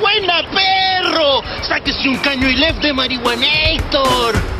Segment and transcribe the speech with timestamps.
[0.00, 1.42] ¡Buena, perro!
[1.68, 4.59] ¡Sáquese un caño y left de Marihuanator!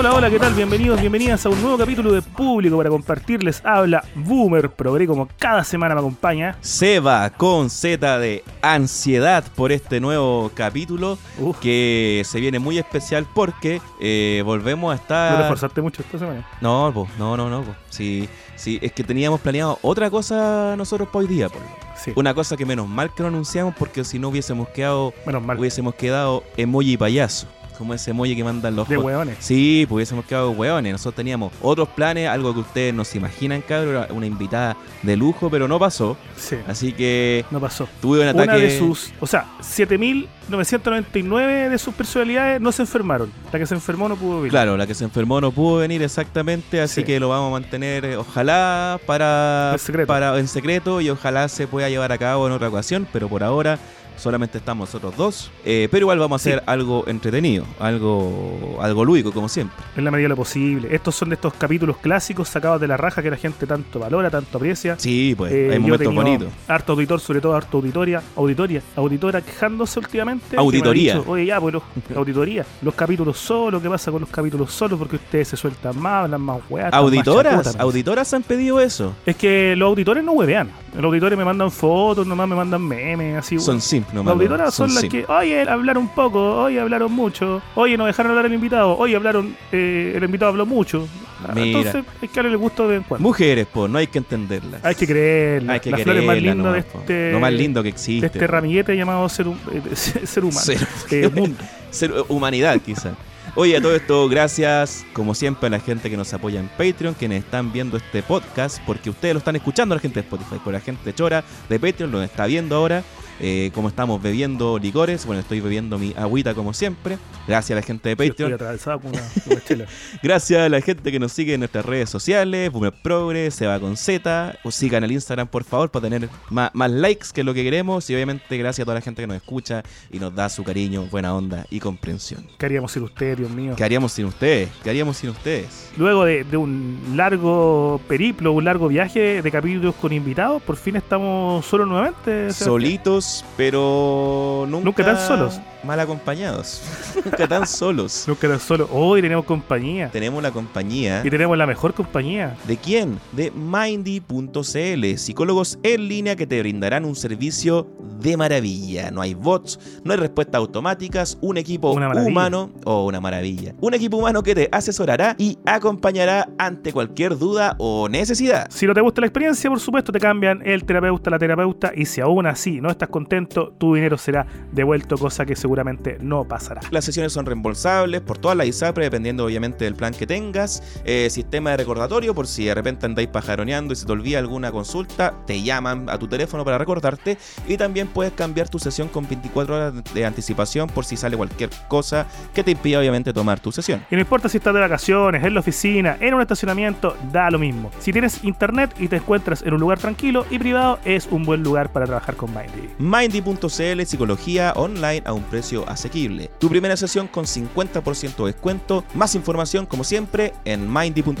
[0.00, 0.54] Hola, hola, ¿qué tal?
[0.54, 3.60] Bienvenidos, bienvenidas a un nuevo capítulo de Público para compartirles.
[3.62, 6.56] Habla Boomer, Progre como cada semana me acompaña.
[6.62, 11.58] Seba con Z de ansiedad por este nuevo capítulo Uf.
[11.58, 15.40] que se viene muy especial porque eh, volvemos a ¿No estar...
[15.42, 16.48] esforzaste mucho esta semana?
[16.62, 17.62] No, po, no, no, no.
[17.62, 17.74] po.
[17.90, 21.50] Sí, sí, es que teníamos planeado otra cosa nosotros para hoy día.
[21.50, 21.58] po.
[22.02, 25.42] Sí, Una cosa que menos mal que no anunciamos porque si no hubiésemos quedado, menos
[25.42, 25.58] mal.
[25.58, 27.46] hubiésemos quedado emoji payaso.
[27.80, 29.38] Como ese emoji que mandan los De hot- hueones.
[29.40, 30.92] Sí, pues hubiésemos quedado hueones.
[30.92, 34.04] Nosotros teníamos otros planes, algo que ustedes no se imaginan, cabrón.
[34.10, 36.14] Una invitada de lujo, pero no pasó.
[36.36, 37.88] Sí, Así que no pasó.
[38.02, 38.50] tuve un ataque.
[38.50, 43.30] Una de sus, o sea, 7.999 de sus personalidades no se enfermaron.
[43.52, 44.50] La que se enfermó no pudo vivir.
[44.50, 47.04] Claro, la que se enfermó no pudo venir exactamente, así Sí.
[47.06, 50.06] que lo vamos a mantener, eh, ojalá, para En secreto.
[50.06, 53.42] para en secreto y ojalá se pueda llevar a cabo en otra ocasión, pero por
[53.42, 53.78] ahora
[54.16, 55.50] solamente estamos nosotros dos.
[55.64, 56.64] Eh, pero igual vamos a hacer Sí.
[56.66, 59.76] algo entretenido, algo, algo lúdico, como siempre.
[59.96, 60.88] En la medida de lo posible.
[60.94, 64.30] Estos son de estos capítulos clásicos sacados de la raja que la gente tanto valora,
[64.30, 64.96] tanto aprecia.
[64.98, 66.48] Sí, pues, Eh, hay momentos bonitos.
[66.68, 70.56] Harto auditor, sobre todo harto auditoria, auditoria, auditora quejándose últimamente.
[70.56, 71.14] Auditoría.
[71.16, 71.82] dicho, Oye, ya, pues los,
[72.16, 72.64] auditoría.
[72.82, 74.98] Los capítulos solos, ¿qué pasa con los capítulos solos?
[74.98, 76.86] Porque ustedes se sueltan más, hablan más weas.
[76.86, 79.14] están más Auditoras, auditoras han pedido eso.
[79.26, 80.70] Es que los auditores no huevean.
[80.94, 83.58] Los auditores me mandan fotos, nomás me mandan memes, así.
[83.58, 83.82] Son weón.
[84.10, 88.30] Simples, Las auditoras son, las que, oye, hablaron poco, oye, hablaron mucho, oye, no dejaron
[88.30, 91.08] hablar al invitado, oye, hablaron, eh, el invitado habló mucho.
[91.54, 91.66] Mira.
[91.66, 93.02] Entonces, hay que darle el gusto de.
[93.18, 94.84] Mujeres, pues, no hay que entenderlas.
[94.84, 95.72] Hay que creerla.
[95.74, 96.98] Hay que Las flores más lindas de po.
[97.00, 98.26] este, Lo más lindo que de existe.
[98.26, 98.46] este po.
[98.46, 100.60] ramillete llamado ser, eh, ser humano.
[100.60, 101.56] Ser- Eh, mundo.
[101.90, 103.14] Ser humanidad, quizás.
[103.56, 107.14] Oye, a todo esto, gracias, como siempre, a la gente que nos apoya en Patreon,
[107.14, 110.72] quienes están viendo este podcast, porque ustedes lo están escuchando, la gente de Spotify, por
[110.72, 113.02] la gente chora de Patreon lo está viendo ahora.
[113.40, 117.18] Eh, como estamos bebiendo licores, bueno, estoy bebiendo mi agüita como siempre.
[117.46, 118.52] Gracias a la gente de estoy Patreon.
[118.52, 119.86] atravesado con una, una chela.
[120.22, 123.96] Gracias a la gente que nos sigue en nuestras redes sociales, Boomer Progress, Seba con
[123.96, 127.62] Z, o sigan el Instagram por favor para tener más, más likes que lo que
[127.64, 129.82] queremos y obviamente gracias a toda la gente que nos escucha
[130.12, 132.46] y nos da su cariño, buena onda y comprensión.
[132.58, 133.74] ¿Qué haríamos sin usted, Dios mío?
[133.76, 134.68] ¿Qué haríamos sin ustedes?
[134.82, 135.90] ¿Qué haríamos sin ustedes?
[135.96, 140.96] Luego de, de un largo periplo, un largo viaje de capítulos con invitados, por fin
[140.96, 142.20] estamos solos nuevamente.
[142.52, 142.68] Sebastián.
[142.68, 145.60] Solitos, pero nunca, Nunca tan solos.
[145.82, 146.82] Mal acompañados.
[147.24, 148.24] nunca tan solos.
[148.26, 148.88] Nunca tan solos.
[148.92, 150.10] Hoy tenemos compañía.
[150.10, 151.22] Tenemos la compañía.
[151.24, 152.56] Y tenemos la mejor compañía.
[152.66, 153.18] ¿De quién?
[153.32, 157.88] De Mindy.cl, psicólogos en línea que te brindarán un servicio
[158.20, 159.10] de maravilla.
[159.10, 163.74] No hay bots, no hay respuestas automáticas, un equipo humano o una maravilla.
[163.80, 168.66] Un equipo humano que te asesorará y acompañará ante cualquier duda o necesidad.
[168.70, 172.04] Si no te gusta la experiencia, por supuesto, te cambian el terapeuta, la terapeuta, y
[172.04, 176.80] si aún así no estás contento, tu dinero será devuelto, cosa que seguramente no pasará.
[176.90, 180.82] Las sesiones son reembolsables por todas las ISAPRE, dependiendo obviamente del plan que tengas.
[181.04, 184.72] Eh, sistema de recordatorio, por si de repente andáis pajaroneando y se te olvida alguna
[184.72, 187.38] consulta, te llaman a tu teléfono para recordarte.
[187.68, 191.70] Y también puedes cambiar tu sesión con 24 horas de anticipación por si sale cualquier
[191.86, 194.04] cosa que te impida obviamente tomar tu sesión.
[194.10, 197.60] Y no importa si estás de vacaciones, en la oficina, en un estacionamiento, da lo
[197.60, 197.92] mismo.
[198.00, 201.62] Si tienes internet y te encuentras en un lugar tranquilo y privado, es un buen
[201.62, 202.88] lugar para trabajar con Mindy.
[202.98, 206.50] Mindy.cl Psicología online a un precio asequible.
[206.58, 209.04] Tu primera sesión con 50% de descuento.
[209.14, 211.32] Más información como siempre en Mindy.cl.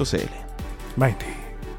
[0.96, 1.16] Mindy,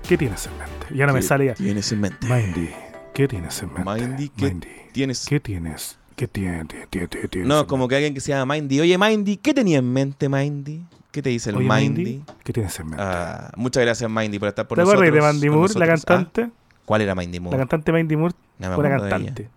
[0.08, 0.88] ¿qué tienes en mente?
[0.96, 1.54] Ya no me ¿Qué sale ya.
[1.54, 2.28] Tienes en mente.
[2.28, 2.70] Mindy,
[3.14, 3.92] ¿qué tienes en mente?
[3.92, 5.98] Mindy, ¿qué Mindy, tienes ¿qué tienes?
[6.16, 6.68] ¿Qué tienes?
[6.90, 7.30] ¿Qué tienes?
[7.30, 8.80] tienes No, como que alguien que se llama Mindy.
[8.82, 10.84] Oye, Mindy, ¿qué tenía en mente, Mindy?
[11.12, 12.24] ¿Qué te dice el Oye, Mindy?
[12.44, 13.04] ¿Qué tienes en mente?
[13.06, 15.02] Ah, muchas gracias, Mindy, por estar por ¿Te nosotros.
[15.08, 16.42] acuerdas de Mandy con Moore, la cantante?
[16.44, 16.50] Ah,
[16.86, 17.58] ¿Cuál era Mindy Moore?
[17.58, 18.90] La cantante Mandy Moore, No ella.
[19.00, 19.50] cantante.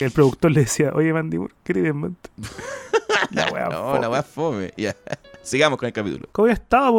[0.00, 2.30] El productor le decía, oye Mandy Moore, ¿qué mente?
[3.30, 4.00] la wea No, fome.
[4.00, 4.72] la weá fome.
[4.76, 4.96] Ya.
[5.42, 6.28] Sigamos con el capítulo.
[6.32, 6.90] ¿Cómo estaba?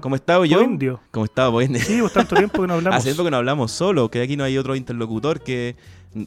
[0.00, 0.62] ¿Cómo estaba yo?
[0.62, 1.00] indio?
[1.10, 1.80] ¿Cómo estaba, po, indio?
[1.80, 2.96] Sí, pues tanto tiempo que no hablamos.
[2.98, 5.76] Hace tiempo que no hablamos solo, que aquí no hay otro interlocutor que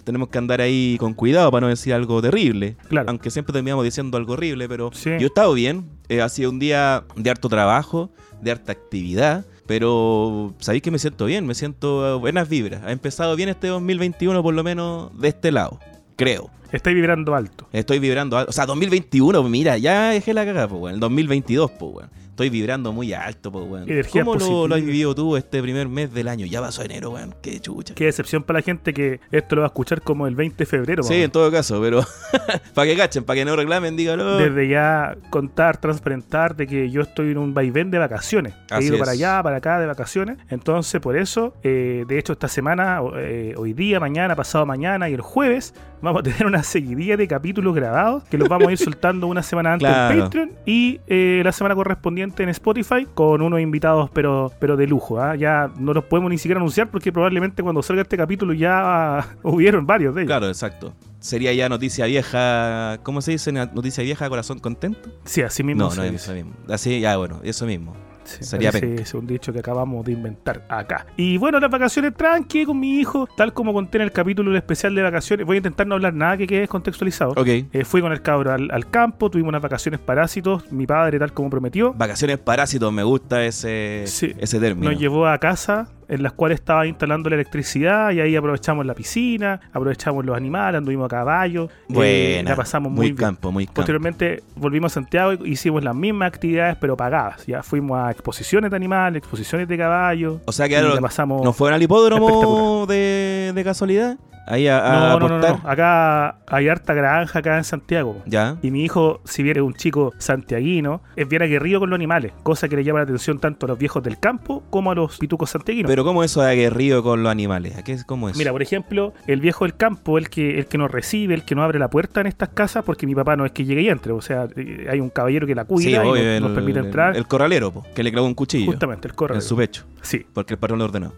[0.04, 2.75] tenemos que andar ahí con cuidado para no decir algo terrible.
[2.89, 3.09] Claro.
[3.09, 5.12] Aunque siempre terminamos diciendo algo horrible, pero Sí.
[5.12, 5.86] yo he estado bien.
[6.09, 8.09] Eh, ha sido un día de harto trabajo,
[8.42, 9.45] de harta actividad.
[9.67, 12.83] Pero sabéis que me siento bien, me siento buenas vibras.
[12.83, 15.79] Ha empezado bien este 2021, por lo menos de este lado.
[16.15, 16.50] Creo.
[16.71, 17.67] Estáis vibrando alto.
[17.71, 18.38] Estoy vibrando.
[18.38, 18.50] alto.
[18.50, 20.95] O sea, 2021, mira, ya dejé la cagada, pues, weón.
[20.95, 22.09] El 2022, pues, weón.
[22.35, 23.89] Estoy vibrando muy alto, po, weón.
[23.89, 26.45] Energía ¿Cómo lo, lo has vivido tú este primer mes del año?
[26.45, 27.33] Ya pasó enero, weón.
[27.41, 27.95] Qué chucha.
[27.95, 30.65] Qué decepción para la gente que esto lo va a escuchar como el 20 de
[30.65, 31.01] febrero.
[31.03, 32.03] Sí, en todo caso, pero
[32.73, 34.35] para que cachen, para que no reclamen, dígalo.
[34.35, 38.53] Desde ya contar, transparentar de que yo estoy en un vaivén de vacaciones.
[38.69, 38.99] He Así ido es.
[38.99, 40.37] para allá, para acá de vacaciones.
[40.49, 45.13] Entonces, por eso, eh, de hecho, esta semana, eh, hoy día, mañana, pasado mañana y
[45.13, 45.73] el jueves,
[46.06, 49.44] vamos a tener una seguidilla de capítulos grabados que los vamos a ir soltando una
[49.44, 50.13] semana antes Claro.
[50.13, 54.88] en Patreon y eh, la semana correspondiente en Spotify con unos invitados, pero, pero de
[54.88, 55.19] lujo.
[55.19, 55.36] ¿ah?
[55.36, 59.86] Ya no los podemos ni siquiera anunciar porque probablemente cuando salga este capítulo ya hubieron
[59.86, 60.30] varios de ellos.
[60.30, 60.94] Claro, exacto.
[61.19, 63.00] Sería ya noticia vieja.
[63.04, 63.52] ¿Cómo se dice?
[63.52, 65.10] Noticia vieja, corazón contento.
[65.24, 65.90] Sí, así mismo.
[65.90, 66.52] No, no eso mismo.
[66.69, 67.96] Así, ya, bueno, eso mismo.
[68.25, 71.06] Sí, Sería ese un dicho que acabamos de inventar acá.
[71.16, 74.94] Y bueno, las vacaciones tranqui con mi hijo, tal como conté en el capítulo especial
[74.95, 75.45] de vacaciones.
[75.45, 77.31] Voy a intentar no hablar nada que quede descontextualizado.
[77.31, 77.48] Ok.
[77.48, 81.33] Eh, fui con el cabro al, al campo, tuvimos unas vacaciones parásitos, mi padre tal
[81.33, 81.94] como prometió.
[81.94, 84.33] Vacaciones parásitos, me gusta ese, Sí.
[84.38, 84.92] ese término.
[84.92, 88.94] Nos llevó a casa en las cuales estaba instalando la electricidad y ahí aprovechamos la
[88.94, 92.50] piscina, aprovechamos los animales, anduvimos a caballo, eh, Buena.
[92.52, 93.18] la pasamos muy muy, bien.
[93.18, 93.75] campo, muy campo.
[93.75, 97.46] Posteriormente volvimos a Santiago y hicimos las mismas actividades pero pagadas.
[97.46, 100.42] Ya fuimos a exposiciones de animales, exposiciones de caballos.
[100.46, 101.44] O sea que ahora la pasamos.
[101.44, 104.18] ¿no fueron al hipódromo de, de casualidad?
[104.47, 105.62] Ahí a, a no, no, no, no.
[105.63, 108.21] Acá hay harta granja acá en Santiago.
[108.25, 108.57] Ya.
[108.62, 112.31] Y mi hijo, si bien es un chico santiaguino, es bien aguerrido con los animales,
[112.44, 115.18] cosa que le llama la atención tanto a los viejos del campo como a los
[115.18, 115.89] pitucos santiaguinos.
[115.89, 117.77] Pero ¿cómo eso de aguerrido con los animales?
[117.77, 118.38] ¿A qué, ¿Cómo es?
[118.38, 121.56] Mira, por ejemplo, el viejo del campo, el que, el que nos recibe, el que
[121.56, 123.89] nos abre la puerta en estas casas, porque mi papá no es que llegue y
[123.89, 126.44] entre, o sea, eh, hay un caballero que la cuida sí, y obvio, nos, el,
[126.44, 127.15] nos permite entrar.
[127.15, 129.36] el corralero, po, que le clavó un cuchillo justamente, el correo.
[129.36, 130.25] en su pecho, Sí.
[130.33, 131.13] porque el patrón lo ordenó.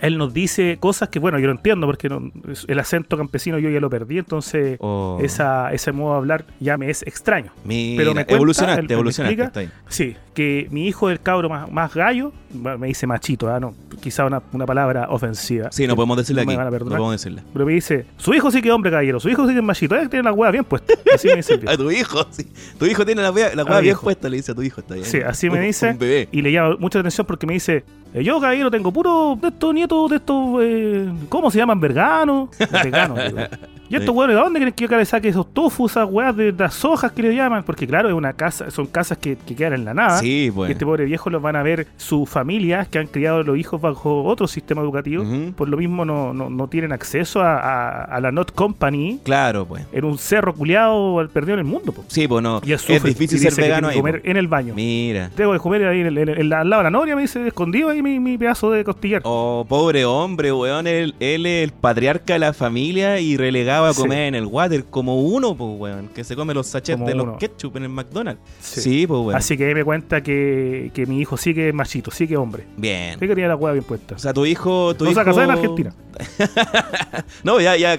[0.00, 2.30] Él nos dice cosas que, bueno, yo no entiendo porque no-
[2.70, 5.18] el acento campesino yo ya lo perdí, entonces Oh.
[5.22, 7.52] esa, ese modo de hablar ya me es extraño.
[7.64, 9.42] Mira, pero me cuenta, evolucionaste, me evolucionaste.
[9.42, 9.46] explica.
[9.46, 9.70] está ahí.
[9.88, 13.60] Sí, que mi hijo del cabro más, más gallo, me dice machito, ¿ah?
[13.60, 15.70] no, quizá una, una palabra ofensiva.
[15.70, 16.78] Sí, no podemos decirle no aquí.
[16.78, 17.42] No podemos decirle.
[17.52, 19.64] Pero me dice, su hijo sí que es hombre caballero, su hijo sí que es
[19.64, 20.94] machito, eh, tiene la hueá bien puesta.
[21.14, 21.68] Así me dice el.
[21.68, 22.50] A tu hijo, sí.
[22.78, 24.00] Tu hijo tiene la hueá la bien hijo.
[24.00, 24.80] puesta, le dice a tu hijo.
[24.80, 25.04] Está bien.
[25.04, 25.90] Sí, así me dice.
[25.90, 26.28] Un bebé.
[26.32, 27.84] Y le llama mucha atención porque me dice,
[28.14, 31.78] eh, yo caballero tengo puro de estos nietos, de estos, eh, ¿cómo se llaman?
[31.80, 32.48] Veganos.
[32.82, 33.18] Veganos.
[33.90, 36.52] Y estos hueones, ¿de dónde creen que yo le saque esos tofu, esas weas de
[36.52, 37.64] las hojas que le llaman?
[37.64, 40.18] Porque claro, es una casa, son casas que, que quedan en la nada.
[40.18, 40.70] Sí, Y pues.
[40.70, 43.80] este pobre viejo los van a ver sus familias que han criado a los hijos
[43.80, 45.24] bajo otro sistema educativo.
[45.56, 49.66] Por lo mismo no, no, no tienen acceso a, a- a la Not Company Claro,
[49.66, 49.84] pues.
[49.92, 51.92] en un cerro culiado al perdido en el mundo.
[51.92, 52.04] po.
[52.08, 52.60] Sí, pues no.
[52.64, 53.94] Y Es difícil y ser que vegano ahí.
[53.94, 54.28] que comer po.
[54.30, 54.74] en el baño.
[54.74, 55.30] Mira.
[55.34, 57.44] Tengo que comer ahí en el- en el- al lado de la noria, me dice,
[57.46, 59.22] escondido ahí mi, mi pedazo de costillar.
[59.24, 60.86] Oh, pobre hombre, weón.
[60.86, 64.02] Él, él es el patriarca de la familia y relegado a Sí.
[64.02, 66.08] comer en el water como uno, pues, weón.
[66.08, 67.24] Que se come los sachets Como de uno.
[67.26, 68.40] los ketchup en el McDonald's.
[68.60, 68.80] Sí.
[68.80, 69.34] Sí, pues, weón.
[69.36, 72.34] Así que ahí me cuenta que, que mi hijo sí que es machito, sí que
[72.34, 72.66] es hombre.
[72.76, 73.14] Bien.
[73.14, 74.14] Sí que tenía la hueá bien puesta.
[74.14, 74.94] O sea, tu hijo.
[74.94, 75.30] Tu no se a hijo...
[75.30, 75.94] casar en Argentina.
[77.44, 77.96] No, ya, ya,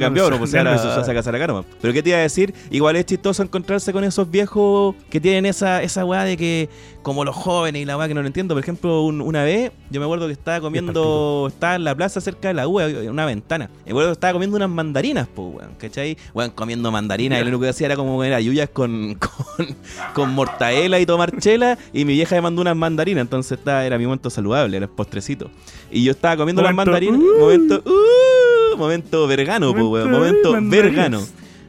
[0.00, 1.64] cambió, no, pues ahora se a acá nomás.
[1.80, 2.54] Pero ¿qué te iba a decir?
[2.70, 6.68] Igual es chistoso encontrarse con esos viejos que tienen esa, esa weá de que,
[7.02, 8.54] como los jóvenes y la weá que no lo entiendo.
[8.54, 12.20] Por ejemplo, un- una vez, yo me acuerdo que estaba comiendo, estaba en la plaza
[12.20, 13.70] cerca de la U, en una ventana.
[13.84, 16.16] Me acuerdo que estaba comiendo unas mandarinas, pues, weón, ¿cachai?
[16.34, 19.14] Weón, comiendo mandarinas, y lo único que hacía era como comer ayuyas con,
[19.56, 19.76] con,
[20.14, 23.98] con mortadela y tomar chela, y mi vieja me mandó unas mandarinas, entonces estaba, era
[23.98, 25.50] mi momento saludable, era el postrecito.
[25.90, 27.38] Y yo estaba comiendo las mandarinas, uh.
[27.58, 31.20] Momento, uh, momento vergano, pues, weón, momento Momento, vergano.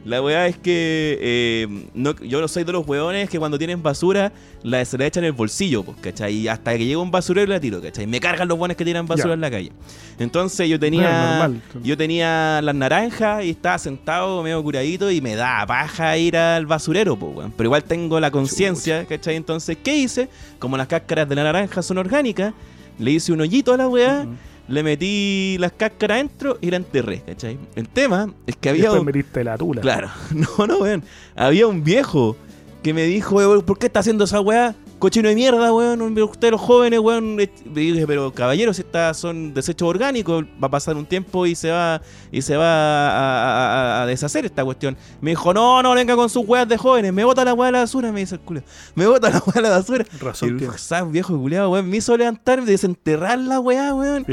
[0.06, 3.82] La weá es que eh, no, yo no soy de los weones que cuando tienen
[3.82, 4.32] basura
[4.62, 6.34] la, se la echan en el bolsillo, pues, ¿cachai?
[6.34, 8.06] Y hasta que llega un basurero la tiro, ¿cachai?
[8.06, 9.34] Me cargan los weones que tiran basura Ya.
[9.34, 9.72] en la calle.
[10.18, 11.50] Entonces yo tenía
[11.82, 16.66] yo tenía las naranjas y estaba sentado medio curadito y me da paja ir al
[16.66, 17.54] basurero, pues, weón.
[17.56, 19.36] Pero igual tengo la conciencia, ¿cachai?
[19.36, 20.28] Entonces, ¿qué hice?
[20.58, 22.52] Como las cáscaras de la naranja son orgánicas,
[22.98, 24.26] le hice un hoyito a la weá.
[24.68, 27.58] Le metí las cáscaras adentro y la enterré, ¿cachai?
[27.76, 29.80] El tema es que había un- metiste la tula.
[29.80, 31.02] Claro, no, no, weón.
[31.36, 32.36] Había un viejo
[32.82, 34.74] que me dijo, weón, ¿por qué está haciendo esa weá?
[35.04, 36.00] Cochino de mierda, weón.
[36.22, 37.38] Ustedes los jóvenes, weón.
[37.38, 40.44] Y dije, pero caballeros, estas son desechos orgánicos.
[40.62, 42.00] Va a pasar un tiempo y se va
[42.32, 42.64] y se va
[43.10, 44.96] a, a- a deshacer esta cuestión.
[45.20, 47.12] Me dijo, no, no, venga con sus weas de jóvenes.
[47.12, 48.62] Me bota la weá a la basura, me dice el culo.
[48.94, 50.06] Me bota la weá a la basura.
[50.10, 50.74] Y Razón el tiene.
[50.74, 54.24] esa viejo culiado, weón, me hizo levantarme, desenterrar la weá, weón.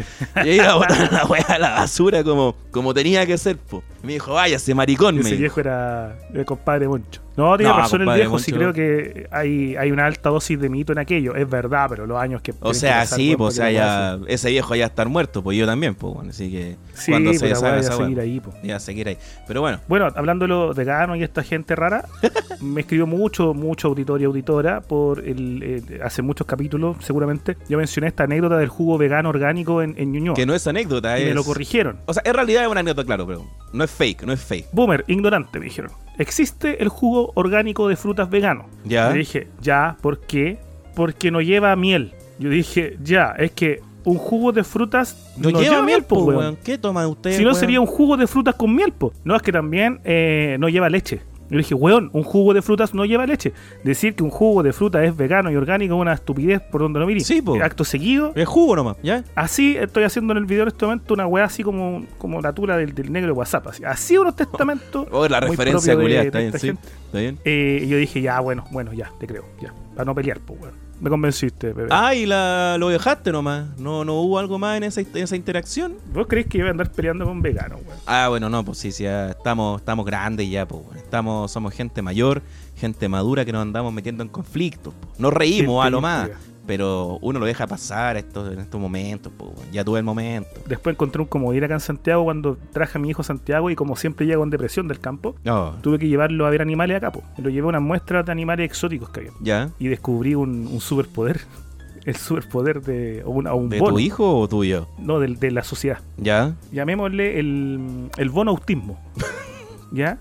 [0.46, 3.84] y ir a botar la weá a la basura como, como tenía que ser, po.
[4.04, 5.40] Me dijo, váyase, maricón, me Ese dijo.
[5.42, 7.20] viejo era el compadre Moncho.
[7.38, 10.70] No, tiene No, razón el viejo, sí creo que hay, hay una alta dosis de
[10.70, 11.36] mito en aquello.
[11.36, 12.52] Es verdad, pero los años que...
[12.60, 15.66] O que sea, sí, pues o sea, ya, ese viejo ya estar muerto, pues yo
[15.66, 18.54] también, pues bueno, así que Sí, cuando se deshaga va a seguir ahí, po.
[18.64, 19.18] ya seguir ahí.
[19.48, 22.06] Pero bueno, Bueno, hablando de veganos y esta gente rara,
[22.62, 27.58] me escribió mucho, mucho auditorio y auditora por el, eh, hace muchos capítulos, seguramente.
[27.70, 30.36] Yo mencioné esta anécdota del jugo vegano orgánico en, en Ñuñoa.
[30.36, 31.28] que no es anécdota, y es...
[31.30, 31.98] me lo corrigieron.
[32.06, 34.68] O sea, en realidad es una anécdota, claro, pero no es fake, no es fake.
[34.74, 35.92] Boomer, ignorante, me dijeron.
[36.18, 38.66] Existe el jugo orgánico de frutas vegano.
[38.86, 39.10] Ya.
[39.10, 40.60] Yo dije, ya, ¿por qué?
[40.96, 42.14] Porque no lleva miel.
[42.40, 46.40] Yo dije, ya, es que un jugo de frutas No, lleva miel, po, weón.
[46.40, 46.58] weón.
[46.64, 47.32] ¿Qué toma usted?
[47.38, 47.60] Si no, weón?
[47.60, 49.14] sería un jugo de frutas con miel, po.
[49.24, 51.22] No, es que también eh, no lleva leche.
[51.52, 53.52] Yo dije, weón, un jugo de frutas no lleva leche.
[53.84, 57.00] Decir que un jugo de fruta es vegano y orgánico es una estupidez por donde
[57.02, 57.20] no mire.
[57.20, 57.62] Sí, po.
[57.62, 59.24] Acto seguido, Es jugo nomás, ¿ya?
[59.36, 62.54] así estoy haciendo en el video en este momento una weá así como, como la
[62.54, 63.68] tula del, del negro de WhatsApp.
[63.68, 65.08] Así, así unos testamentos.
[65.12, 66.70] Oh, la muy referencia culiada, está bien, sí.
[66.70, 67.38] Está bien.
[67.44, 69.74] Eh, y yo dije, ya, bueno, bueno, ya, te creo, ya.
[69.94, 70.91] Para no pelear, pues, weón.
[71.02, 71.90] Me convenciste, bebé.
[71.92, 73.76] Ah, y la, lo dejaste nomás.
[73.80, 75.96] No, no hubo algo más en esa, en esa interacción.
[76.14, 78.00] ¿Vos creés que voy a andar peleando con veganos, weón?
[78.06, 80.84] Ah, bueno, no, pues sí, sí, ya estamos, estamos grandes ya, pues.
[80.86, 80.98] weón.
[80.98, 82.44] Estamos, somos gente mayor,
[82.76, 84.94] gente madura que nos andamos metiendo en conflictos.
[85.18, 86.30] Nos reímos Gente a lo más.
[86.72, 89.34] Pero uno lo deja pasar estos, en estos momentos.
[89.74, 90.50] Ya tuve el momento.
[90.68, 93.98] Después encontré un comodín acá en Santiago cuando traje a mi hijo Santiago y como
[93.98, 95.36] siempre llego en depresión del campo,
[95.82, 97.24] tuve que llevarlo a ver animales acá, po.
[97.40, 99.32] Lo llevé a unas muestras de animales exóticos que había.
[99.42, 99.70] ya.
[99.80, 101.42] Y descubrí un, un superpoder.
[102.06, 103.22] El superpoder de.
[103.26, 103.92] O, una- o un ¿De bono.
[103.94, 104.88] tu hijo o tuyo?
[104.98, 106.00] No, del- de, la sociedad.
[106.18, 106.56] Ya.
[106.72, 108.98] Llamémosle el, el bono autismo.
[109.92, 110.18] ¿Ya?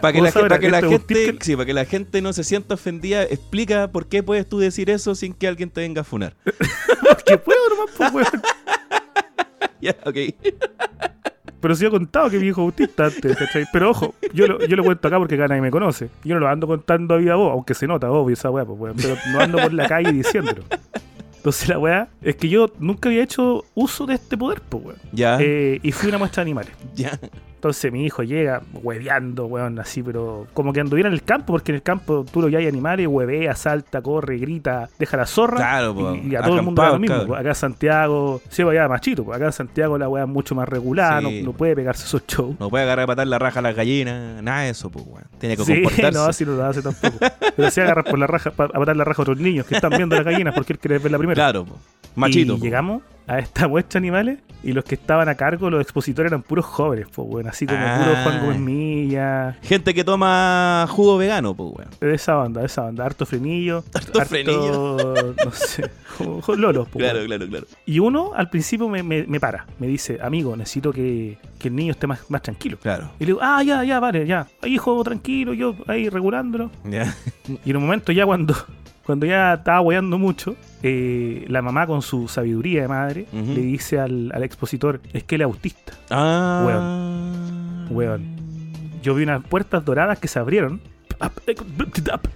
[0.00, 2.74] Para que, la, para que la gente, sí, para que la gente no se sienta
[2.74, 6.34] ofendida, explica por qué puedes tú decir eso sin que alguien te venga a funar.
[7.26, 8.42] que puedo nomás, weón.
[9.80, 10.16] ya, ok.
[11.60, 13.64] Pero sí he contado que mi hijo autista antes, ¿cachai?
[13.72, 16.10] Pero ojo, yo lo, yo lo cuento acá porque acá nadie me conoce.
[16.22, 18.78] Yo no lo ando contando a viva voz, aunque se nota, obvio, esa weá, pues,
[18.78, 18.96] weón.
[18.96, 20.62] Pero no ando por la calle diciéndolo.
[21.36, 24.98] Entonces la weá es que yo nunca había hecho uso de este poder, pues, weón.
[25.12, 26.72] Ya, Eh, y fui una muestra de animales.
[26.94, 27.18] ya.
[27.56, 31.72] Entonces mi hijo llega hueveando, weón, así, pero como que anduviera en el campo, porque
[31.72, 35.56] en el campo tú lo ya hay animales, huevea, salta, corre, grita, deja la zorra.
[35.56, 37.26] Claro, po, y, y a todo el mundo da lo mismo.
[37.26, 37.40] pues.
[37.40, 40.54] Acá en Santiago, sí, pues, allá machito, pues acá en Santiago la weá es mucho
[40.54, 41.40] más regular, Sí.
[41.40, 42.54] no, no puede pegarse esos shows.
[42.60, 45.24] No puede agarrar a patar la raja a las gallinas, nada de eso, pues, weón.
[45.38, 46.18] Tiene que Sí, comportarse.
[46.18, 47.16] no, así no lo hace tampoco.
[47.56, 49.90] Pero se agarra por la raja, a matar la raja a otros niños que están
[49.90, 51.34] viendo las gallinas porque él quiere ver la primera.
[51.36, 51.76] Claro, po.
[52.14, 52.54] Machito.
[52.54, 52.64] Y po.
[52.64, 56.42] llegamos a esta muestra de animales y los que estaban a cargo, los expositores eran
[56.42, 58.00] puros jóvenes, pues bueno, así como Ah.
[58.02, 62.82] puro Juan Gómez Milla, Gente que toma jugo vegano, pues, de esa banda, de esa
[62.82, 64.96] banda, harto frenillo, Harto frenillo.
[65.44, 65.88] no sé,
[66.56, 67.26] lolos, pues, Claro, bueno.
[67.36, 67.66] claro, claro.
[67.84, 71.76] Y uno al principio me, me- me para, me dice, amigo, necesito que, que el
[71.76, 72.78] niño esté más, más tranquilo.
[72.82, 73.10] Claro.
[73.20, 74.46] Y le digo, ah, ya, ya, vale, ya.
[74.62, 76.70] Ahí, hijo, tranquilo, yo ahí regulándolo.
[76.84, 77.14] Ya.
[77.64, 78.54] Y en un momento ya cuando,
[79.06, 84.00] cuando ya estaba hueando mucho, eh, la mamá con su sabiduría de madre le dice
[84.00, 85.92] al, al expositor, es que él es autista.
[86.10, 87.86] Ah.
[87.88, 88.26] Weón.
[89.04, 90.80] Yo vi unas puertas doradas que se abrieron.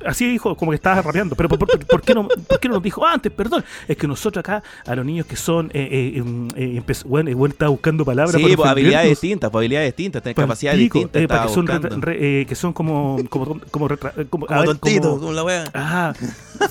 [0.06, 1.36] Así dijo, como que estaba rapeando.
[1.36, 3.30] Pero ¿por, por- por qué no, por qué no nos dijo antes?
[3.32, 3.64] Perdón.
[3.88, 5.70] Es que nosotros acá, a los niños que son.
[5.74, 9.20] Eh, eh, em, eh, empezó- bueno, weón estaba buscando palabras Sí, para pues habilidades ofendernos.
[9.20, 11.22] distintas, pues habilidades distintas, tienen Pal capacidades distintas.
[11.22, 14.46] eh, para que son, re- re- eh, que son como como como, retra- eh, como,
[14.48, 15.64] a Como la wea.
[15.74, 16.12] Ah,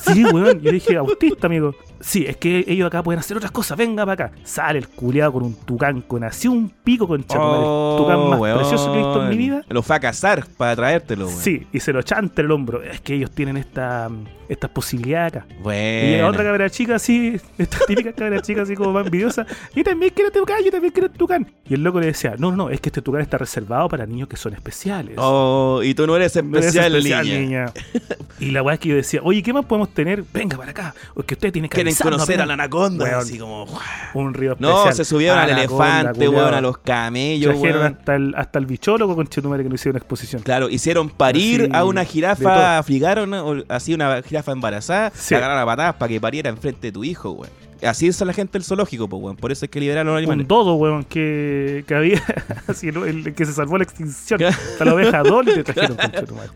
[0.08, 0.62] sí, weón.
[0.62, 1.75] Yo dije, autista, amigo.
[2.01, 3.77] Sí, es que ellos acá pueden hacer otras cosas.
[3.77, 4.36] Venga para acá.
[4.44, 8.41] Sale el culiado con un tucán con así un pico con el tucán más Oh,
[8.41, 8.58] weón.
[8.60, 9.63] precioso que he visto en mi vida.
[9.70, 11.39] Lo fue a cazar para traértelo, weón.
[11.39, 12.81] Sí, y se lo chanta el hombro.
[12.84, 14.10] Es que ellos tienen esta,
[14.48, 15.48] estas posibilidades acá.
[15.63, 19.46] Y llega otra cabra chica así, esta típica cabra chica así como más envidiosa.
[19.75, 21.51] Yo también quiero tucán, yo también quiero tucán.
[21.67, 24.05] Y el loco le decía, no, no, no, es que este tucán está reservado para
[24.05, 25.15] niños que son especiales.
[25.17, 27.39] Oh, y tú no eres No eres especial, especial, niña.
[27.39, 27.65] niña.
[28.39, 30.24] Y la weá es que yo decía, oye, ¿qué más podemos tener?
[30.34, 30.96] Venga para acá.
[31.13, 32.48] O es que usted tiene que Quieren conocer a apenas".
[32.48, 33.19] la anaconda, Weón.
[33.19, 33.65] así como.
[34.13, 34.86] Un río especial.
[34.86, 37.98] No, se subieron al Anaconda, elefante, weón, a los camellos, Trajeron weón.
[38.00, 40.41] hasta el, hasta el bichólogo con Chetumare que no hicieron exposición.
[40.41, 45.36] Claro, hicieron parir a una jirafa, afigaron o- así una jirafa embarazada, Sí.
[45.36, 47.69] agarraron a patadas para que pariera enfrente de tu hijo, weón.
[47.82, 49.36] Así es la gente del zoológico, pues, weón.
[49.38, 50.48] Por eso es que liberaron a los Un animales.
[50.48, 52.22] dodo, weón, que, que había,
[52.68, 53.06] así, ¿no?
[53.06, 54.44] el, que se salvó la extinción.
[54.44, 55.98] Hasta la oveja Dolly te trajeron.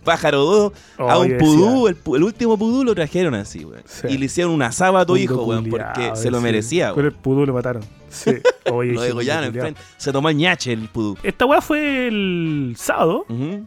[0.04, 3.84] Pájaro dodo, a Oye, un pudú, el, el último pudú lo trajeron así, weón.
[3.86, 4.08] Sí.
[4.10, 7.16] Y le hicieron una saba a tu hijo, weón, porque se lo merecía, Pero weón.
[7.16, 7.84] el pudú lo mataron.
[8.10, 8.32] Sí.
[8.72, 9.82] Oye, Lo enfrente.
[9.98, 11.18] Se tomó el ñache el pudú.
[11.24, 13.26] Esta weá fue el sábado.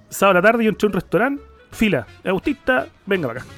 [0.08, 1.42] Sábado a la tarde yo entré a un restaurante.
[1.76, 3.48] Fila, autista, venga para acá.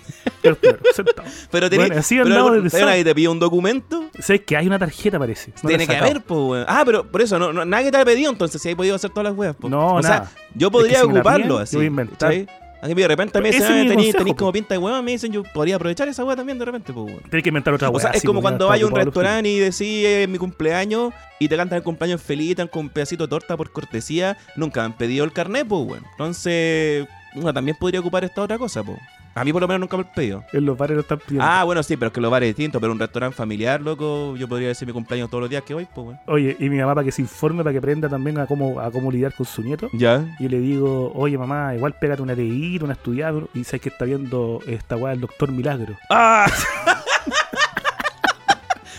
[0.42, 1.28] Yo los primero, sentado.
[1.50, 4.04] Pero tenés, Bueno, así pero desde pero nadie te pide un documento.
[4.18, 5.52] ¿Sabes que hay una tarjeta, parece?
[5.62, 6.64] No Tiene que haber, pues, weón.
[6.68, 9.10] Ah, pero por eso, no, no, nadie te ha pedido entonces si hay podido hacer
[9.10, 9.68] todas las weas, po.
[9.68, 10.26] No, o nada.
[10.26, 11.72] sea, yo podría Es que si ocuparlo piden, así.
[11.72, 12.18] yo voy a inventar.
[12.30, 12.48] ¿cachai?
[12.80, 14.38] A mí de repente me dicen, es "Ah, mi tenís, consejo, tenís po.
[14.38, 17.06] como pinta de hueón, me dicen, yo podría aprovechar esa wea también de repente, pues.
[17.28, 18.02] Tienes que inventar otra O weá.
[18.02, 21.56] sea, es como cuando vaya a un restaurante y decís eh, mi cumpleaños y te
[21.56, 24.86] cantan el cumpleaños feliz, te dan con un pedacito de torta por cortesía, nunca me
[24.86, 26.04] han pedido el carnet, pues, weón.
[26.12, 28.98] Entonces, uno también podría ocupar esta otra cosa, pues.
[29.34, 30.40] A mí por lo menos nunca me han pedido.
[30.40, 30.54] fines.
[30.54, 31.44] En los bares lo están pidiendo.
[31.44, 34.48] Ah, bueno, sí, pero es que los bares distintos, pero un restaurante familiar, loco, yo
[34.48, 36.18] podría decir mi cumpleaños todos los días que voy, pues, weón.
[36.26, 38.90] Oye, y mi mamá para que se informe, para que aprenda también a cómo, a
[38.90, 39.88] cómo lidiar con su nieto.
[39.92, 40.24] Ya.
[40.40, 44.04] Yo le digo, oye mamá, igual pégate una leída, una estudiada, y sabes que está
[44.06, 45.94] viendo esta weá del doctor Milagro.
[46.10, 46.50] ¡Ah!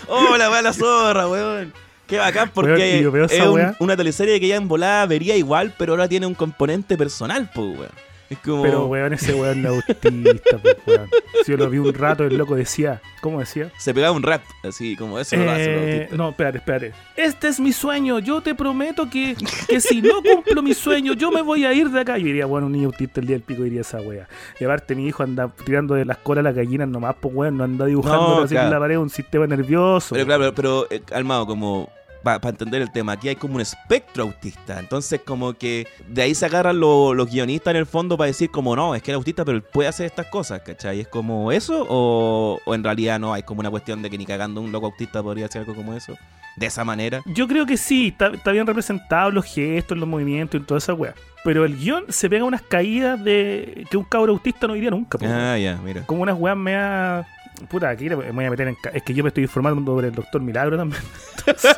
[0.07, 1.73] ¡Oh, la weá la zorra, weón!
[2.07, 5.35] Qué bacán Weón, y porque veo es un- una teleserie que ya en volada vería
[5.35, 7.91] igual, pero ahora tiene un componente personal, pues, weón.
[8.29, 8.61] Es como...
[8.63, 11.09] Pero weón, ese weón es autista, pues weón.
[11.43, 13.71] Si yo lo vi un rato, el loco decía, ¿cómo decía?
[13.77, 15.65] Se pegaba un rap, así como eso no lo hace
[16.03, 16.93] Eh, no, espérate, espérate.
[17.15, 18.19] Este es mi sueño.
[18.19, 19.35] Yo te prometo que,
[19.67, 22.17] que si no cumplo mi sueño, yo me voy a ir de acá.
[22.17, 24.27] Yo diría, bueno, un niño autista el día del pico diría esa wea.
[24.59, 27.57] Y aparte, mi hijo anda tirando de las colas a las gallinas nomás, pues weón,
[27.57, 28.67] no anda dibujando No, claro.
[28.67, 30.13] en la pared un sistema nervioso.
[30.13, 31.89] Pero claro, pero, pero, eh, calmado, como
[32.23, 34.79] para entender el tema, aquí hay como un espectro autista.
[34.79, 38.49] Entonces, como que de ahí se agarran lo- los guionistas en el fondo para decir,
[38.51, 40.99] como no, es que era autista, pero él puede hacer estas cosas, ¿cachai?
[41.01, 41.85] ¿Es como eso?
[41.89, 43.33] O, o en realidad no?
[43.33, 45.93] Hay como una cuestión de que ni cagando un loco autista podría hacer algo como
[45.93, 46.13] eso.
[46.55, 47.21] De esa manera.
[47.25, 50.93] Yo creo que sí, está, está bien representado los gestos, los movimientos y toda esa
[50.93, 51.13] wea.
[51.45, 55.17] Pero el guion se pega unas caídas de que un cabro autista no diría nunca.
[55.21, 56.05] Ah, ya, mira.
[56.05, 57.25] Como unas weas mea.
[57.67, 58.77] Puta, aquí me voy a meter en.
[58.93, 61.01] Es que yo me estoy informando sobre el doctor Milagro también.
[61.39, 61.77] Entonces,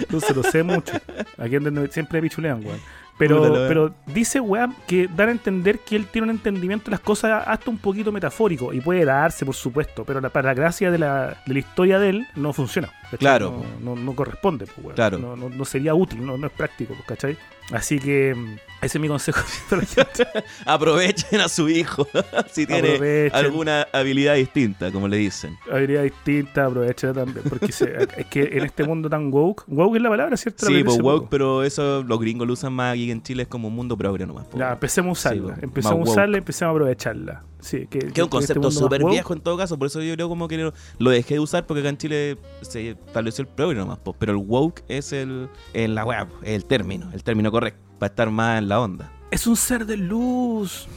[0.00, 0.92] entonces lo sé mucho.
[1.38, 1.56] Aquí
[1.90, 2.78] siempre pichulean, weón.
[3.18, 7.00] Pero, pero dice, weón, que dan a entender que él tiene un entendimiento de las
[7.00, 8.72] cosas hasta un poquito metafórico.
[8.72, 10.04] Y puede darse, por supuesto.
[10.04, 12.88] Pero la- para la gracia de la, de la historia de él, no funciona.
[13.04, 13.18] ¿cachai?
[13.18, 13.64] Claro.
[13.80, 14.94] No, no, no corresponde, pues, weón.
[14.94, 15.18] Claro.
[15.18, 17.36] No, no- no sería útil, no, no es práctico, ¿cachai?
[17.72, 19.40] Así que mm, ese es mi consejo.
[20.66, 22.06] Aprovechen a su hijo
[22.50, 23.34] si tiene Aprovechen.
[23.36, 25.56] alguna habilidad distinta, como le dicen.
[25.70, 27.44] habilidad distinta, aprovechala también.
[27.48, 30.66] Porque se- es que en este mundo tan woke, woke es la palabra, ¿cierto?
[30.68, 31.30] La Sí, pues woke, poco.
[31.30, 34.26] pero eso los gringos lo usan más aquí en Chile, es como un mundo progre
[34.26, 34.46] nomás.
[34.46, 34.58] po.
[34.58, 35.52] Ya, empecemos a usarla.
[35.54, 37.44] pues, empecemos a usarla, empecemos a aprovecharla.
[37.62, 40.28] Sí, que, es un este concepto súper viejo en todo caso, por eso yo creo
[40.28, 44.00] como que lo, dejé de usar porque acá en Chile se estableció el progre nomás,
[44.18, 48.30] pero el woke es el, el la es el término, el término correcto, para estar
[48.32, 49.12] más en la onda.
[49.30, 50.88] Es un ser de luz.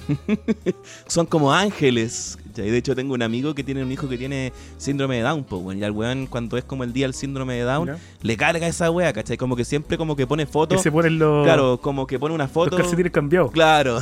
[1.08, 2.36] Son como ángeles.
[2.56, 2.72] ¿Cachai?
[2.72, 5.58] De hecho, tengo un amigo que tiene un hijo que tiene síndrome de Down, po,
[5.58, 8.68] weón, y al weón cuando es como el día del síndrome de Down, le carga
[8.68, 9.38] esa weá, ¿cachai?
[9.38, 12.34] Como que siempre como que pone Que fotos, se ponen los, claro, como que pone
[12.34, 12.78] una los foto...
[12.78, 13.52] calcetines cambiados.
[13.52, 14.00] Claro.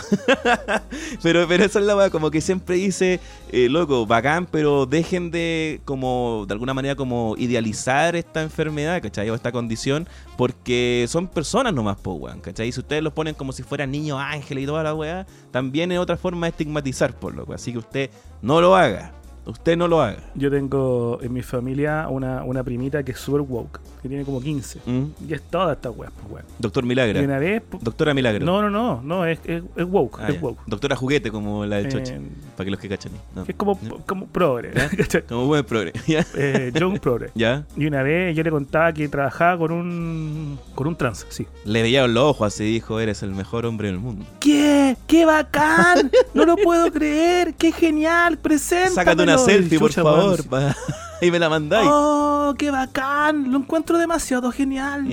[1.23, 3.19] pero, pero esa es la weá, como que siempre dice,
[3.51, 9.29] eh, loco, bacán, pero dejen de, como, de alguna manera, como idealizar esta enfermedad, ¿cachai?
[9.29, 12.67] O esta condición, porque son personas nomás, po, weón, ¿cachai?
[12.67, 15.91] Y si ustedes los ponen como si fueran niños ángeles y toda la weá, también
[15.91, 17.53] es otra forma de estigmatizar, por loco.
[17.53, 18.09] Así que usted
[18.43, 19.11] no lo haga.
[19.45, 20.17] Usted no lo haga.
[20.35, 24.39] Yo tengo en mi familia una, una primita que es super woke, que tiene como
[24.41, 24.79] 15.
[24.85, 25.03] ¿Mm?
[25.27, 26.45] Y es toda esta weá, pues, weón.
[26.59, 27.21] Doctor Y Milagro.
[27.21, 27.61] una vez.
[27.61, 28.45] po- Doctora Milagro.
[28.45, 30.59] No, no, no, no, es, es, es woke, Ah, es woke.
[30.65, 32.15] Doctora Juguete, como la de Choche.
[32.15, 32.21] Eh,
[32.55, 33.11] Para que los que cachan.
[33.35, 33.43] No.
[33.47, 34.71] es como, como progre.
[35.27, 35.91] Como buen progre.
[36.07, 36.25] ¿Ya?
[36.35, 37.29] eh, Young Progre.
[37.35, 37.65] ¿Ya?
[37.77, 41.45] Y una vez yo le contaba que trabajaba con un con un trans, sí.
[41.65, 44.25] Le veía los ojos así dijo, eres el mejor hombre del mundo.
[44.39, 44.95] ¿Qué?
[45.07, 46.11] ¡Qué bacán!
[46.33, 47.53] No lo puedo creer.
[47.55, 48.37] ¡Qué genial!
[48.41, 48.95] Preséntamelo.
[48.95, 50.43] Sácate una Y selfie, por favor.
[50.47, 50.75] pa-
[51.21, 51.87] y me la mandáis.
[51.91, 53.51] ¡Oh, qué bacán!
[53.51, 55.05] Lo encuentro demasiado genial.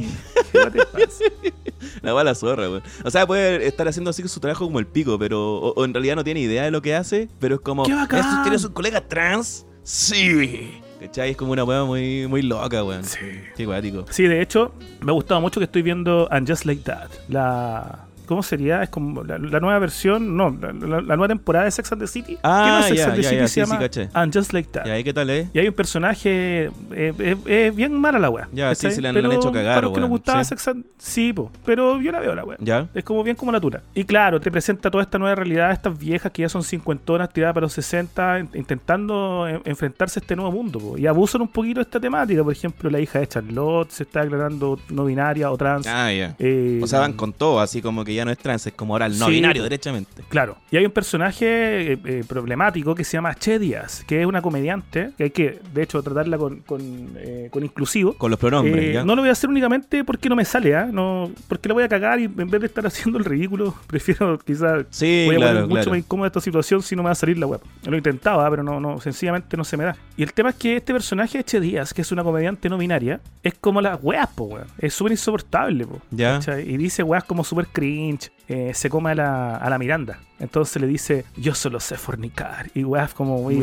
[2.02, 2.82] La bala zorra, weón.
[3.04, 5.54] O sea, puede estar haciendo así su trabajo como el pico, pero.
[5.58, 7.84] O, o en realidad no tiene idea de lo que hace, pero es como.
[7.84, 8.20] ¡Qué bacán!
[8.20, 9.66] "¿Esto ¿Tienes un colega trans?
[9.82, 10.80] Sí.
[11.00, 11.30] ¿Cachai?
[11.30, 13.04] Es como una weá muy, muy loca, weón.
[13.04, 13.18] Sí.
[13.56, 14.04] Qué guático.
[14.10, 17.08] Sí, de hecho, me ha gustado mucho que estoy viendo And Just Like That.
[17.28, 18.06] La.
[18.30, 18.82] ¿Cómo sería?
[18.82, 22.00] Es como la, la nueva versión, no, la, la- la nueva temporada de Sex and
[22.00, 22.38] the City.
[22.42, 24.08] Ah, que no es Sex ya, and the ya, City, se sí, sí, llama caché.
[24.14, 24.86] And Just Like That.
[24.86, 25.48] ¿Y ahí qué tal, eh?
[25.52, 27.36] Y hay un personaje, eh, eh,
[27.68, 28.48] es bien mala la wea.
[28.52, 30.18] Ya, sí, sí, le han- le han Pero hecho cagar, Para los que nos weón,
[30.18, 30.48] gustaba sí.
[30.50, 30.84] Sex and...
[30.98, 32.56] Sí, po, pero yo la veo la wea.
[32.60, 32.86] ¿Ya?
[32.94, 33.82] Es como bien como natura.
[33.94, 37.54] Y claro, te presenta toda esta nueva realidad, estas viejas que ya son cincuentonas, tiradas
[37.54, 40.78] para los 60, in- intentando en- enfrentarse a este nuevo mundo.
[40.78, 40.98] po.
[40.98, 42.42] Y abusan un poquito de esta temática.
[42.44, 45.86] Por ejemplo, la hija de Charlotte se está declarando no binaria o trans.
[45.86, 46.34] Ah, ya.
[46.38, 48.94] Eh, O sea, van con todo, así como que ya no es trans, es como
[48.94, 50.22] ahora el no Sí, binario, derechamente.
[50.28, 50.56] Claro.
[50.70, 54.42] Y hay un personaje eh, eh, problemático que se llama Che Díaz, que es una
[54.42, 56.80] comediante, que hay que, de hecho, tratarla con, con,
[57.16, 58.14] eh, con inclusivo.
[58.14, 59.04] Con los pronombres, Eh, ¿ya?
[59.04, 60.88] no lo voy a hacer únicamente porque no me sale, ¿ah?
[60.90, 64.38] No, porque la voy a cagar y en vez de estar haciendo el ridículo, prefiero
[64.38, 65.90] quizás sí, voy a claro, poner mucho claro.
[65.90, 67.60] más incómoda esta situación si no me va a salir la web.
[67.86, 69.96] Lo intentaba, pero no, no, sencillamente no se me da.
[70.16, 73.20] Y el tema es que este personaje, Che Díaz, que es una comediante no binaria,
[73.42, 74.66] es como las weas, po, weón.
[74.78, 76.00] Es súper insoportable, po.
[76.10, 76.34] Ya.
[76.34, 76.68] ¿cachai?
[76.68, 78.09] Y dice weas como súper cringe.
[78.48, 80.18] Eh, se come a la, a la Miranda.
[80.38, 82.70] Entonces le dice, yo solo sé fornicar.
[82.74, 83.62] Y weas como muy.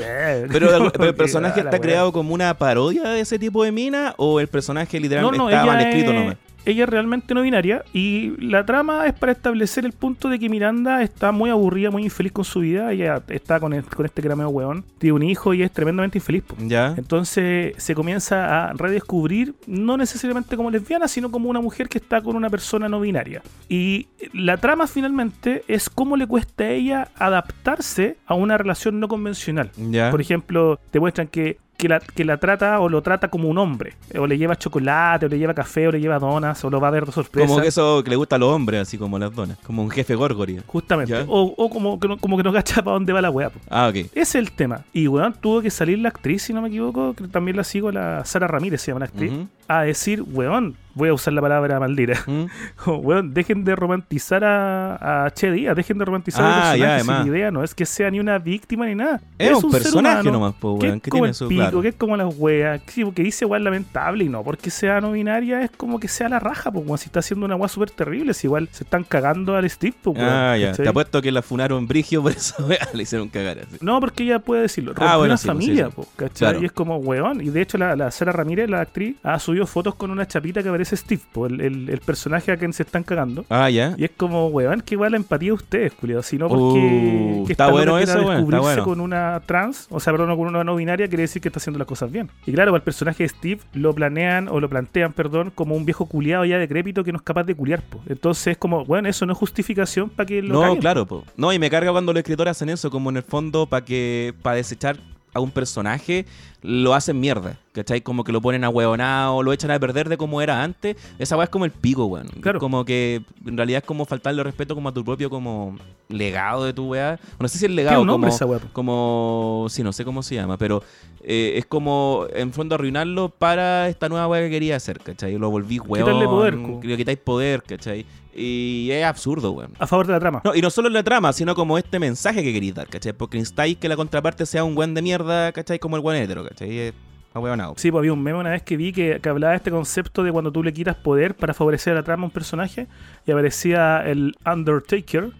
[0.51, 4.47] Pero, el personaje está creado como una parodia de ese tipo de mina o el
[4.47, 6.37] personaje literalmente no, está mal escrito es, nomás.
[6.69, 10.49] Ella es realmente no binaria y la trama es para establecer el punto de que
[10.49, 12.91] Miranda está muy aburrida, muy infeliz con su vida.
[12.91, 16.43] Ella está con, el- con este grameo weón, tiene un hijo y es tremendamente infeliz.
[16.43, 16.55] po.
[16.59, 16.93] Ya.
[16.97, 22.21] Entonces se comienza a redescubrir, no necesariamente como lesbiana, sino como una mujer que está
[22.21, 23.41] con una persona no binaria.
[23.69, 29.07] Y la trama finalmente es cómo le cuesta a ella adaptarse a una relación no
[29.07, 29.71] convencional.
[29.89, 30.11] Ya.
[30.11, 33.57] Por ejemplo, te muestran que, que, la, que la trata o lo trata como un
[33.57, 33.93] hombre.
[34.17, 36.87] O le lleva chocolate, o le lleva café, o le lleva donas, o lo va
[36.89, 37.47] a ver de sorpresa.
[37.47, 39.57] Como que eso que le gusta a los hombres, así como las donas.
[39.59, 40.59] Como un jefe gorgory.
[40.65, 41.13] Justamente.
[41.13, 41.25] Ya.
[41.27, 43.51] O, o como, que no, como que no cacha para dónde va la weá.
[43.69, 43.95] Ah, ok.
[43.95, 44.83] Ese es el tema.
[44.91, 47.91] Y weón, tuvo que salir la actriz, si no me equivoco, que también la sigo,
[47.91, 49.31] la Sara Ramírez se llama la actriz,
[49.67, 52.13] a decir, weón, voy a usar la palabra maldita.
[52.25, 52.45] Mm.
[52.83, 57.23] Como, weón, dejen de romantizar a, a Che Díaz, dejen de romantizar Ah, al personaje.
[57.23, 59.21] ya, idea no es que sea ni una víctima ni nada.
[59.37, 61.47] Es un ser personaje humano nomás, po, que weón, es que como tiene el su-
[61.47, 61.81] pico, claro.
[61.81, 65.11] que es como las weas, sí, porque dice weón lamentable y no, porque sea no
[65.11, 67.91] binaria es como que sea la raja, pues como si está haciendo una wea súper
[67.91, 70.71] terrible, si igual se están cagando al Steve, pues, weón, Ah, ya.
[70.71, 70.83] ¿cachai?
[70.83, 73.77] Te apuesto que la funaron brigio, por eso weá, le hicieron cagar así.
[73.81, 74.93] No, porque ella puede decirlo.
[74.93, 76.37] Rompió Ah, bueno, una sí, pues, familia, sí, ¿cachai?
[76.49, 76.61] Claro.
[76.61, 77.41] Y es como, weón.
[77.41, 80.63] Y de hecho, la, la Sara Ramírez, la actriz, ha subido fotos con una chapita
[80.63, 83.45] que Steve, po, el, el- el personaje a quien se están cagando.
[83.49, 83.95] Ah, ya.
[83.97, 86.23] Y es como, weón, que igual la empatía de ustedes, culiado.
[86.23, 87.39] Si no, porque.
[87.41, 88.83] Uh, que está bueno eso, weón, descubrirse bueno.
[88.83, 91.79] con una trans, o sea, perdón, con una no binaria, quiere decir que está haciendo
[91.79, 92.29] las cosas bien.
[92.45, 95.85] Y claro, para el personaje de Steve lo planean, o lo plantean, perdón, como un
[95.85, 98.01] viejo culiado ya decrépito que no es capaz de culiar, po.
[98.07, 101.23] Entonces es como, weón, eso no es justificación para que lo No, caguen, claro, po.
[101.35, 104.33] No, y me carga cuando los escritores hacen eso, como en el fondo, para que,
[104.41, 104.97] para desechar
[105.37, 106.25] a un personaje,
[106.61, 107.57] lo hacen mierda.
[107.71, 108.01] ¿Cachai?
[108.01, 110.97] Como que lo ponen a huevonado, lo echan a perder de como era antes.
[111.19, 112.27] Esa weá es como el pico, weón.
[112.41, 112.59] Claro.
[112.59, 115.77] Como que en realidad es como faltarle respeto como a tu propio como
[116.09, 117.19] legado de tu weá.
[117.39, 120.23] No sé si el legado un nombre como, esa weá, como sí, no sé cómo
[120.23, 120.81] se llama, pero
[121.23, 125.37] eh, es como en fondo arruinarlo para esta nueva weá que quería hacer, ¿cachai?
[125.37, 126.03] Lo volví weón.
[126.03, 126.55] Quitarle poder.
[126.55, 128.07] Le quitáis poder, ¿cachai?
[128.39, 129.71] Y es absurdo, weón.
[129.79, 130.41] A favor de la trama.
[130.43, 133.13] No, y no solo en la trama, sino como este mensaje que queréis dar, ¿cachai?
[133.13, 135.79] Porque instáis que la contraparte sea un buen de mierda, ¿cachai?
[135.79, 136.77] Como el buen hetero, ¿cachai?
[136.77, 136.93] Es
[137.33, 137.73] ahueonado.
[137.77, 140.23] Sí, pues había un meme una vez que vi que, que hablaba de este concepto
[140.23, 142.87] de cuando tú le quitas poder para favorecer a la trama a un personaje
[143.25, 145.31] y aparecía el Undertaker.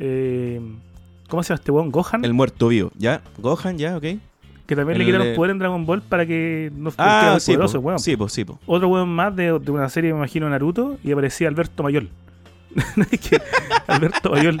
[0.00, 0.60] Eh,
[1.28, 1.90] ¿Cómo se llama este weón?
[1.92, 2.24] Gohan.
[2.24, 3.22] El muerto vivo, ¿ya?
[3.38, 3.96] Gohan, ¿ya?
[3.96, 4.04] ¿Ok?
[4.66, 7.52] Que también le el- quitaron poder en Dragon Ball para que no Ah, fuera sí,
[7.52, 7.86] poderoso, po.
[7.88, 7.98] weón.
[7.98, 8.58] sí, pues, sí, po.
[8.66, 12.08] Otro weón más de, de una serie, me imagino, Naruto, y aparecía Alberto Mayol.
[13.86, 14.58] Alberto Mayol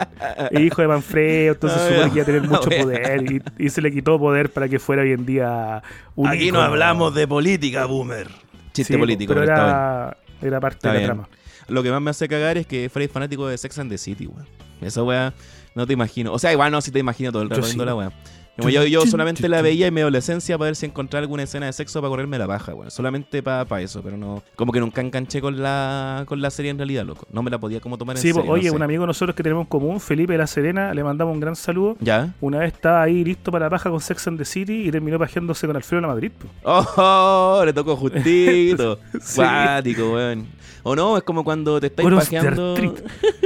[0.50, 2.08] es hijo de Manfredo, entonces Ah, supone ya.
[2.10, 2.82] que iba a tener mucho Wea.
[2.82, 5.82] poder y, y se le quitó poder para que fuera hoy en día
[6.14, 8.28] un Aquí no hablamos de política, boomer.
[8.72, 11.06] Chiste Sí, político, pero era, era parte Está de la bien.
[11.10, 11.28] trama.
[11.68, 13.98] Lo que más me hace cagar es que Freddy es fanático de Sex and the
[13.98, 14.46] City, weón.
[14.80, 15.32] Esa weá
[15.74, 16.32] no te imagino.
[16.32, 17.78] O sea, igual no, si te imagino todo el rato sí.
[17.78, 18.12] la weá.
[18.56, 21.66] Como yo, yo solamente la veía en mi adolescencia para ver si encontraba alguna escena
[21.66, 22.90] de sexo para correrme la paja, weón.
[22.90, 24.42] Solamente para eso, pero no.
[24.54, 27.26] Como que nunca enganché con la, con la serie en realidad, loco.
[27.32, 28.44] No me la podía como tomar en Sí, serio.
[28.46, 28.76] no oye, sé.
[28.76, 31.40] un amigo de nosotros que tenemos en común, Felipe de la Serena, le mandamos un
[31.40, 31.96] gran saludo.
[32.00, 32.32] ¿Ya?
[32.40, 35.18] Una vez estaba ahí listo para la paja con Sex and the City y terminó
[35.18, 36.30] pajeándose con Alfredo de la Madrid.
[36.38, 36.52] pues.
[36.64, 37.62] ¡Oh!
[37.64, 38.98] Le tocó justito.
[39.20, 39.36] Sí.
[39.36, 40.46] Cuático, weón.
[40.84, 42.76] O no, es como cuando te estáis pajeando.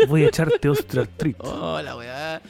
[0.08, 1.40] Voy a echarte osteoartritis.
[1.48, 2.42] Oh, la weá.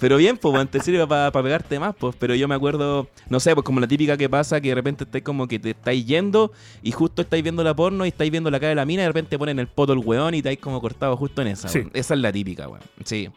[0.00, 2.16] Pero bien, pues, weón, te sirve para pegarte más, pues.
[2.18, 5.04] Pero yo me acuerdo, no sé, pues como la típica que pasa, que de repente
[5.04, 8.50] estáis como que te estáis yendo y justo estáis viendo la porno y estáis viendo
[8.50, 10.58] la cara de la mina y de repente ponen el poto el weón y estáis
[10.58, 11.86] como cortado justo en esa, Sí.
[11.92, 12.82] Esa es la típica, weón.
[13.04, 13.28] Sí.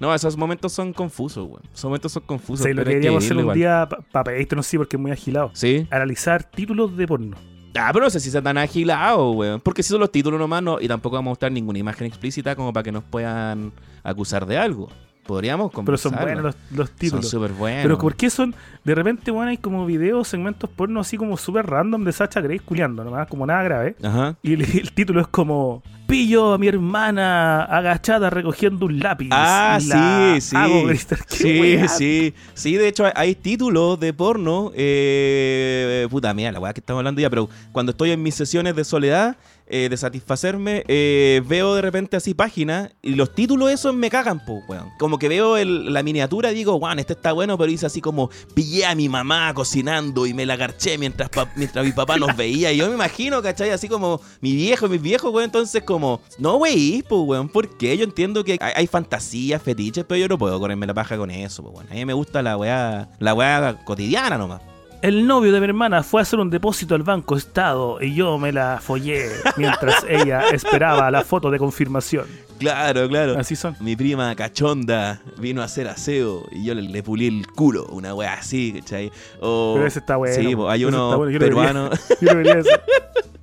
[0.00, 1.62] No, esos momentos son confusos, weón.
[1.72, 2.66] Esos momentos son confusos.
[2.66, 3.56] Sí, lo que deberíamos hacer un igual.
[3.56, 5.50] día para pedirte, no sé, porque es muy agilado.
[5.54, 5.86] Sí.
[5.90, 7.36] Analizar títulos de porno.
[7.76, 9.60] Ah, pero no sé si sea tan agilado, weón.
[9.60, 12.56] Porque si son los títulos nomás, no, y tampoco vamos a mostrar ninguna imagen explícita
[12.56, 14.88] como para que nos puedan acusar de algo.
[15.28, 17.28] Podríamos Pero son buenos los, los Son títulos.
[17.28, 17.82] súper buenos.
[17.82, 18.54] Pero ¿por qué son?
[18.82, 22.60] De repente, bueno, hay como videos, segmentos porno así como súper random de Sacha Grace
[22.64, 23.94] culiando, nomás, como nada grave.
[24.02, 24.36] Ajá.
[24.42, 29.28] Y el, el título es como pillo a mi hermana agachada recogiendo un lápiz.
[29.30, 30.56] Ah, sí, sí.
[30.56, 31.18] hago gritar.
[31.28, 32.34] ¡Qué Sí, sí.
[32.54, 34.72] Sí, de hecho hay- hay títulos de porno.
[34.74, 38.74] Eh, puta mía, la weá que estamos hablando ya, pero cuando estoy en mis sesiones
[38.74, 39.36] de soledad,
[39.70, 44.44] eh, de satisfacerme, eh, veo de repente así páginas y los títulos esos me cagan,
[44.44, 44.90] pues, weón.
[44.98, 48.00] Como que veo el- la miniatura y digo, weón, este está bueno, pero dice así
[48.00, 52.16] como, pillé a mi mamá cocinando y me la garché mientras, pa- mientras mi papá
[52.16, 52.72] nos veía.
[52.72, 53.70] Y yo me imagino, ¿cachai?
[53.70, 55.44] Así como mi viejo, mis viejos, weón.
[55.44, 57.96] Entonces, como, no, wey, pues, weón, ¿por qué?
[57.96, 61.30] Yo entiendo que hay, hay fantasías, fetiches, pero yo no puedo correrme la paja con
[61.30, 61.86] eso, pues, weón.
[61.90, 64.62] A mí me gusta la weá, la weá cotidiana nomás.
[65.00, 68.36] El novio de mi hermana fue a hacer un depósito al Banco Estado y yo
[68.36, 72.26] me la follé mientras ella esperaba la foto de confirmación.
[72.58, 73.38] Claro, claro.
[73.38, 73.76] Así son.
[73.78, 78.12] Mi prima cachonda vino a hacer aseo y yo le, le pulí el culo, una
[78.12, 79.12] wea así, ¿cachai?
[79.40, 80.34] O, Pero ese está bueno.
[80.34, 81.68] Sí, hay uno bueno, yo lo vería.
[81.72, 81.90] peruano.
[82.20, 82.70] Yo no vería eso.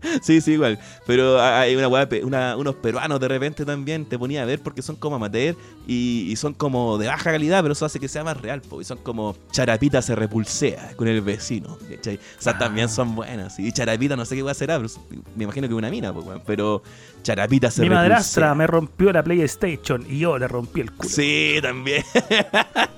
[0.22, 0.80] sí, sí, igual.
[1.06, 1.88] Pero hay una
[2.24, 5.56] una- unos peruanos de repente también te ponía a ver porque son como amateur
[5.88, 8.82] y, y son como de baja calidad, pero eso hace que sea más real, po,
[8.82, 12.16] y son como Charapita se repulsea con el vecino, ¿cachai?
[12.16, 12.58] O sea, Ah.
[12.60, 13.60] también son buenas.
[13.60, 14.90] Y Charapita no sé qué va a será, pero
[15.36, 16.82] me imagino que una mina, po, pero
[17.26, 18.10] Charapita se Mi repulsea.
[18.10, 21.10] madrastra me rompió la PlayStation y yo le rompí el culo.
[21.10, 22.04] Sí, también.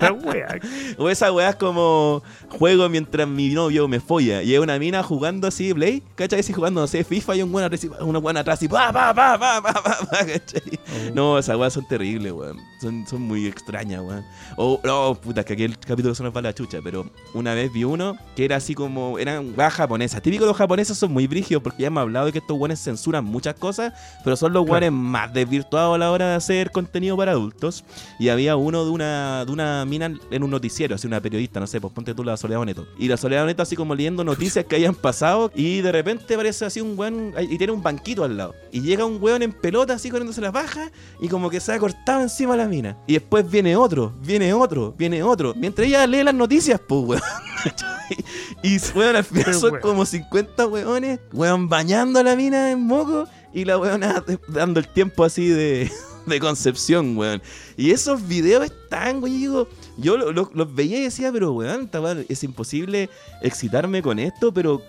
[0.00, 0.60] La wea.
[0.98, 4.42] O esa weá es como juego mientras mi novio me folla.
[4.42, 6.40] Y es una mina jugando así, Play, ¿cachai?
[6.40, 9.38] Así jugando, no sé, FIFA y un atrás, una buena atrás y pa, pa, pa,
[9.38, 10.78] pa, pa, pa, pa, ¿cachai?
[11.08, 11.14] Oh.
[11.14, 12.58] No, esas weas son terribles, weón.
[12.82, 14.24] Son, son muy extrañas, weón.
[14.56, 17.72] O, no, puta, que aquí el capítulo se nos va la chucha, pero una vez
[17.72, 20.20] vi uno que era así como, eran weas japonesas.
[20.20, 22.78] Típicos de los japoneses son muy brígidos porque ya hemos hablado de que estos weones
[22.82, 24.92] censuran muchas cosas, pero son los Claro.
[24.92, 27.84] más desvirtuados a la hora de hacer contenido para adultos.
[28.18, 31.66] Y había uno de una, de una mina en un noticiero, así una periodista, no
[31.66, 32.86] sé, pues ponte tú la Soledad Boneto.
[32.98, 36.64] Y la Soledad Boneto así como leyendo noticias que hayan pasado y de repente aparece
[36.64, 38.54] así un weón y tiene un banquito al lado.
[38.72, 41.78] Y llega un weón en pelota así corriéndose la paja y como que se ha
[41.78, 42.96] cortado encima de la mina.
[43.06, 45.54] Y después viene otro, viene otro, viene otro.
[45.56, 47.22] Mientras ella lee las noticias, pues weón.
[48.62, 53.26] y weón, al final son como 50 weones, weón bañando a la mina en moco
[53.52, 55.90] y la weona dando el tiempo así de,
[56.26, 57.42] de concepción, weón.
[57.76, 61.90] Y esos videos están, digo, yo lo- lo- los veía y decía, pero weón,
[62.28, 63.08] es imposible
[63.42, 64.82] excitarme con esto, pero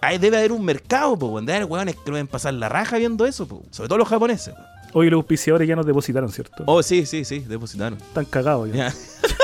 [0.00, 1.46] ahí debe haber un mercado, po, weón.
[1.46, 3.62] Debe haber weones que lo deben pasar la raja viendo eso, po.
[3.70, 4.54] sobre todo los japoneses.
[4.54, 4.66] weón.
[4.96, 6.62] Hoy los auspiciadores ya nos depositaron, ¿cierto?
[6.66, 7.98] Oh, sí, sí, sí, depositaron.
[8.00, 8.94] Están cagados ya.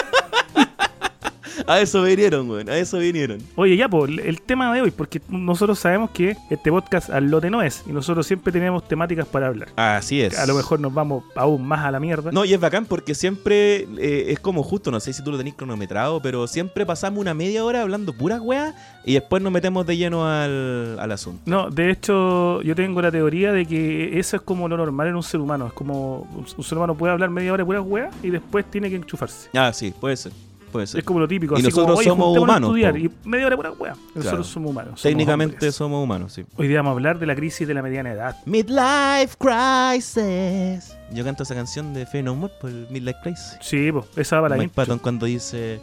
[1.70, 3.38] A eso vinieron, weón, a eso vinieron.
[3.54, 7.48] Oye, ya, pues, el tema de hoy, porque nosotros sabemos que este podcast al lote
[7.48, 9.68] no es, y nosotros siempre tenemos temáticas para hablar.
[9.76, 10.36] Así es.
[10.36, 12.32] A lo mejor nos vamos aún más a la mierda.
[12.32, 15.38] No, y es bacán porque siempre eh, es como justo, no sé si tú lo
[15.38, 19.86] tenés cronometrado, pero siempre pasamos una media hora hablando puras weas y después nos metemos
[19.86, 21.40] de lleno al, al asunto.
[21.46, 25.14] No, de hecho, yo tengo la teoría de que eso es como lo normal en
[25.14, 25.68] un ser humano.
[25.68, 28.68] Es como un un ser humano puede hablar media hora de puras weas y después
[28.68, 29.50] tiene que enchufarse.
[29.54, 30.32] Ah, sí, puede ser.
[30.72, 31.00] Puede ser.
[31.00, 31.56] Es como lo típico.
[31.56, 33.96] Y así como, nosotros "Oye, somos humanos, estudiar", y media hora de puras weas.
[33.98, 34.44] Nosotros Claro.
[34.44, 34.90] somos humanos.
[34.90, 35.74] somos Técnicamente hombres.
[35.74, 36.44] somos humanos, sí.
[36.56, 38.36] Hoy día vamos a hablar de la crisis de la mediana edad.
[38.46, 40.96] Midlife Crisis.
[41.12, 43.56] Yo canto esa canción de Fey No More por Midlife Crisis.
[43.60, 44.74] Sí, pues, esa va para la Mike.
[44.74, 45.80] Patton cuando dice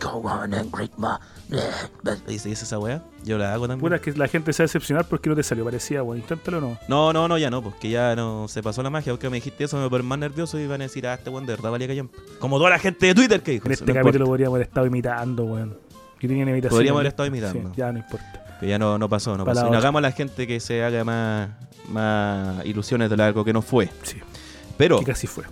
[0.00, 1.16] Go on and greet my
[2.26, 3.02] Dice dice esa wea.
[3.24, 3.80] Yo la hago también.
[3.80, 5.64] Puta, es que la gente se va a decepcionar porque no te salió.
[5.64, 6.78] Parecía, bueno, inténtalo o no.
[6.88, 9.12] No, no, no, ya no, porque ya no se pasó la magia.
[9.12, 11.44] Porque me dijiste eso, me ponen más nervioso y van a decir, ah, este weón
[11.46, 12.16] de verdad valía callampa.
[12.38, 13.66] Como toda la gente de Twitter que dijo.
[13.66, 14.30] En eso, este no capítulo importa.
[14.30, 15.76] podríamos haber estado imitando, weón.
[16.18, 16.76] Que tenían imitación.
[16.76, 17.68] Podríamos haber estado imitando.
[17.70, 18.56] Sí, ya no importa.
[18.60, 19.66] Que ya no, no pasó, no Para pasó.
[19.68, 21.48] Y no hagamos a la gente que se haga más,
[21.88, 23.88] más ilusiones de algo que no fue.
[24.02, 24.18] Sí,
[24.76, 25.44] Pero, que casi fue.
[25.44, 25.48] eh,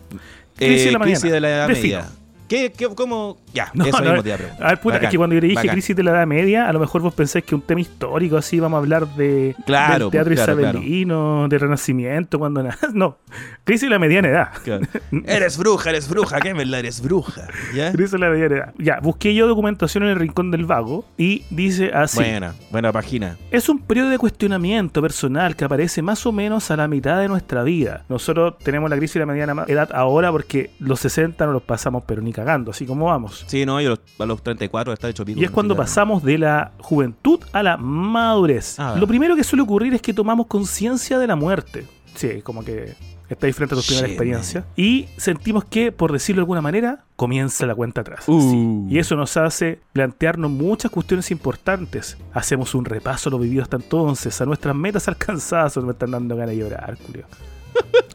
[0.56, 2.08] Crisis de la crisis de la edad media.
[2.48, 3.36] ¿Qué, qué, cómo?
[3.52, 4.66] Ya, No, eso no, mismo te iba a preguntar.
[4.66, 5.72] A ver, puta, es que cuando yo le dije bacán.
[5.72, 8.58] crisis de la Edad Media, a lo mejor vos pensáis que un tema histórico, así
[8.58, 13.18] vamos a hablar de Claro, del teatro pues, claro, isabelino, de Renacimiento, cuando na- no,
[13.64, 14.48] crisis de la mediana edad.
[15.26, 17.48] Eres bruja, eres bruja, ¿qué la eres bruja?
[17.74, 17.92] ¿Ya?
[17.92, 18.74] Crisis de la mediana edad.
[18.78, 22.18] Ya, busqué yo documentación en el rincón del vago y dice así.
[22.18, 23.36] Buena, buena página.
[23.50, 27.28] Es un periodo de cuestionamiento personal que aparece más o menos a la mitad de
[27.28, 28.04] nuestra vida.
[28.08, 32.04] Nosotros tenemos la crisis de la mediana edad ahora porque los 60 no los pasamos
[32.06, 33.44] pero ni cagando, así como vamos.
[33.46, 35.40] Sí, no, yo a los, a los 34 está hecho pico.
[35.40, 38.78] Y es cuando pasamos de la juventud a la madurez.
[38.78, 38.96] Ah.
[38.98, 41.86] Lo primero que suele ocurrir es que tomamos conciencia de la muerte.
[42.14, 42.94] Sí, como que
[43.28, 44.64] estáis frente a tus primeras Sí, experiencias.
[44.76, 48.28] Y sentimos que, por decirlo de alguna manera, comienza la cuenta atrás.
[48.28, 48.40] Uh.
[48.88, 48.94] Sí.
[48.94, 52.16] Y eso nos hace plantearnos muchas cuestiones importantes.
[52.32, 56.12] Hacemos un repaso a lo vivido hasta entonces, a nuestras metas alcanzadas, o me están
[56.12, 57.26] dando ganas de llorar, Julio.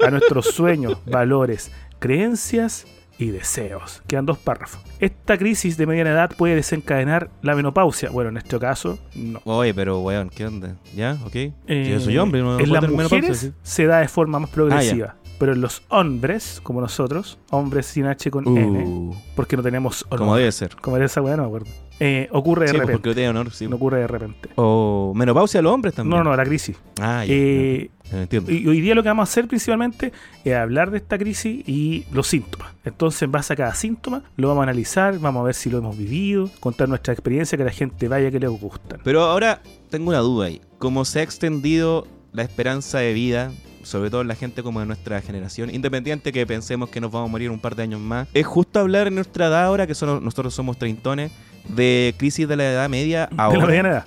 [0.06, 2.86] A nuestros sueños, valores, creencias
[3.18, 4.02] y deseos.
[4.08, 4.82] Quedan dos párrafos.
[5.00, 8.10] Esta crisis de mediana edad puede desencadenar la menopausia.
[8.10, 9.42] Bueno, en este caso, no.
[9.46, 10.76] Oye, pero weón, ¿qué onda?
[10.96, 11.18] ¿Ya?
[11.26, 11.36] ¿Ok?
[11.36, 13.54] Eh, yo soy hombre, no en las mujeres sí.
[13.64, 15.16] se da de forma más progresiva.
[15.18, 19.64] Ah, pero en los hombres, como nosotros, hombres sin H con N, Uh, porque no
[19.64, 20.20] tenemos honor.
[20.20, 20.76] como debe ser.
[20.78, 21.68] Como era esa weá, no me acuerdo.
[22.06, 23.10] Eh, ocurre de Sí, pues, repente.
[23.14, 23.66] porque honor, sí.
[23.66, 24.50] No ocurre de repente.
[24.56, 26.18] O menopausia a los hombres también.
[26.18, 26.76] No, no, la crisis.
[27.00, 28.52] Ah, ya, Eh, ya, entiendo.
[28.52, 30.12] y hoy día lo que vamos a hacer principalmente
[30.44, 32.74] es hablar de esta crisis y los síntomas.
[32.84, 35.78] Entonces, en base a cada síntoma, lo vamos a analizar, vamos a ver si lo
[35.78, 39.00] hemos vivido, contar nuestra experiencia, que la gente vaya que le gustan.
[39.06, 40.60] Pero ahora tengo una duda ahí.
[40.80, 43.52] Como se ha extendido la esperanza de vida,
[43.84, 47.30] sobre todo en la gente como de nuestra generación, independiente que pensemos que nos vamos
[47.30, 49.96] a morir un par de años más, es justo hablar en nuestra edad ahora, que
[49.96, 51.32] son, nosotros somos treintones,
[51.68, 53.60] de crisis de la edad media De ahora.
[53.60, 54.06] la mediana edad.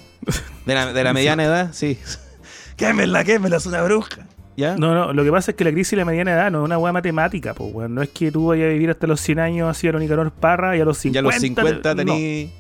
[0.67, 1.99] De la, de la mediana edad, sí.
[2.77, 4.27] quémela, quémela, es una bruja.
[4.57, 4.77] ¿Ya?
[4.77, 6.65] No, no, lo que pasa es que la crisis de la mediana edad no es
[6.65, 7.95] una hueá matemática, pues, weón.
[7.95, 10.33] No es que tú vayas a vivir hasta los 100 años así a lo Nicanor
[10.33, 11.15] Parra y a los 50.
[11.15, 11.97] ya a los 50 no.
[11.97, 12.51] tení...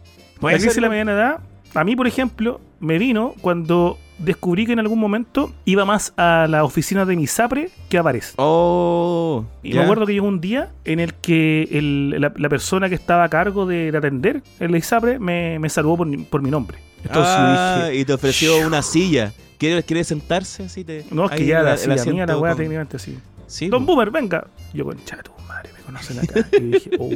[0.43, 1.41] La crisis de la mediana edad,
[1.75, 6.47] a mí, por ejemplo, me vino cuando descubrí que en algún momento iba más a
[6.49, 8.35] la oficina de Misapre que a Pares.
[8.37, 12.89] Oh, Y me acuerdo que llegó un día en el que el- la, la persona
[12.89, 16.43] que estaba a cargo de, de atender el ISAPRE me, me saludó por, mi- por
[16.43, 16.79] mi nombre.
[17.05, 19.33] Entonces ah, dije, y te ofreció una silla.
[19.59, 20.65] ¿Quieres, ¿Quieres sentarse?
[20.65, 23.17] Así te, no, es que ya la el silla mía, la weá con- técnicamente así.
[23.47, 23.87] Sí, Don.
[23.87, 24.47] Boomer, venga.
[24.75, 26.47] Yo, concha de tu madre, me conocen acá.
[26.59, 27.15] Y dije, oh.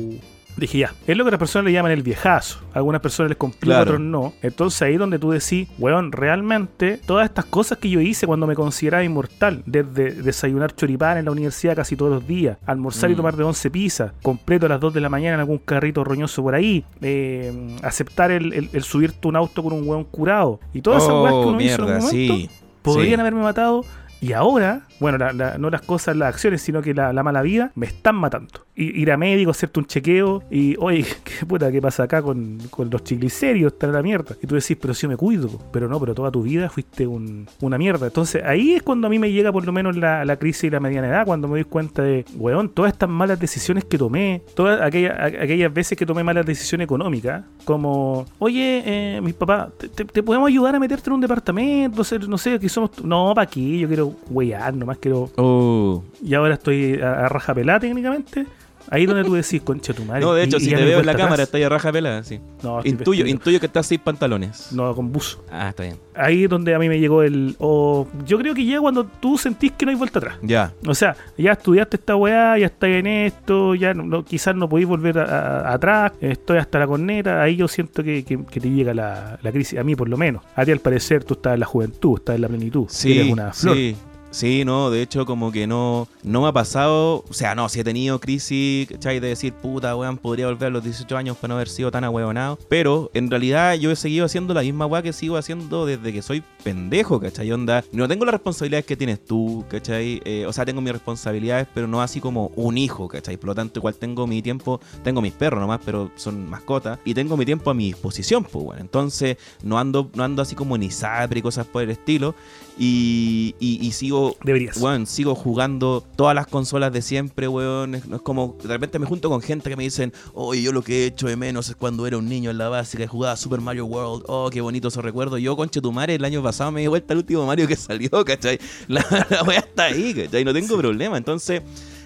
[0.56, 2.60] Dije, ya, es lo que las personas le llaman el viejazo.
[2.74, 3.82] A algunas personas les complica, Claro.
[3.92, 4.34] otros no.
[4.42, 8.54] Entonces ahí donde tú decís, weón, realmente todas estas cosas que yo hice cuando me
[8.54, 13.16] consideraba inmortal, desde desayunar choripán en la universidad casi todos los días, almorzar y Mm.
[13.16, 16.42] tomar de 11 pizzas, completo a las 2 de la mañana en algún carrito roñoso
[16.42, 20.82] por ahí, eh, aceptar el, el- el subirte un auto con un weón curado, y
[20.82, 22.50] todas esas weas que Oh, uno hizo en mierda, algún momento, sí.
[22.82, 23.20] podrían Sí.
[23.20, 23.84] haberme matado
[24.22, 27.40] y ahora, bueno, la- la- no las cosas, las acciones, sino que la, la mala
[27.42, 28.66] vida me están matando.
[28.82, 32.88] Ir a médico, hacerte un chequeo y, oye, ¿qué puta, qué pasa acá con, con
[32.90, 33.72] los chiglicérios?
[33.72, 34.36] Están a la mierda.
[34.42, 37.06] Y tú decís, pero si yo me cuido, pero no, pero toda tu vida fuiste
[37.06, 38.06] un- una mierda.
[38.06, 40.70] Entonces ahí es cuando a mí me llega por lo menos la, la crisis y
[40.70, 44.42] la mediana edad, cuando me doy cuenta de, weón, todas estas malas decisiones que tomé,
[44.54, 50.22] todas aquellas, aquellas veces que tomé malas decisiones económicas, como, oye, eh, mis papás, ¿te,
[50.22, 51.98] podemos ayudar a meterte en un departamento?
[51.98, 52.90] No sé, no sé, que somos...
[53.04, 53.78] No, ¿para qué?
[53.78, 55.30] Yo quiero weyar, nomás quiero...
[55.36, 56.02] Oh.
[56.22, 58.46] Y ahora estoy a, a raja pelada técnicamente.
[58.90, 60.20] Ahí donde tú decís, concha tu madre.
[60.20, 62.24] No, de hecho, y- si te veo en la cámara, está ahí a raja pelada,
[62.24, 62.40] sí.
[62.62, 64.72] No, Intuyo, intuyo que estás sin pantalones.
[64.72, 65.44] No, con buzo.
[65.50, 65.96] Ah, está bien.
[66.14, 67.54] Ahí es donde a mí me llegó el...
[67.58, 70.34] o yo creo que llega cuando tú sentís que no hay vuelta atrás.
[70.42, 70.72] Ya.
[70.86, 74.68] O sea, ya estudiaste esta weá, ya estás en esto, ya no- no- quizás no
[74.68, 75.24] podéis volver a-
[75.68, 79.38] a- atrás, estoy hasta la corneta, ahí yo siento que, que- que te llega la,
[79.40, 80.42] la crisis, a mí por lo menos.
[80.56, 83.32] A ti al parecer tú estás en la juventud, estás en la plenitud, Sí, eres
[83.32, 83.76] una flor.
[83.76, 83.96] sí.
[84.30, 87.80] Sí, no, de hecho como que no, no me ha pasado, o sea, no, si
[87.80, 89.18] he tenido crisis, ¿cachai?
[89.18, 92.04] De decir, puta, weón, podría volver a los 18 años para no haber sido tan
[92.04, 96.12] ahueonado, pero en realidad yo he seguido haciendo la misma weá que sigo haciendo desde
[96.12, 97.50] que soy pendejo, ¿cachai?
[97.50, 100.22] Onda, no tengo las responsabilidades que tienes tú, ¿cachai?
[100.24, 103.36] Eh, o sea, tengo mis responsabilidades, pero no así como un hijo, ¿cachai?
[103.36, 107.14] Por lo tanto, igual tengo mi tiempo, tengo mis perros nomás, pero son mascotas, y
[107.14, 108.80] tengo mi tiempo a mi disposición, pues, bueno.
[108.80, 112.36] Entonces, no ando, no ando así como en ISAPRE y cosas por el estilo,
[112.82, 114.78] y, y, y sigo Deberías.
[114.78, 117.94] Weón, sigo jugando todas las consolas de siempre, weón.
[117.94, 121.02] Es, como, de repente me junto con gente que me dicen, oye, yo lo que
[121.02, 123.60] he hecho de menos es cuando era un niño en la básica y jugaba Super
[123.60, 124.24] Mario World.
[124.28, 125.40] Oh, qué bonito esos recuerdos.
[125.40, 128.08] Yo, conche tu madre, el año pasado me di vuelta al último Mario que salió,
[128.24, 128.58] ¿cachai?
[128.88, 130.42] La, la weá está ahí, ¿cachai?
[130.46, 131.18] No tengo problema.
[131.18, 131.60] Entonces,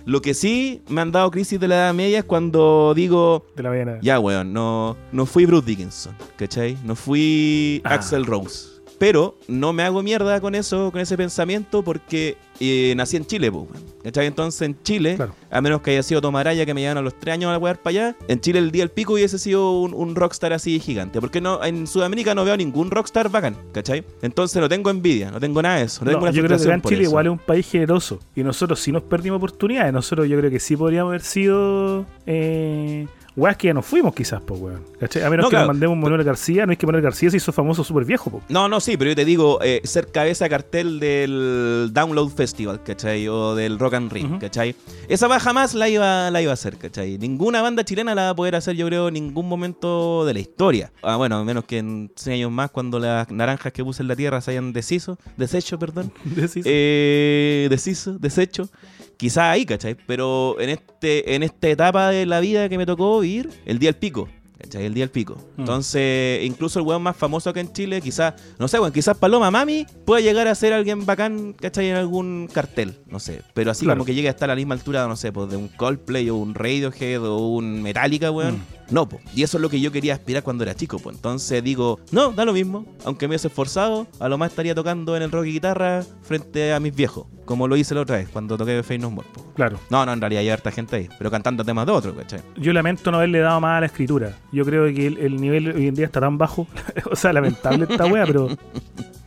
[0.07, 3.63] lo que sí me han dado crisis de la edad media es cuando digo, De
[3.63, 3.99] la mañana.
[4.03, 6.77] ya, weón, no, no fui Bruce Dickinson, ¿cachai?
[6.85, 7.95] No fui Ah.
[7.95, 8.74] Axel Rose.
[9.05, 13.53] Pero no me hago mierda con eso, con ese pensamiento, porque eh, nací en Chile,
[13.53, 13.67] pues.
[14.03, 14.27] ¿cachai?
[14.27, 15.35] Entonces en Chile, Claro.
[15.51, 17.77] a menos que haya sido Tomaraya, que me llevan a los tres años a wear
[17.83, 21.21] para allá, en Chile el día del pico hubiese sido un, un rockstar así gigante.
[21.21, 24.05] Porque no, en Sudamérica no veo ningún rockstar bacán, ¿cachai?
[24.23, 26.03] Entonces no tengo envidia, no tengo nada de eso.
[26.03, 27.11] No tengo No, una yo creo que en Chile eso.
[27.11, 28.21] igual es un país generoso.
[28.35, 29.93] Y nosotros sí nos perdimos oportunidades.
[29.93, 32.07] Nosotros yo creo que sí podríamos haber sido...
[32.25, 34.83] Eh, weas que ya nos fuimos quizás, pues, weón.
[35.01, 35.23] ¿Cachai?
[35.23, 35.67] A menos No, que claro.
[35.67, 36.67] nos mandemos un Manuel García.
[36.67, 38.45] No es que Manuel García se hizo famoso súper viejo, pues.
[38.49, 43.27] No, no, sí, pero yo te digo, eh, ser cabeza cartel del Download Festival, ¿cachai?
[43.29, 44.39] O del Rock and Ring, Ujú.
[44.41, 44.75] ¿cachai?
[45.09, 47.19] Esa va jamás la iba, la iba a hacer, ¿cachai?
[47.19, 50.41] Ninguna banda chilena la va a poder hacer, yo creo, en ningún momento de la
[50.41, 50.93] historia.
[51.03, 54.17] Ah, bueno, menos que en 100 años más, cuando las naranjas que puse en la
[54.17, 56.13] tierra se hayan deshizo, deshecho, perdón.
[56.65, 58.69] Eh, deshizo, deshecho.
[59.17, 59.97] Quizá ahí, ¿cachai?
[60.07, 63.89] Pero en este en esta etapa de la vida que me tocó vivir, el día
[63.91, 64.29] del pico.
[64.59, 64.87] ¿cachai?
[64.87, 65.37] El día del pico.
[65.57, 65.61] Mm.
[65.61, 69.51] Entonces, incluso el weón más famoso acá en Chile, quizás, no sé, weón, quizás Paloma
[69.51, 71.91] Mami puede llegar a ser alguien bacán, ¿cachai?
[71.91, 73.43] En algún cartel, no sé.
[73.53, 73.99] Pero así Claro.
[73.99, 76.31] como que llegue a estar a la misma altura, no sé, pues de un Coldplay
[76.31, 78.55] o un Radiohead o un Metallica, weón.
[78.84, 78.84] Mm.
[78.91, 79.21] No, po.
[79.35, 81.17] Y eso es lo que yo quería aspirar cuando era chico, pues.
[81.17, 82.87] Entonces digo, no, da lo mismo.
[83.05, 86.73] Aunque me hubiese esforzado, a lo más estaría tocando en el rock y guitarra frente
[86.73, 87.27] a mis viejos.
[87.45, 89.53] Como lo hice la otra vez, cuando toqué Face No More, po.
[89.55, 89.79] Claro.
[89.91, 91.09] No, no, en realidad hay harta gente ahí.
[91.19, 92.41] Pero cantando temas de otro, ¿cachai?
[92.57, 94.33] Yo lamento no haberle dado más a la escritura.
[94.53, 96.67] Yo creo que el, el nivel hoy en día está tan bajo.
[97.11, 98.49] o sea, lamentable esta wea, pero.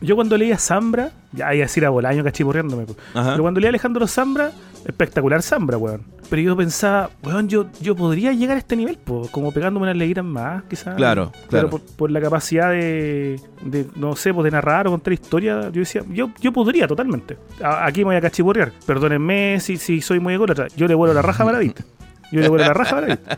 [0.00, 4.06] Yo cuando leía Zambra, ya iba a decir a Bolaño cachiporreándome, pero cuando leía Alejandro
[4.06, 4.52] Zambra,
[4.88, 6.02] espectacular Zambra, weón.
[6.28, 9.96] Pero yo pensaba, weón, yo, yo podría llegar a este nivel, po, como pegándome unas
[9.96, 10.96] leguitas más, quizás.
[10.96, 11.70] Claro, Pero claro.
[11.70, 15.80] por, por la capacidad de, de, no sé, pues de narrar o contar historia, yo
[15.80, 17.36] decía, yo, yo podría totalmente.
[17.62, 18.72] A- aquí me voy a cachiporrear.
[18.86, 20.66] Perdónenme si, si soy muy ególatra.
[20.76, 21.80] Yo le vuelo la raja a Baradit.
[22.32, 23.20] Yo le vuelo la raja a Baradit.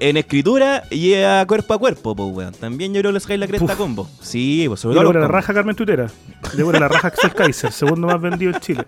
[0.00, 2.54] En escritura y a cuerpo a cuerpo, pues, weón.
[2.54, 4.08] También yo creo que les cae la cresta combo.
[4.20, 5.12] Sí, pues sobre le todo.
[5.12, 6.08] vuelo la raja Carmen Tutera.
[6.56, 8.84] Le vuelo la raja Axel Kaiser, segundo más vendido en Chile.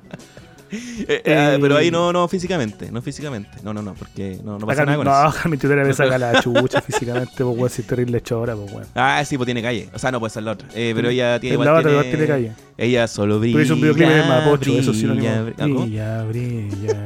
[1.06, 3.50] Eh, eh, Eh, pero ahí no, no físicamente, no físicamente.
[3.62, 5.36] No, no, no, porque no, no pasa nada con no, eso.
[5.36, 8.86] Carmen Tutera me saca la chucha físicamente, pues weón, si es terrible chora, pues weón.
[8.94, 9.88] Ah, sí, pues tiene calle.
[9.94, 10.68] O sea, no puede ser la otra.
[10.74, 12.52] Eh, pero ella tiene En igual la otra tiene, tiene calle.
[12.76, 13.54] Ella solo brilla.
[13.54, 15.44] Pero hizo un videoclip en Mapocho, eso sí lo brilla.
[15.58, 15.64] ¿Ah?
[15.66, 17.04] Brilla, brilla.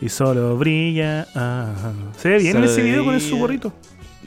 [0.00, 1.22] y solo brilla.
[1.34, 1.92] ajá.
[2.16, 3.40] Se ve bien en ese video con su brilla.
[3.40, 3.72] gorrito.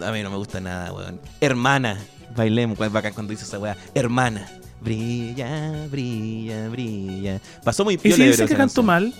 [0.01, 1.19] A mí no me gusta nada, weón.
[1.41, 1.97] Hermana.
[2.35, 3.77] Bailemos, weón, bacán cuando dice esa weá.
[3.93, 4.47] Hermana.
[4.83, 7.39] Brilla, brilla, brilla.
[7.63, 9.13] Pasó muy Y piola, si yo dice creo, que canto mal,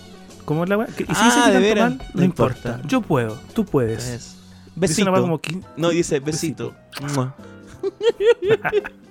[0.46, 0.86] ¿cómo es la?
[0.88, 2.70] Que- Y si Ah, dice que canto mal, no no importa.
[2.70, 2.88] importa.
[2.88, 4.04] Yo puedo, tú puedes.
[4.06, 4.36] Dice
[4.76, 5.12] Besito.
[5.12, 5.40] weá como
[5.78, 6.74] No, dice besito.
[7.16, 7.36] Mua.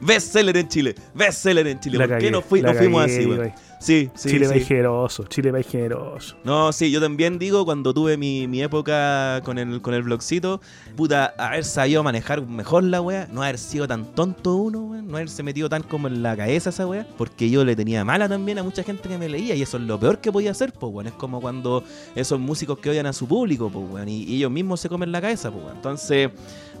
[0.00, 0.94] Bestseller en Chile.
[1.14, 1.98] Bestseller en Chile.
[1.98, 3.52] La ¿Por qué no, fui- fuimos así, güey.
[3.80, 4.60] Sí, sí, Chile va sí.
[4.60, 6.36] generoso, Chile va generoso.
[6.42, 10.62] No, sí, yo también digo, cuando tuve mi, mi época con el, con el blogcito,
[10.96, 15.16] puta, haber sabido manejar mejor la wea, no haber sido tan tonto uno, weón, no
[15.16, 18.58] haberse metido tan como en la cabeza esa wea, porque yo le tenía mala también
[18.58, 20.90] a mucha gente que me leía y eso es lo peor que podía hacer, pues,
[20.90, 21.08] weón.
[21.08, 21.84] Es como cuando
[22.14, 25.12] esos músicos que odian a su público, pues, weón, y, y ellos mismos se comen
[25.12, 25.76] la cabeza, pues, weón.
[25.76, 26.30] Entonces,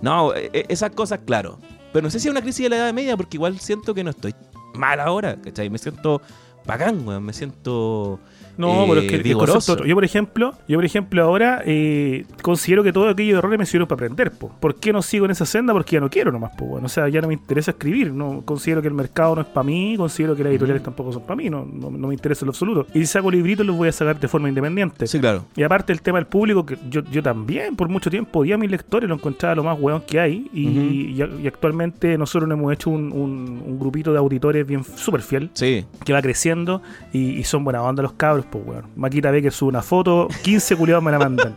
[0.00, 1.58] no, e- e- esas cosas, claro.
[1.94, 4.02] Pero no sé si es una crisis de la edad media, porque igual siento que
[4.02, 4.34] no estoy
[4.74, 5.70] mal ahora, ¿cachai?
[5.70, 6.20] Me siento
[6.66, 8.18] bacán, weón, me siento...
[8.56, 9.52] No, eh, pero es que el vigoroso.
[9.54, 9.86] concepto otro.
[9.86, 13.88] Yo, por ejemplo, yo, por ejemplo, ahora eh, considero que todos aquellos errores me sirvieron
[13.88, 14.30] para aprender.
[14.32, 14.50] Po.
[14.60, 15.72] ¿Por qué no sigo en esa senda?
[15.72, 16.52] Porque ya no quiero nomás.
[16.56, 16.86] Po, bueno.
[16.86, 18.12] O sea, ya no me interesa escribir.
[18.12, 19.94] No Considero que el mercado no es para mí.
[19.96, 21.50] Considero que las editoriales tampoco son para mí.
[21.50, 22.86] No, no, no me interesa en lo absoluto.
[22.94, 25.06] Y si saco libritos, los voy a sacar de forma independiente.
[25.06, 25.44] Sí, claro.
[25.56, 28.60] Y aparte el tema del público, que yo, yo también por mucho tiempo odiaba a
[28.60, 30.48] mis lectores, lo encontraba lo más weón que hay.
[30.52, 34.84] Y, y- y actualmente nosotros nos hemos hecho un, un- un grupito de auditores bien
[34.84, 35.84] súper fiel Sí.
[36.04, 36.82] que va creciendo
[37.12, 38.86] y, y son buena onda los cabros, pues weón.
[38.96, 41.54] Maquita Becker sube una foto, 15 culiados me la mandan.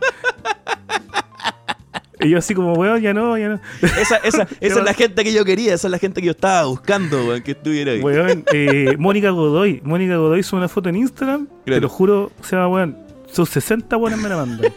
[2.20, 3.60] y yo así como, weón, ya no, ya no.
[3.82, 6.32] Esa, esa, esa es la gente que yo quería, esa es la gente que yo
[6.32, 8.00] estaba buscando, weón, que estuviera ahí.
[8.00, 12.44] Weón, eh, Mónica Godoy, Mónica Godoy sube una foto en Instagram, te lo juro, o
[12.44, 12.96] sea, weón,
[13.30, 14.72] son 60 buenas me la mandan.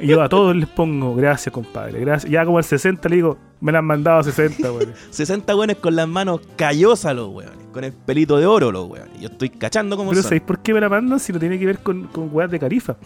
[0.00, 2.30] Y yo a todos les pongo, gracias, compadre, gracias.
[2.30, 4.92] Ya como al 60 le digo, me la han mandado a 60, weón.
[5.10, 9.18] 60 weones con las manos callosas los weones, con el pelito de oro los weones.
[9.20, 10.28] Yo estoy cachando como Pero son.
[10.30, 12.58] ¿sabéis por qué me la mandan si no tiene que ver con, con weas de
[12.58, 12.96] carifa?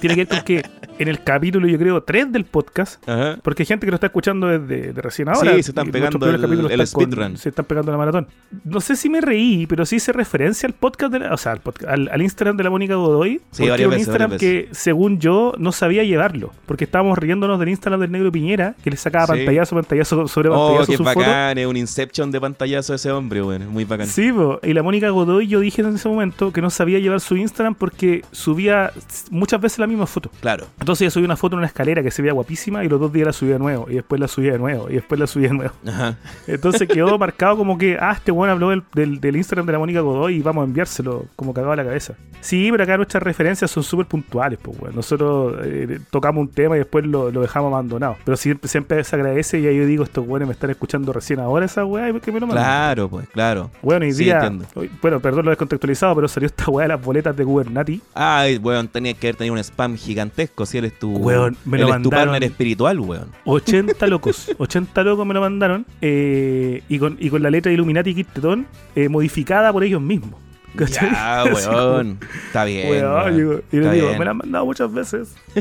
[0.00, 0.62] Tiene que ver con que
[0.98, 3.38] en el capítulo, yo creo, 3 del podcast, Ajá.
[3.42, 5.52] Porque hay gente que lo está escuchando desde de recién ahora.
[5.54, 7.36] Sí, se están pegando el- el speedrun.
[7.36, 8.26] Se están pegando la maratón.
[8.64, 11.52] No sé si me reí, pero sí hice referencia al podcast, de la- o sea,
[11.52, 13.38] al, podcast- al, al Instagram de la Mónica Godoy.
[13.50, 16.52] Sí, porque varias un veces, Instagram varias que, según yo, no sabía llevarlo.
[16.66, 19.32] Porque estábamos riéndonos del Instagram del Negro Piñera, que le sacaba Sí.
[19.32, 21.18] pantallazo, pantallazo sobre Oh, pantallazo qué su foto.
[21.20, 24.06] bacán, es un inception de pantallazo ese hombre, es Muy bacán.
[24.06, 24.58] Sí, po.
[24.62, 27.74] y la Mónica Godoy, yo dije en ese momento que no sabía llevar su Instagram
[27.74, 28.92] porque subía
[29.30, 30.30] muchas veces la misma foto.
[30.40, 30.66] Claro.
[30.80, 33.12] Entonces ella subía una foto en una escalera que se veía guapísima y los dos
[33.12, 35.48] días la subía de nuevo, y después la subía de nuevo, y después la subía
[35.48, 35.74] de nuevo.
[35.86, 36.16] Ajá.
[36.46, 39.78] Entonces quedó marcado como que, ah, este bueno habló del, del, del Instagram de la
[39.78, 42.14] Mónica Godoy y vamos a enviárselo como cagado a la cabeza.
[42.40, 44.94] Sí, pero acá nuestras referencias son súper puntuales, pues, weón.
[44.94, 48.16] Nosotros eh, tocamos un tema y después lo, lo dejamos abandonado.
[48.24, 51.40] Pero siempre, siempre se agradece y ahí yo digo, estos weones me están escuchando recién
[51.40, 52.64] ahora esa weá y que me lo mandan.
[52.64, 53.70] Claro, pues, claro.
[53.82, 57.36] Bueno, Sí, día, hoy- bueno, perdón lo descontextualizado, pero salió esta weá de las boletas
[57.36, 58.00] de Gubernati.
[58.14, 61.88] Ay, weón, tenía que haber tenido un spam gigantesco si eres tu, Weón, me lo
[61.88, 63.28] él es tu partner espiritual, weón.
[63.44, 67.74] 80 locos, 80 locos me lo mandaron eh, y, con, y con la letra de
[67.74, 70.40] Illuminati Tetón eh, modificada por ellos mismos.
[70.76, 71.10] ¿Cachai?
[71.10, 72.18] Ya, weón.
[72.46, 72.90] Está bien.
[72.90, 73.36] weón, weón.
[73.36, 74.18] digo, y Está digo, bien.
[74.18, 75.34] me la han mandado muchas veces.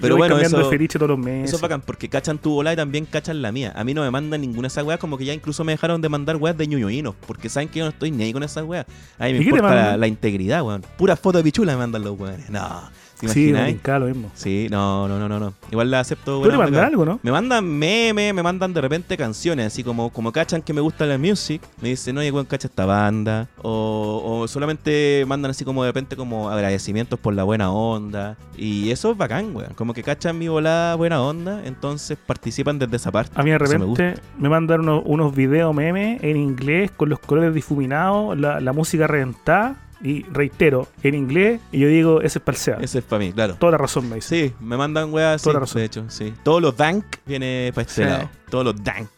[0.00, 1.44] Pero Yo voy cambiando eso, de todos los meses.
[1.48, 3.72] eso es bacán, porque cachan tu bola y también cachan la mía.
[3.76, 6.00] A mí no me mandan ninguna de esas weas, como que ya incluso me dejaron
[6.00, 8.64] de mandar weas de ñoñoínos, porque saben que yo no estoy ni ahí con esas
[8.64, 8.86] weas.
[9.18, 10.82] A mí me ¿Y qué te importa la, la integridad, weón.
[10.96, 12.48] Pura foto de pichula me mandan los weones.
[12.50, 12.82] No,
[13.18, 14.30] ¿Te Sí, brincaba lo mismo.
[14.34, 15.54] Sí, no, no, no, no, no.
[15.70, 16.36] Igual la acepto.
[16.36, 16.86] ¿Tú buena le mandas onda.
[16.86, 17.20] algo, no?
[17.22, 21.06] Me mandan memes, me mandan de repente canciones, así como, como cachan que me gusta
[21.06, 23.48] la music, me dicen, oye, weón, cacha esta banda.
[23.62, 28.36] O, o solamente mandan así como de repente como agradecimientos por la buena onda.
[28.56, 29.72] Y eso es bacán, weón.
[29.74, 33.32] Como que cachan mi volada buena onda, entonces participan desde esa parte.
[33.34, 37.08] A mí de Eso me repente me, mandan unos, unos videos memes en inglés con
[37.08, 39.76] los colores difuminados, la, la música reventada.
[40.02, 42.76] Y reitero, en inglés, y yo digo, ese es para el SEA.
[42.82, 43.54] Ese es para mí, claro.
[43.54, 44.48] Toda la razón me dice.
[44.48, 45.80] Sí, me mandan weas Toda la razón.
[45.80, 46.34] de hecho, sí.
[46.42, 48.08] Todos los dank viene para este Sí.
[48.08, 48.28] lado.
[48.50, 49.08] Todos los dank.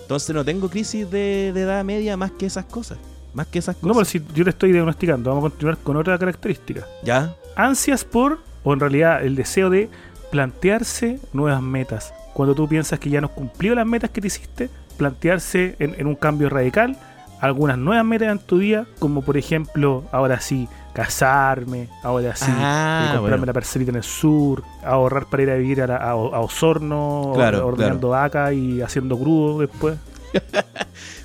[0.00, 2.98] Entonces no tengo crisis de, de edad media más que esas cosas.
[3.34, 3.88] Más que esas cosas.
[3.88, 6.86] No, pero si yo te estoy diagnosticando, vamos a continuar con otra característica.
[7.02, 7.34] ¿Ya?
[7.56, 9.88] Ansias por, o en realidad el deseo de
[10.30, 12.12] plantearse nuevas metas.
[12.32, 15.94] Cuando tú piensas que ya no has cumplido las metas que te hiciste, plantearse en,
[15.98, 16.96] en un cambio radical
[17.40, 23.02] algunas nuevas metas en tu vida, como por ejemplo, ahora sí, casarme, ahora sí, Ah,
[23.06, 23.46] eh, comprarme bueno.
[23.46, 27.32] la parcelita en el sur, ahorrar para ir a vivir a, la- a- a Osorno,
[27.34, 29.96] Claro, ordenando vaca y haciendo crudo después.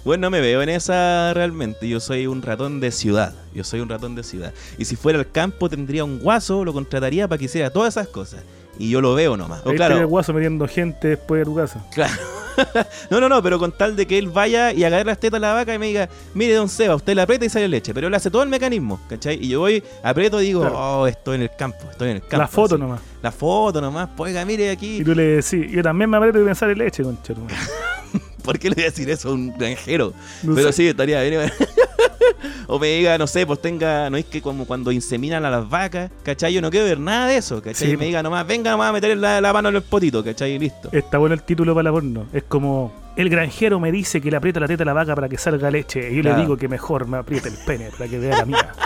[0.06, 1.88] Bueno, no me veo en esa realmente.
[1.88, 3.34] Yo soy un ratón de ciudad.
[3.54, 4.54] Yo soy un ratón de ciudad.
[4.78, 8.08] Y si fuera al campo tendría un guaso, lo contrataría para que hiciera todas esas
[8.08, 8.42] cosas.
[8.80, 9.62] Y yo lo veo nomás.
[9.66, 11.84] O claro, el guaso metiendo gente después de tu casa.
[11.94, 12.14] Claro.
[13.10, 15.42] no, no, no, pero con tal de que él vaya y agarre las tetas a
[15.42, 18.08] la vaca y me diga, mire, don Seba, usted la aprieta y sale leche, pero
[18.08, 19.38] él hace todo el mecanismo, ¿cachai?
[19.44, 20.78] Y yo voy, aprieto y digo, Claro.
[21.02, 22.38] oh, estoy en el campo, estoy en el campo.
[22.38, 22.82] la foto así.
[22.82, 23.02] nomás.
[23.22, 25.04] La foto nomás, pues, oiga, mire Y aquí.
[25.04, 27.18] tú le decís, yo también me aprieto de pensar en leche, madre.
[28.44, 30.14] ¿Por qué le voy a decir eso a un granjero?
[30.44, 30.78] No pero sé.
[30.84, 31.52] sí, estaría bien.
[32.68, 35.70] o me diga, no sé, pues tenga, no es que como cuando inseminan a las
[35.70, 36.54] vacas, ¿cachai?
[36.54, 37.90] Yo no quiero ver nada de eso, ¿cachai?
[37.92, 40.54] Sí, me diga nomás, venga nomás a meter la, la mano en el potito, ¿cachai?
[40.54, 40.90] Y listo.
[40.92, 42.28] Está bueno el título para la porno.
[42.34, 45.28] Es como, el granjero me dice que le aprieta la teta a la vaca para
[45.30, 46.12] que salga leche.
[46.12, 46.38] Y yo Claro.
[46.38, 48.72] le digo que mejor me apriete el pene para que vea la mía.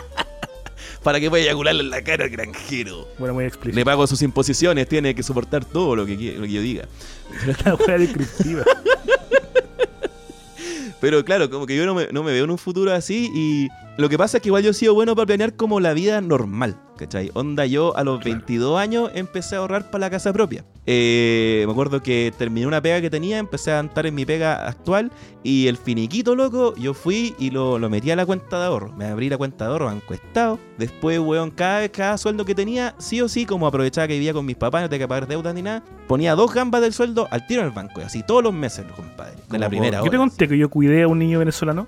[1.03, 3.09] Para que vaya a eyacularle en la cara al granjero.
[3.19, 3.83] Bueno, muy Le explícito.
[3.83, 6.85] pago sus imposiciones, tiene que soportar todo lo que, lo que yo diga.
[7.65, 8.63] La wea descriptiva.
[11.03, 13.67] Pero claro, como que yo no me, no me veo en un futuro así y
[13.97, 16.21] lo que pasa es que igual yo he sido bueno para planear como la vida
[16.21, 17.29] normal, ¿cachai?
[17.33, 18.37] Onda, yo a los Claro.
[18.37, 20.63] 22 años empecé a ahorrar para la casa propia.
[20.85, 24.67] Eh, me acuerdo que terminé una pega que tenía, empecé a andar en mi pega
[24.67, 25.11] actual
[25.41, 28.91] y el finiquito, loco, yo fui y lo, lo metí a la cuenta de ahorro.
[28.93, 30.59] Me abrí la cuenta de ahorro, banco estado.
[30.77, 34.33] Después, weón, cada vez, cada sueldo que tenía, sí o sí, como aprovechaba que vivía
[34.33, 37.27] con mis papás, no tenía que pagar deudas ni nada, ponía dos gambas del sueldo
[37.31, 39.35] al tiro en el banco, y así todos los meses, compadre.
[39.49, 40.17] De la primera Yo te hora.
[40.17, 41.87] conté que yo cuidé a un niño venezolano.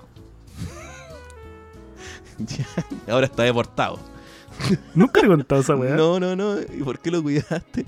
[3.08, 3.98] Ahora está deportado.
[4.94, 5.94] Nunca te he contado esa weá.
[5.96, 6.54] No, no, no.
[6.60, 7.84] ¿Y por qué lo cuidaste?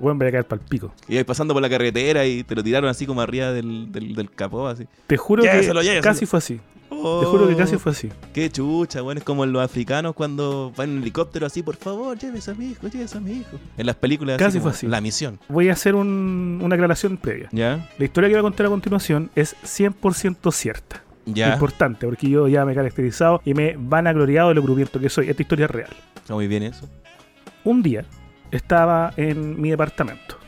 [0.00, 0.92] Weón, voy a caer pa'l pico.
[1.08, 4.30] Ibas pasando por la carretera y te lo tiraron así como arriba del, del, del
[4.30, 4.86] capó, así.
[5.06, 5.80] Te juro que lléveselo.
[6.02, 6.60] casi fue así.
[6.88, 6.96] Te
[7.26, 8.08] juro que casi fue así.
[8.10, 11.76] Oh, Qué chucha, bueno, es como los africanos cuando van en un helicóptero así, por
[11.76, 13.58] favor, llévese a mi hijo, llévese a mi hijo.
[13.78, 14.86] En las películas Casi fue así.
[14.88, 15.38] La misión.
[15.48, 17.48] Voy a hacer un- una aclaración previa.
[17.52, 17.88] ¿Ya?
[17.96, 21.02] La historia que voy a contar a continuación es 100% cierta.
[21.26, 21.52] ¿Ya?
[21.52, 24.98] Importante, porque yo ya me he caracterizado y me van a gloriado de lo grupiento
[24.98, 25.28] que soy.
[25.30, 25.90] Esta historia es real.
[26.16, 26.88] Está muy bien eso.
[27.62, 28.04] Un día
[28.50, 30.38] estaba en mi departamento.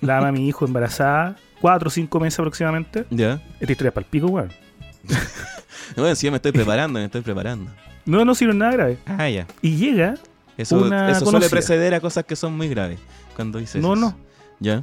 [0.00, 3.06] La ama a mi hijo embarazada, cuatro o cinco meses aproximadamente.
[3.10, 3.40] ¿Ya?
[3.60, 4.50] Esta historia es para el pico, weón.
[5.96, 7.70] Bueno, sí, me estoy preparando, me estoy preparando.
[8.04, 8.98] No, no sirve nada grave.
[9.06, 9.46] Ah, ya.
[9.62, 10.16] Y llega,
[10.56, 12.98] Eso, Una eso suele preceder a cosas que son muy graves.
[13.34, 14.00] Cuando dices no, eso.
[14.00, 14.16] no,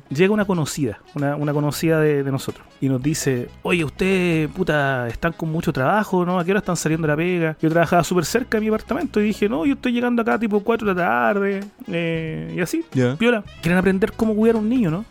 [0.10, 2.66] Llega una conocida, una, una conocida de, de nosotros.
[2.80, 6.40] Y nos dice, oye, ustedes, puta, están con mucho trabajo, ¿no?
[6.40, 7.58] ¿A qué hora están saliendo de la pega?
[7.62, 10.62] Yo trabajaba súper cerca de mi apartamento y dije, no, yo estoy llegando acá tipo
[10.62, 11.64] 4 de la tarde.
[11.88, 13.16] eh, y así, ¿Ya?
[13.16, 15.06] Viola, quieren aprender cómo cuidar a un niño, ¿no?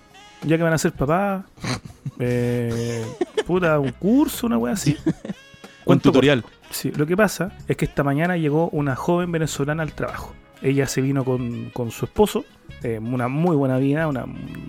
[0.46, 1.44] Ya que van a ser papás.
[2.20, 3.04] Eh,
[3.44, 4.96] puta, un curso, una wea así.
[5.84, 6.44] Un tutorial.
[6.70, 10.32] Sí, lo que pasa es que esta mañana llegó una joven venezolana al trabajo.
[10.62, 12.44] Ella se vino con, con su esposo,
[12.82, 14.24] eh, una muy buena vida, una,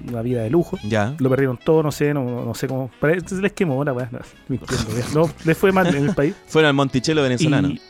[0.10, 0.78] una vida de lujo.
[0.84, 1.16] Ya.
[1.20, 2.90] Lo perdieron todo, no sé, no, no sé cómo.
[3.00, 4.10] Parece se les quemó la weá.
[4.12, 4.20] No,
[5.16, 6.36] no, les fue mal en el país.
[6.48, 7.70] Fueron al Monticello venezolano.
[7.70, 7.82] Y,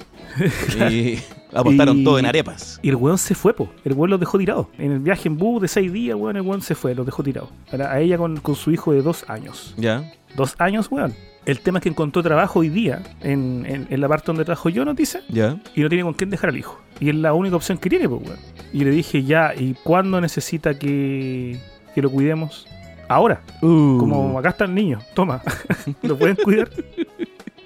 [0.90, 1.20] Y
[1.54, 2.80] apostaron Y- todo en arepas.
[2.84, 3.70] y el weón se fue, po.
[3.84, 4.68] El weón los dejó tirados.
[4.78, 7.24] En el viaje en bus de seis días, weón, el weón se fue, los dejó
[7.24, 7.50] tirados.
[7.72, 9.74] A, a ella con, con su hijo de dos años.
[9.78, 10.12] Ya.
[10.36, 11.14] Dos años, weón.
[11.46, 14.70] El tema es que encontró trabajo hoy día en, en- en la parte donde trabajo
[14.70, 15.58] yo, dice, Ya.
[15.76, 16.80] y no tiene con quién dejar al hijo.
[17.00, 18.40] Y es la única opción que tiene, pues, weón.
[18.74, 21.60] Y le dije, ya, ¿y cuándo necesita que,
[21.94, 22.68] que lo cuidemos?
[23.08, 23.42] Ahora.
[23.62, 23.98] Uh.
[24.00, 25.42] Como acá está el niño, toma,
[26.02, 26.70] ¿lo pueden cuidar?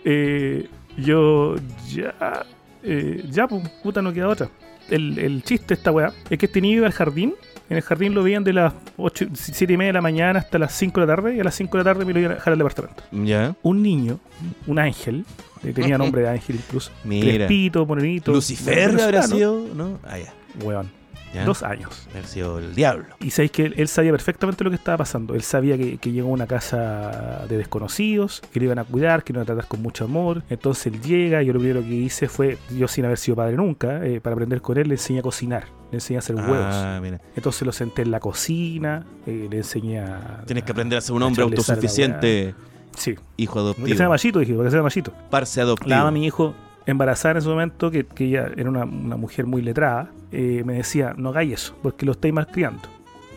[0.06, 0.68] Eh,
[0.98, 1.56] yo,
[1.92, 2.46] ya,
[2.84, 4.50] eh, ya, pues, puta, no queda otra.
[4.90, 7.36] El, el chiste de esta weá es que este niño iba al jardín.
[7.70, 10.58] En el jardín lo veían de las 8, 7 y media de la mañana hasta
[10.58, 11.36] las 5 de la tarde.
[11.36, 13.04] Y a las 5 de la tarde me lo iban a dejar al departamento.
[13.12, 13.56] Ya.
[13.62, 14.20] Un niño,
[14.66, 15.24] un ángel,
[15.64, 16.92] eh, tenía nombre de ángel incluso.
[17.04, 17.32] Mira.
[17.32, 18.32] Crespito, morenito.
[18.32, 20.00] Lucifer habrá sido, ¿no?
[20.04, 20.34] Ah, ya.
[20.64, 20.99] Weón.
[21.34, 21.46] ¿Ya?
[21.46, 22.08] Dos años.
[22.12, 23.06] Haber sido el diablo.
[23.20, 25.36] Y sabéis que él, él sabía perfectamente lo que estaba pasando.
[25.36, 29.24] Él sabía que, que llegó a una casa de desconocidos, que lo iban a cuidar,
[29.24, 30.42] que lo iban a tratar con mucho amor.
[30.50, 33.56] Entonces él llega y yo lo primero que hice fue, yo sin haber sido padre
[33.58, 36.58] nunca, eh, para aprender con él, le enseñé a cocinar, le enseñé a hacer huevos.
[36.60, 37.22] Ah, mira.
[37.36, 40.44] Entonces lo senté en la cocina, eh, le enseñé a...
[40.48, 42.56] Tienes que a- aprender a ser un a hombre a autosuficiente,
[42.98, 44.10] Sí, hijo que sea adoptivo.
[44.10, 45.14] machito, dije, que sea machito.
[45.30, 45.96] Parce adoptivo.
[45.96, 46.54] mamá de mi hijo,
[46.86, 50.74] embarazada en ese momento, que, que ella era una, una mujer muy letrada, eh, me
[50.76, 52.82] decía, no hagáis eso, porque lo estáis malcriando.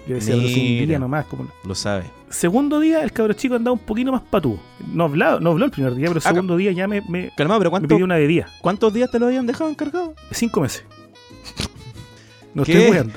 [0.07, 0.87] Yo decía, pero Mira.
[0.87, 1.47] día nomás, como...
[1.65, 2.05] Lo sabe.
[2.29, 4.59] Segundo día, el cabro chico andaba un poquito más patú.
[4.93, 7.31] No hablaba, no habló el primer día, pero el Ah, segundo día ya me, me,
[7.37, 8.49] Calmado, pero me ¿cuánto- pidió una bebida.
[8.63, 10.15] ¿cuántos días te lo habían dejado encargado?
[10.33, 10.85] Cinco meses.
[12.55, 12.73] No ¿Qué?
[12.73, 13.15] estoy jugando.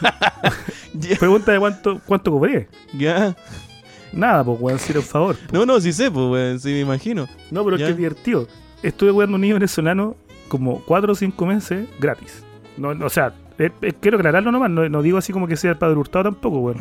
[1.18, 2.68] Pregunta de cuánto, cuánto cobré.
[2.96, 3.36] ya.
[4.12, 5.36] Nada, pues, weón, si era un favor.
[5.52, 7.28] No, no, sí sé, pues, weón, sí me imagino.
[7.50, 7.84] No, pero Ya.
[7.84, 8.48] es que es divertido.
[8.82, 10.16] Estuve jugando un niño venezolano
[10.48, 12.42] como cuatro o cinco meses gratis.
[12.76, 15.56] No, no, o sea, eh, eh, quiero aclararlo nomás, no, no digo así como que
[15.56, 16.78] sea el padre hurtado tampoco, weón.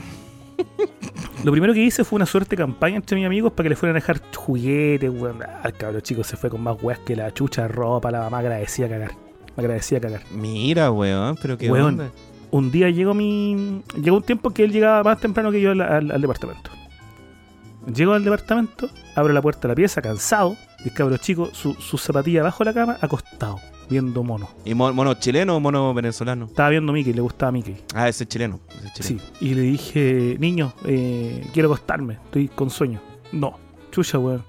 [1.44, 3.76] Lo primero que hice fue una suerte de campaña entre mis amigos para que le
[3.76, 5.40] fueran a dejar juguetes, weón.
[5.44, 8.40] Ah, el cabrón chico se fue con más weas que la chucha, ropa, la mamá
[8.40, 9.12] agradecía a cagar.
[9.56, 10.22] Me agradecía a cagar.
[10.32, 11.86] Mira, weón, pero qué Weón.
[12.00, 12.12] onda.
[12.52, 13.82] Un día llegó mi.
[14.02, 16.72] Llegó un tiempo que él llegaba más temprano que yo al, al- al departamento.
[17.94, 21.74] Llego al departamento, abro la puerta de la pieza, cansado, y el cabro chico, su,
[21.76, 23.60] su zapatilla bajo la cama, acostado,
[23.90, 24.50] viendo mono.
[24.66, 26.46] ¿Y mo- mono chileno o mono venezolano?
[26.46, 27.78] Estaba viendo Mickey, le gustaba Mickey.
[27.96, 28.60] Ah, ese es chileno.
[28.86, 29.18] Ese es Sí.
[29.42, 33.02] Y le dije, niño, eh, quiero acostarme, estoy con sueño.
[33.32, 33.58] No,
[33.92, 34.44] chucha, weón.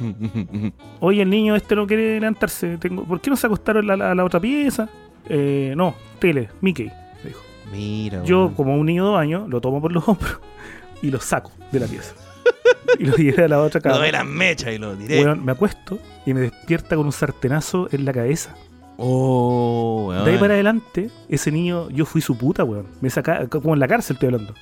[1.00, 2.76] Oye, el niño este no quiere levantarse.
[2.78, 4.88] Tengo, ¿Por qué no se acostaron a la, a la otra pieza?
[5.28, 6.90] Eh, no, tele, Mickey,
[7.24, 7.40] dijo.
[7.72, 10.38] Mira, Yo, como un niño de dos años, lo tomo por los hombros
[11.02, 12.14] y lo saco de la pieza.
[12.98, 13.98] y lo llevé a la otra cama.
[13.98, 15.22] doy las mechas y lo diré.
[15.22, 18.54] Weón, me acuesto y me despierta con un sartenazo en la cabeza.
[18.98, 20.24] Oh, weón.
[20.24, 22.86] De ahí para adelante, ese niño, yo fui su puta, weón.
[23.00, 24.54] Me sacaba, como en la cárcel estoy hablando.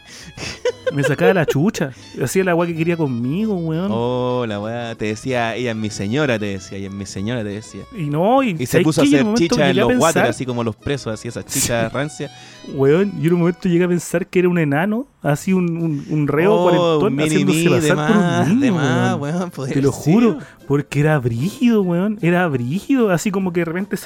[0.93, 1.91] Me sacaba la chucha.
[2.22, 3.89] Hacía la agua que quería conmigo, weón.
[3.91, 4.95] Oh, la weá.
[4.95, 6.78] Te decía, ella es mi señora, te decía.
[6.78, 7.80] Ella es mi señora, te decía.
[7.97, 10.47] Y no, y, Y se ¿sabes puso a hacer chicha en los water, pensar- así
[10.47, 12.30] como los presos, así esas chichas rancias.
[12.74, 16.07] Weón, yo en un momento llegué a pensar que era un enano, así un, un,
[16.11, 18.16] un reo oh, cuarentón, haciéndose pasar por
[18.53, 19.51] un niño, weón.
[19.57, 19.68] weón.
[19.68, 22.18] Te lo juro, porque era brígido, weón.
[22.22, 23.97] Era brígido, así como que de repente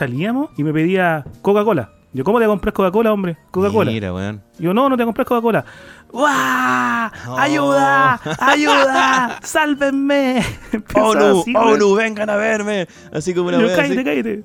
[0.57, 1.93] y me pedía Coca-Cola.
[2.13, 3.37] Yo, ¿cómo te compras Coca-Cola, hombre?
[3.51, 3.91] Coca-Cola.
[3.91, 4.43] Mira, weón.
[4.59, 5.65] Yo, no, no te compras Coca-Cola.
[6.11, 7.11] ¡Guau!
[7.29, 7.39] Oh.
[7.39, 8.19] ¡Ayuda!
[8.41, 9.39] ¡Ayuda!
[9.43, 10.43] ¡Sálvenme!
[10.95, 11.45] ¡ONU!
[11.55, 11.95] ¡ONU!
[11.95, 12.89] ¡Vengan a verme!
[13.13, 14.05] Así como una Yo, weá cállate, así.
[14.05, 14.45] cállate.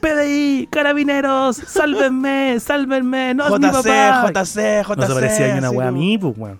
[0.00, 4.30] PDI, carabineros, sálvenme, sálvenme, no es mi JC, papá.
[4.32, 4.96] JC, JC.
[4.96, 6.58] No se parecía ni una wea a mí, pues, weón.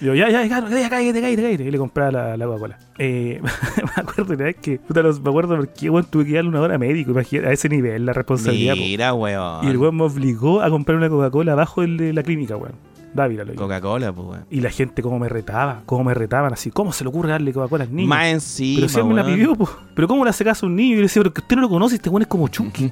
[0.00, 1.64] Yo, ya, ya, cállate, cállate, cállate.
[1.64, 2.78] Y le compraba la, la Coca-Cola.
[2.98, 6.48] Eh, me acuerdo una vez que, puta, los- me acuerdo porque, weón, tuve que darle
[6.48, 7.10] una hora a médico.
[7.10, 8.80] Imagínate, a ese nivel, la responsabilidad, po.
[8.80, 9.64] Mira, weón.
[9.64, 12.72] Y el weón me obligó a comprar una Coca-Cola abajo de la clínica, weón.
[13.12, 13.54] Dávila, lo.
[13.56, 14.44] Coca-Cola, pues, weón.
[14.50, 16.70] Y la gente, cómo me retaba, cómo me retaban así.
[16.70, 18.08] ¿Cómo se le ocurre darle Coca-Cola al niño?
[18.08, 19.68] Más encima, Pero si él me la pidió, po.
[19.94, 20.92] Pero ¿cómo le hace caso a un niño?
[20.94, 22.90] Y le decía, pero que usted no lo conoce, este weón es como Chucky.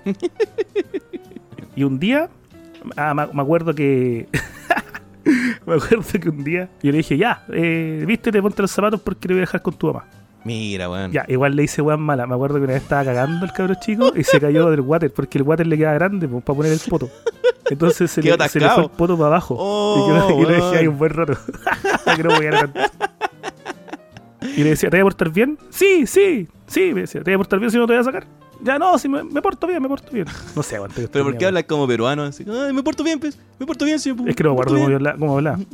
[1.77, 2.29] y un día,
[2.97, 4.29] ah, me acuerdo que.
[5.69, 9.29] Me acuerdo que un día yo le dije, ya, eh, vístete, ponte los zapatos porque
[9.29, 10.05] te voy a dejar con tu mamá.
[10.45, 11.13] Mira, weón.
[11.13, 12.27] Ya, igual le hice weón mala.
[12.27, 15.13] Me acuerdo que una vez estaba cagando el cabro chico y se cayó del water
[15.13, 17.11] porque el water le queda grande pues, para poner el poto.
[17.71, 19.57] Entonces se, le, se le fue el poto para abajo.
[19.59, 21.35] Oh, y yo, y lo dejé ahí un buen rato.
[22.17, 22.81] que no podía tanto.
[24.57, 25.59] Y le decía, ¿te voy a portar bien?
[25.71, 26.93] Sí, sí, sí.
[26.95, 28.27] Me decía, ¿te voy a portar bien si no te voy a sacar?
[28.63, 30.27] Ya no, si me, me porto bien, me porto bien.
[30.57, 31.07] No sé aguante.
[31.09, 32.25] Pero ¿por qué hablas como peruano?
[32.25, 33.39] Así, ay, me porto bien, pues.
[33.59, 34.15] Me porto bien, sí.
[34.27, 34.75] Es que no me acuerdo
[35.19, 35.59] cómo hablaba.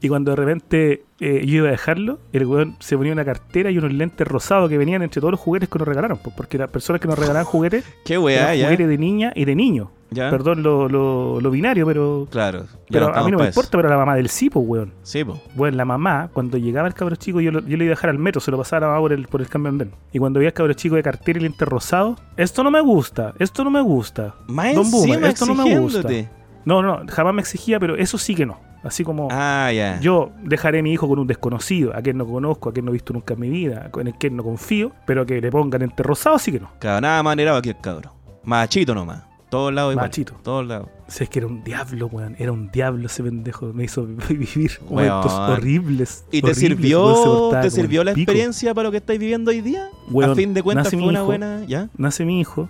[0.00, 3.70] Y cuando de repente eh, yo iba a dejarlo, el weón se ponía una cartera
[3.70, 6.18] y unos lentes rosados que venían entre todos los juguetes que nos regalaron.
[6.22, 8.64] pues, porque las personas que nos regalaban juguetes Qué eran weá, ya.
[8.66, 9.90] juguetes de niña y de niño.
[10.10, 10.30] Ya.
[10.30, 12.64] Perdón lo, lo, lo binario, pero, Claro.
[12.90, 13.60] pero a mí no me eso.
[13.60, 14.92] importa, pero la mamá del sí, pues, weón.
[15.02, 15.38] Sí, pues.
[15.54, 18.10] Bueno, la mamá, cuando llegaba el cabro chico, yo, lo- yo le iba a dejar
[18.10, 19.90] al metro, se lo pasaba a la mamá por el, por el cambio andén.
[20.12, 23.34] Y cuando veía al cabro chico de cartera y lente rosado, esto no me gusta,
[23.38, 24.34] esto no me gusta.
[24.46, 26.08] Más Don Boomer, esto no me gusta.
[26.64, 28.58] No, no, jamás me exigía, pero eso sí que no.
[28.84, 29.98] Así como Ah, ya.
[30.00, 32.92] yo dejaré a mi hijo con un desconocido, a quien no conozco, a quien no
[32.92, 35.80] he visto nunca en mi vida, con el que no confío, pero que le pongan
[35.80, 36.70] lente rosado, sí que no.
[36.78, 38.12] Claro, nada manerado aquí el cabro.
[38.44, 39.24] Machito nomás.
[39.50, 40.06] Todos lados igual.
[40.06, 40.34] Machito.
[40.42, 40.88] Todos lados.
[41.06, 42.36] O sea, es que era un diablo, weón.
[42.38, 43.72] Era un diablo ese pendejo.
[43.72, 45.50] Me hizo vivir momentos Weón.
[45.52, 46.24] horribles.
[46.30, 48.30] ¿Y te horribles, sirvió, te sirvió la pico.
[48.30, 49.88] experiencia para lo que estáis viviendo hoy día?
[50.10, 51.24] Weón, a fin de cuentas fue una hijo.
[51.26, 51.64] buena.
[51.66, 51.88] ¿Ya?
[51.96, 52.68] Nace mi hijo.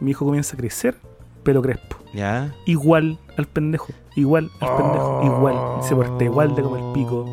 [0.00, 0.96] Mi hijo comienza a crecer,
[1.42, 1.96] pelo crespo.
[2.14, 2.54] ¿Ya?
[2.66, 3.92] Igual al pendejo.
[4.14, 5.22] Igual al pendejo.
[5.24, 5.56] Igual.
[5.82, 7.24] Se porta igual de como el pico.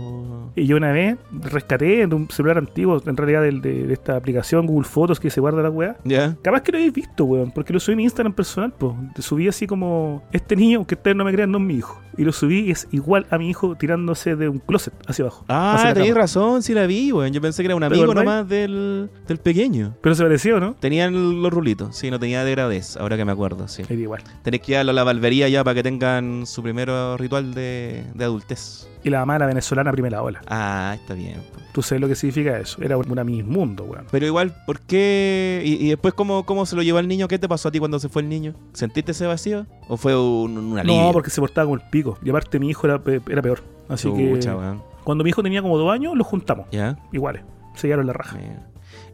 [0.55, 4.15] Y yo una vez rescaté de un celular antiguo, en realidad del- de, de esta
[4.15, 5.97] aplicación Google Fotos que se guarda la weá.
[6.05, 6.35] Ya.
[6.41, 8.93] Capaz que lo habéis visto, weón, porque lo subí en mi Instagram personal, pues.
[9.19, 12.01] Subí así como, este niño, aunque ustedes no me crean, no es mi hijo.
[12.17, 15.43] Y lo subí y es igual a mi hijo tirándose de un closet hacia abajo.
[15.49, 17.33] Ah, hacia la tenéis razón, sí la vi, weón.
[17.33, 19.95] Yo pensé que era un ¿Te amigo nomás del, del pequeño.
[20.01, 20.75] Pero se pareció, ¿no?
[20.79, 23.81] Tenían los rulitos, sí, no tenía degradez, ahora que me acuerdo, sí.
[23.89, 24.21] Era igual.
[24.43, 26.89] Tenés que llevarlo a la barbería ya para que tengan su primer
[27.19, 28.87] ritual de, de adultez.
[29.05, 30.41] Y la mamá era venezolana primera ola.
[30.47, 31.35] Ah, está bien.
[31.73, 32.81] Tú sabes lo que significa eso.
[32.81, 34.07] Era una Miss Mundo, weón.
[34.09, 35.61] Pero igual, ¿por qué?
[35.63, 37.27] ¿Y, y después ¿cómo, cómo se lo llevó el niño?
[37.27, 38.55] ¿Qué te pasó a ti cuando se fue el niño?
[38.73, 39.67] ¿Sentiste ese vacío?
[39.87, 41.03] ¿O fue un, un alivio?
[41.03, 42.17] No, porque se portaba como el pico.
[42.23, 42.99] Y aparte mi hijo era,
[43.29, 43.61] era peor.
[43.89, 44.81] Así que weón.
[45.03, 46.65] cuando mi hijo tenía como dos años, los juntamos.
[46.71, 46.97] ¿Ya?
[47.11, 47.43] Iguales.
[47.75, 48.39] Sellaron la raja.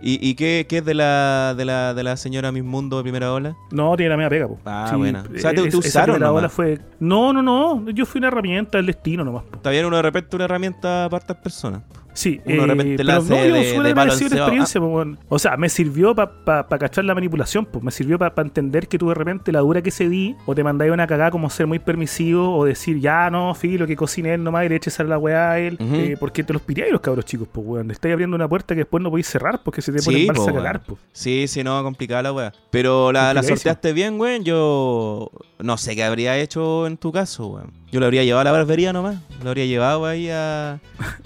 [0.04, 3.04] ¿Y, y qué, qué es de la, de, la, de la señora Miss Mundo de
[3.04, 3.56] primera ola?
[3.72, 4.58] No, tiene la media pega, po.
[4.66, 5.22] Ah, buena.
[5.24, 6.38] O sea, te- te esa usaron nomás.
[6.38, 6.80] ola fue...
[7.00, 7.90] No, no, no.
[7.92, 9.44] Yo fui una herramienta del destino nomás.
[9.44, 9.58] po.
[9.58, 11.82] Está bien uno de repente una herramienta para estas personas.
[12.14, 14.12] Sí, Uno de repente pero la no, yo de- fue de encebado.
[14.12, 15.18] experiencia, po, weón.
[15.30, 17.84] O sea, me sirvió para cachar la manipulación, pues.
[17.84, 20.64] Me sirvió para entender que tú de repente la dura que se di, o te
[20.64, 24.44] mandáis una cagada como ser muy permisivo, o decir, ya no, filo, que cocine él
[24.44, 25.78] nomás y le eches a la weá a él.
[25.80, 25.96] Ujú.
[25.96, 27.92] eh, porque te los piráis los cabros chicos, pues, weón.
[27.92, 30.44] Estáis abriendo una puerta que después no podéis cerrar porque se te Sí, ponen balsa
[30.44, 31.00] po, a cagar, pues.
[31.14, 32.52] Sí, sí, no, complicada la weá.
[32.72, 34.44] Pero la, la sorteaste bien, weón.
[34.44, 35.32] Yo
[35.62, 37.72] no sé qué habría hecho en tu caso, weón.
[37.92, 39.18] Yo lo habría llevado a la barbería nomás.
[39.44, 40.80] Lo habría llevado ahí a.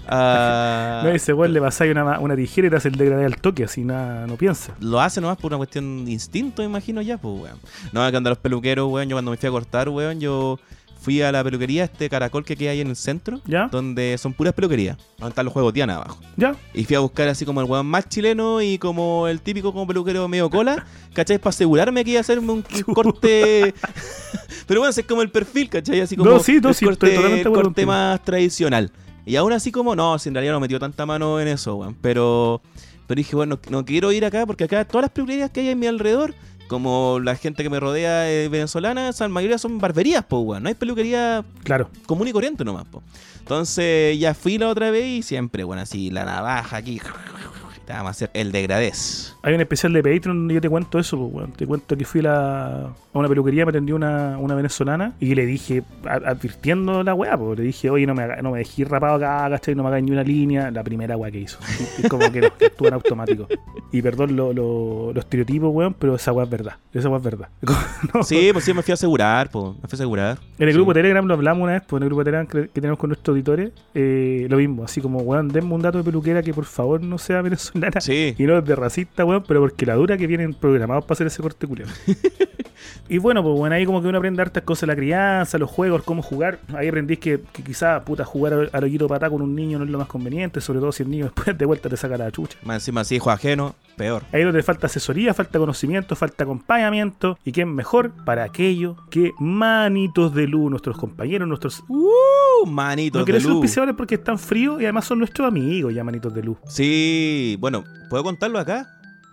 [0.08, 3.36] a- No, ese weón le pasáis una, una tijera y te hace el degradé al
[3.36, 4.74] toque, así nada, no piensa.
[4.80, 7.58] Lo hace nomás por una cuestión de instinto, imagino ya, pues, weón.
[7.92, 10.58] No, que cuando los peluqueros, weón, yo cuando me fui a cortar, weón, yo
[11.06, 13.68] fui a la peluquería, este caracol que queda ahí en el centro, ¿Ya?
[13.68, 16.18] donde son puras peluquerías, donde están los juegos Diana abajo.
[16.36, 16.56] ¿Ya?
[16.74, 19.86] Y fui a buscar así como el weón más chileno y como el típico como
[19.86, 20.84] peluquero medio cola,
[21.14, 21.38] ¿cachai?
[21.38, 23.72] Para asegurarme que iba a hacerme un, corte.
[24.66, 26.00] Pero bueno, ese es como el perfil, ¿cachai?
[26.00, 28.90] Así como No, sí, no, el sí, corte, estoy el corte más tradicional.
[29.24, 31.96] Y aún así como, no, si en realidad no metió tanta mano en eso, weón.
[32.00, 32.60] Pero,
[33.06, 35.76] pero dije, bueno, no quiero ir acá porque acá todas las peluquerías que hay a
[35.76, 36.34] mi alrededor,
[36.68, 40.62] como la gente que me rodea es venezolana, la mayoría son barberías, po, weón.
[40.62, 41.90] No hay peluquería Claro.
[42.06, 43.02] común y corriente nomás, po.
[43.38, 47.00] Entonces ya fui la otra vez y siempre, bueno, así la navaja aquí.
[47.86, 49.36] Te vamos a hacer el degradez.
[49.42, 51.52] Hay un especial de Patreon donde yo te cuento eso, pues.
[51.54, 55.36] Te cuento que fui a, la- a una peluquería, me atendió una, una venezolana y
[55.36, 58.58] le dije, a- advirtiendo la weá, pues, le dije, oye, no me, haga- no me
[58.58, 59.76] dejé rapado acá, ¿cachai?
[59.76, 60.70] No me hagas ni una línea.
[60.72, 61.58] La primera weá que hizo.
[62.02, 63.46] Y como que, no, que actúa en automático.
[63.92, 66.74] Y perdón lo, lo, lo estereotipo, weón, pero esa weá es verdad.
[66.92, 67.48] Esa weá es verdad.
[68.14, 68.22] No.
[68.22, 69.74] Sí, pues sí, me fui a asegurar, po.
[69.74, 70.38] Me fui a asegurar.
[70.58, 70.76] En el Sí.
[70.76, 72.98] grupo de Telegram lo hablamos una vez, pues en el grupo Telegram que, que tenemos
[72.98, 76.52] con nuestros auditores, eh, lo mismo, así como, weón, denme un dato de peluquera que
[76.52, 77.75] por favor no sea venezolana.
[78.00, 78.34] Sí.
[78.38, 81.26] Y no es de racista, weón, pero porque la dura que vienen programados para hacer
[81.26, 81.88] ese corte culiao.
[83.08, 86.02] y bueno, pues bueno, ahí como que uno aprende hartas cosas la crianza, los juegos,
[86.02, 86.58] cómo jugar.
[86.74, 89.98] Ahí aprendís que, que quizás, puta, jugar al- patá con un niño no es lo
[89.98, 92.58] más conveniente, sobre todo si el niño después de vuelta te saca la chucha.
[92.62, 94.22] Más encima, si hijo ajeno, peor.
[94.32, 97.38] Ahí donde falta asesoría, falta conocimiento, falta acompañamiento.
[97.44, 101.82] ¿Y quién mejor para aquello que manitos de luz, nuestros compañeros, nuestros...
[101.88, 102.08] Uh,
[102.64, 103.46] manitos No de luz.
[103.52, 106.58] auspiciadores porque están fríos y además son nuestros amigos ya, manitos de luz.
[106.68, 108.86] Sí, bueno, ¿puedo contarlo acá?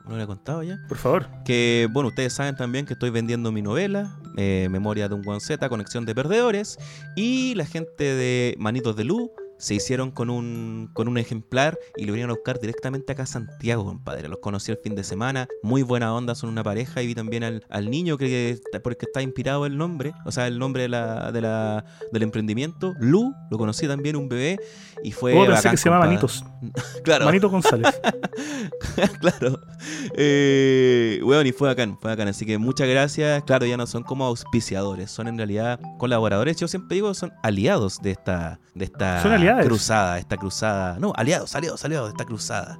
[0.07, 0.77] No lo he contado ya.
[0.89, 1.27] Por favor.
[1.45, 5.69] Que, bueno, ustedes saben también que estoy vendiendo mi novela, eh, Memoria de un Z,
[5.69, 6.77] Conexión de Perdedores.
[7.15, 9.29] Y la gente de Manitos de Luz
[9.63, 13.25] se hicieron con un, con un ejemplar y lo vinieron a buscar directamente acá a
[13.25, 14.27] Santiago, compadre.
[14.27, 17.01] Los conocí el fin de semana, muy buena onda, son una pareja.
[17.01, 20.59] Y vi también al, al niño que, porque está inspirado el nombre, o sea, el
[20.59, 24.59] nombre de la, de la, del emprendimiento, Lu, lo conocí también, un bebé.
[25.01, 25.33] Y fue.
[25.33, 26.05] Oh, bacán, que se llama.
[26.05, 26.43] Manitos.
[27.03, 27.25] Claro.
[27.25, 27.99] Manito González.
[29.19, 29.59] claro.
[30.15, 32.29] Eh, weón, y fue bacán, fue bacán.
[32.29, 33.43] Así que muchas gracias.
[33.43, 36.57] Claro, ya no son como auspiciadores, son en realidad colaboradores.
[36.57, 39.52] Yo siempre digo son aliados de esta, de esta Son aliados.
[39.61, 40.97] Cruzada, esta cruzada.
[40.99, 42.79] No, aliados, aliados, aliados esta cruzada.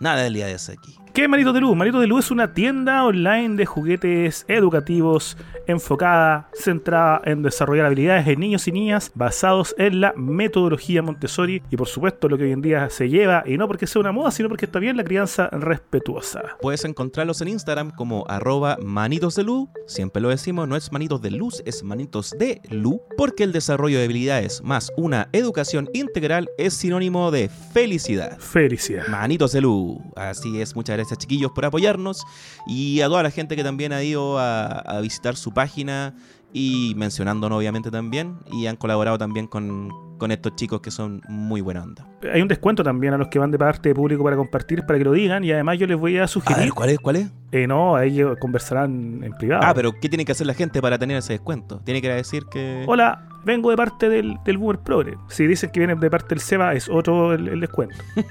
[0.00, 1.01] Nada de aliados aquí.
[1.14, 1.76] ¿Qué es Manitos de Luz?
[1.76, 5.36] Manitos de Luz es una tienda online de juguetes educativos
[5.66, 11.76] enfocada, centrada en desarrollar habilidades en niños y niñas basados en la metodología Montessori y
[11.76, 14.30] por supuesto lo que hoy en día se lleva y no porque sea una moda,
[14.30, 16.42] sino porque está bien la crianza respetuosa.
[16.62, 19.68] Puedes encontrarlos en Instagram como arroba manitos de luz.
[19.86, 22.96] Siempre lo decimos, no es manitos de luz, es manitos de luz.
[23.18, 28.38] Porque el desarrollo de habilidades más una educación integral es sinónimo de felicidad.
[28.38, 29.06] Felicidad.
[29.08, 29.98] Manitos de luz.
[30.16, 32.24] Así es, muchas gracias chiquillos por apoyarnos.
[32.66, 36.14] Y a toda la gente que también ha ido a, a visitar su página
[36.52, 38.38] y mencionándonos obviamente también.
[38.52, 39.90] Y han colaborado también con,
[40.22, 42.06] con estos chicos que son muy buena onda.
[42.32, 44.96] Hay un descuento también a los que van de parte de público para compartir, para
[44.96, 45.42] que lo digan.
[45.42, 46.62] Y además yo les voy a A sugerir.
[46.62, 46.98] ver, ¿cuál es?
[47.00, 47.32] ¿Cuál es?
[47.50, 49.62] Eh, no, a ellos conversarán en privado.
[49.66, 51.80] Ah, pero ¿qué tiene que hacer la gente para tener ese descuento?
[51.84, 52.84] Tiene que decir que...
[52.86, 55.16] Hola, vengo de parte del, del Boomer Progre.
[55.28, 57.96] Si dicen que vienen de parte del Seba, es otro el, el descuento.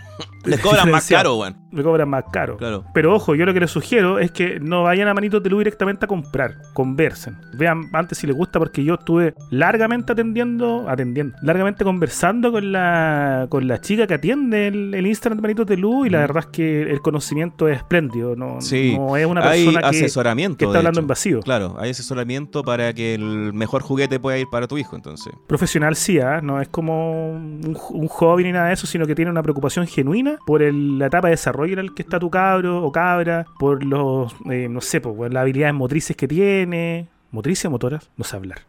[0.45, 1.55] Les cobran más caro, weón.
[1.71, 2.57] Me cobran más caro.
[2.57, 2.83] Claro.
[2.95, 5.59] Pero ojo, yo lo que les sugiero es que no vayan a Manitos de Luz
[5.59, 6.55] directamente a comprar.
[6.73, 7.37] Conversen.
[7.53, 13.47] Vean antes si les gusta, porque yo estuve largamente atendiendo, atendiendo, largamente conversando con la,
[13.49, 16.43] con la chica que atiende el, el Instagram de Manitos de Luz y la verdad
[16.45, 18.35] es que el conocimiento es espléndido.
[18.35, 18.95] No, Sí.
[18.97, 20.57] no es una hay persona que, asesoramiento.
[20.57, 21.03] que está hablando hecho.
[21.03, 21.39] en vacío.
[21.41, 25.33] Claro, hay asesoramiento para que el mejor juguete pueda ir para tu hijo, entonces.
[25.47, 26.39] profesional sí, ¿ah?
[26.41, 29.87] no es como un, un hobby ni nada de eso, sino que tiene una preocupación
[29.87, 33.45] genuina por el- la etapa de desarrollo en el que está tu cabro o cabra,
[33.59, 37.07] por los, eh, no sé, por las habilidades motrices que tiene.
[37.31, 38.09] ¿Motrices o motoras?
[38.17, 38.59] No sé hablar.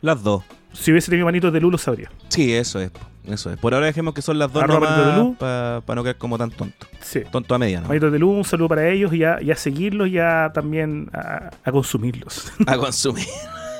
[0.00, 0.44] Las dos.
[0.72, 2.10] Si hubiese tenido manitos de luz, lo sabría.
[2.28, 2.90] Sí, eso es.
[3.24, 3.58] Eso es.
[3.58, 6.86] Por ahora dejemos que son las dos para no quedar como tan tonto.
[7.00, 7.20] Sí.
[7.30, 7.88] Tonto a media, ¿no?
[7.88, 11.08] Manitos de luz, un saludo para ellos y a, y a seguirlos y a también
[11.12, 12.52] a, a consumirlos.
[12.66, 13.26] A consumir.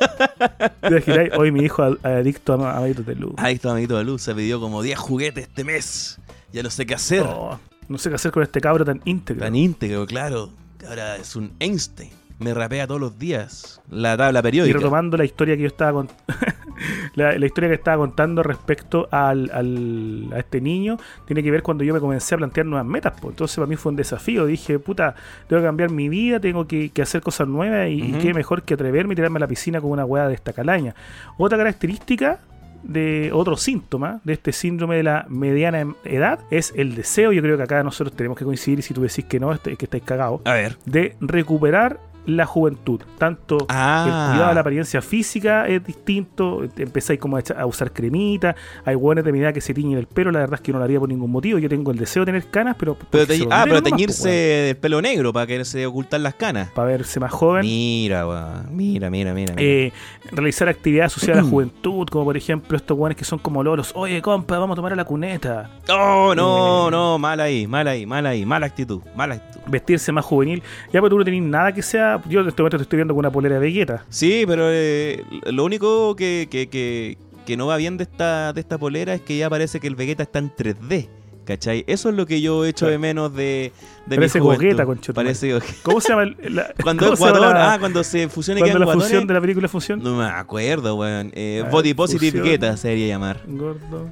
[0.81, 3.35] Te Hoy mi hijo ad- adicto a, a manitos de luz.
[3.37, 4.23] Ahí está, amiguito de luz.
[4.23, 6.19] Se pidió como 10 juguetes este mes.
[6.53, 7.23] Ya no sé qué hacer.
[7.27, 9.43] Oh, no sé qué hacer con este cabro tan íntegro.
[9.45, 10.51] Tan íntegro, claro.
[10.89, 12.11] Ahora es un Einstein.
[12.39, 13.81] Me rapea todos los días.
[13.91, 14.79] La tabla Y periódica.
[14.79, 16.09] retomando la historia que yo estaba con...
[17.15, 21.63] la, la historia que estaba contando respecto al, al- a este niño tiene que ver
[21.63, 23.13] cuando yo me comencé a plantear nuevas metas.
[23.21, 23.33] pues.
[23.33, 24.47] Entonces para mí fue un desafío.
[24.47, 25.15] Dije, puta,
[25.49, 28.75] tengo que cambiar mi vida, tengo que, que hacer cosas nuevas y, qué mejor que
[28.75, 30.95] atreverme y tirarme a la piscina con una hueá de esta calaña.
[31.39, 32.39] Otra característica
[32.83, 37.33] de otro síntoma de este síndrome de la mediana edad es el deseo.
[37.33, 39.77] Yo creo que acá nosotros tenemos que coincidir y si tú decís que no, este-
[39.77, 40.77] que estáis cagados A ver.
[40.85, 43.01] de recuperar la juventud.
[43.19, 44.29] Tanto el Ah.
[44.31, 46.63] cuidado de la apariencia física es distinto.
[46.77, 48.55] Empezáis como a, usar cremita.
[48.85, 50.31] Hay buenas de mi edad que se tiñen el pelo.
[50.31, 51.59] La verdad es que no lo haría por ningún motivo.
[51.59, 52.95] Yo tengo el deseo de tener canas, pero.
[53.11, 53.21] Te-
[53.51, 56.71] ah, pero nomás, teñirse el pelo negro para que se ocultan las canas.
[56.71, 57.63] Para verse más joven.
[57.63, 58.77] Mira, weón.
[58.77, 59.55] Mira, mira, mira.
[59.55, 59.63] mira.
[59.69, 59.93] Eh,
[60.31, 63.93] realizar actividades asociadas a la juventud, como por ejemplo estos guanes que son como lolos.
[63.95, 65.71] Oye, compa, vamos a tomar a la cuneta.
[65.91, 66.91] Oh, no, eh.
[66.91, 69.61] no, mal ahí, mal ahí, mal ahí, mala actitud, mala actitud.
[69.67, 70.63] Vestirse más juvenil.
[70.93, 72.12] Ya, pero tú no tenés nada que sea.
[72.29, 74.05] Yo en este momento te estoy viendo con una polera de Vegeta.
[74.09, 78.61] Sí, pero eh, lo único que, que, que, que no va bien de esta, de
[78.61, 81.09] esta polera es que ya parece que el Vegeta está en 3D.
[81.45, 81.83] ¿Cachai?
[81.89, 83.73] Eso es lo que yo echo de menos de,
[84.07, 84.47] de Parece mi.
[84.47, 85.35] Gogeta, conchetumare.
[85.35, 85.59] Parece.
[85.83, 86.23] ¿Cómo se llama?
[86.23, 90.01] el- la- Cuando Ecuador, ah, cuando se fusiona y la fusión de la película Fusión.
[90.05, 91.33] No me acuerdo, weón.
[91.35, 92.47] Eh, Ah, Body Positive fusión.
[92.47, 93.41] Geta se debería llamar.
[93.49, 94.09] Gordo.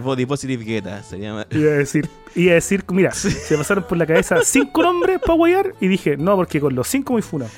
[0.00, 1.46] Body Positive Geta se llama.
[1.50, 5.34] Iba a decir, iba a decir, mira, se pasaron por la cabeza cinco nombres para
[5.34, 7.50] guayar y dije, no, porque con los cinco muy funado.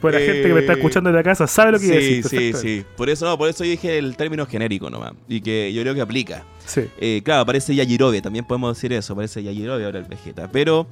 [0.00, 1.96] Pues la gente que me está Eh, escuchando de la casa sabe lo que iba
[1.96, 2.54] a Sí, decir.
[2.56, 2.84] sí, sí.
[2.96, 5.12] Por eso no, por eso dije el término genérico nomás.
[5.28, 6.44] Y que yo creo que aplica.
[6.66, 6.82] Sí.
[7.00, 10.50] Eh, claro, parece Yajirobe, también podemos decir eso, parece Yajirobe ahora el Vegeta.
[10.50, 10.86] Pero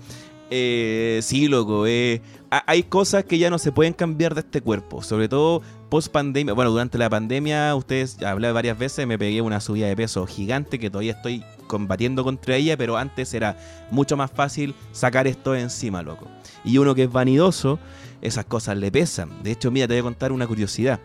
[0.51, 2.21] eh, sí, loco, eh,
[2.51, 5.63] ha- hay cosas que ya no se pueden cambiar de este cuerpo, sobre todo
[5.95, 6.55] post pandemia.
[6.55, 10.81] Bueno, durante la pandemia, ustedes hablé varias veces, me pegué una subida de peso gigante
[10.81, 13.57] que todavía estoy combatiendo contra ella, pero antes era
[13.93, 16.27] mucho más fácil sacar esto encima, loco.
[16.65, 17.79] Y uno que es vanidoso,
[18.23, 19.41] esas cosas le pesan.
[19.45, 20.99] De hecho, mira, te voy a contar una curiosidad.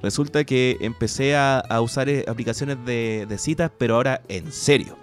[0.00, 4.96] Resulta que empecé a, usar eh, aplicaciones de citas, pero ahora en serio.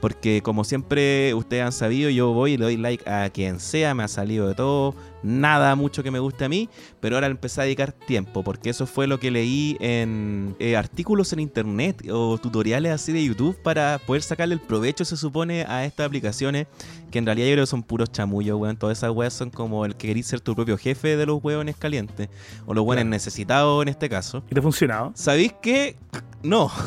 [0.00, 3.94] Porque como siempre ustedes han sabido, yo voy y le doy like a quien sea,
[3.94, 6.68] me ha salido de todo, nada mucho que me guste a mí,
[7.00, 11.32] pero ahora empecé a dedicar tiempo, porque eso fue lo que leí en eh, artículos
[11.32, 15.84] en internet o tutoriales así de YouTube para poder sacarle el provecho, se supone, a
[15.84, 16.66] estas aplicaciones,
[17.10, 18.76] que en realidad yo creo que son puros chamullos, weón.
[18.76, 21.76] Todas esas weas son como el que querís ser tu propio jefe de los hueones
[21.76, 22.28] calientes,
[22.66, 23.04] o los Claro.
[23.04, 24.42] necesitados en este caso.
[24.50, 25.12] ¿Y te ha funcionado?
[25.14, 25.96] ¿Sabéis qué?
[26.42, 26.70] No.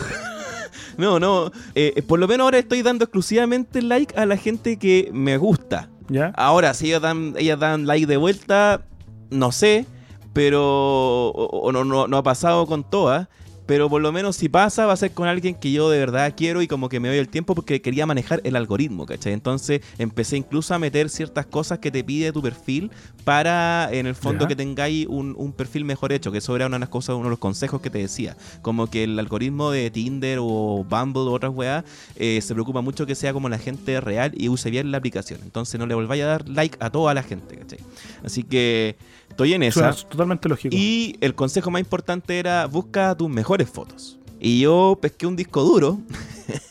[0.97, 1.51] No, no.
[1.73, 5.89] Eh, por lo menos ahora estoy dando exclusivamente like a la gente que me gusta.
[6.35, 8.81] Ahora, si ellas dan, ellas dan like de vuelta,
[9.29, 9.85] no sé.
[10.33, 10.61] Pero.
[11.29, 13.27] O, o no, no, no ha pasado con todas.
[13.71, 16.33] Pero por lo menos si pasa, va a ser con alguien que yo de verdad
[16.35, 19.31] quiero y como que me doy el tiempo porque quería manejar el algoritmo, ¿cachai?
[19.31, 22.91] Entonces empecé incluso a meter ciertas cosas que te pide tu perfil
[23.23, 26.75] para, en el fondo, que tengáis un, un perfil mejor hecho, que eso era una
[26.75, 28.35] de las cosas, uno de los consejos que te decía.
[28.61, 31.85] Como que el algoritmo de Tinder o Bumble o otras weas
[32.17, 35.39] eh, se preocupa mucho que sea como la gente real y use bien la aplicación.
[35.43, 37.79] Entonces no le volváis a dar like a toda la gente, ¿cachai?
[38.21, 38.97] Así que
[39.43, 39.93] estoy en esa.
[39.93, 40.75] Suena totalmente lógico.
[40.75, 44.19] Y el consejo más importante era busca tus mejores fotos.
[44.39, 45.99] Y yo pesqué un disco duro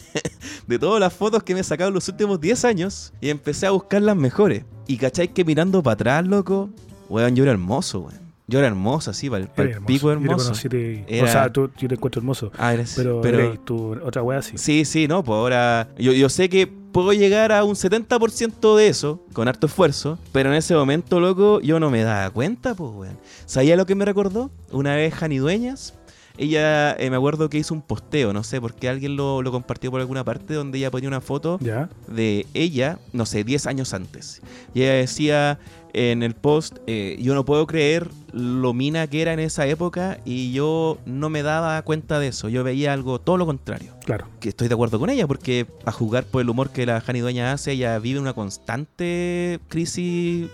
[0.67, 3.67] de todas las fotos que me he sacado en los últimos 10 años y empecé
[3.67, 4.65] a buscar las mejores.
[4.87, 6.71] Y cacháis que mirando para atrás, loco,
[7.09, 8.30] weón, yo era hermoso, weón.
[8.51, 10.45] Yo era hermosa, sí, para el, Eres pico Yo hermoso.
[10.45, 12.53] conocí, te- Era- O sea, tú, yo te encuentro hermoso.
[12.59, 14.59] Ah, eres- Pero, pero tú, otra wea sí.
[14.59, 18.89] Sí, sí, no, pues ahora yo, yo sé que puedo llegar a un 70% de
[18.89, 22.91] eso con harto esfuerzo, pero en ese momento, loco, yo no me daba cuenta, pues,
[22.93, 23.17] weón.
[23.47, 24.51] ¿Sabía lo que me recordó?
[24.73, 25.95] Una vez Jani Dueñas,
[26.39, 29.91] ella, eh, me acuerdo que hizo un posteo, no sé, porque alguien lo, lo compartió
[29.91, 31.89] por alguna parte, donde ella ponía una foto Ya.
[32.09, 34.41] de ella, no sé, 10 años antes.
[34.75, 35.59] Y ella decía
[35.93, 40.19] en el post, eh, yo no puedo creer lo mina que era en esa época
[40.25, 44.27] y yo no me daba cuenta de eso, yo veía algo todo lo contrario Claro.
[44.39, 47.21] que estoy de acuerdo con ella, porque a jugar por el humor que la Jani
[47.21, 50.49] Dueña hace, ella vive una constante crisis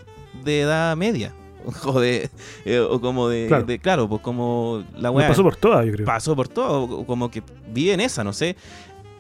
[0.44, 1.34] de edad media.
[1.84, 2.30] O de.
[2.64, 3.46] eh, o como de.
[3.48, 3.64] Claro.
[3.64, 5.26] de- claro, pues como la weá.
[5.28, 6.06] pasó por todas, yo creo.
[6.06, 8.54] pasó por todo, como que vive en esa, no sé.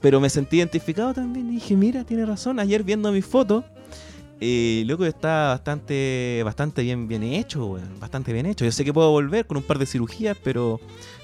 [0.00, 2.60] Pero me sentí identificado también y dije, mira, tiene razón.
[2.60, 3.64] Ayer viendo mis fotos,
[4.40, 7.98] eh, loco, está bastante, bastante bien, bien hecho, weón.
[8.00, 8.64] Bastante bien hecho.
[8.64, 10.80] Yo sé que puedo volver con un par de cirugías, pero.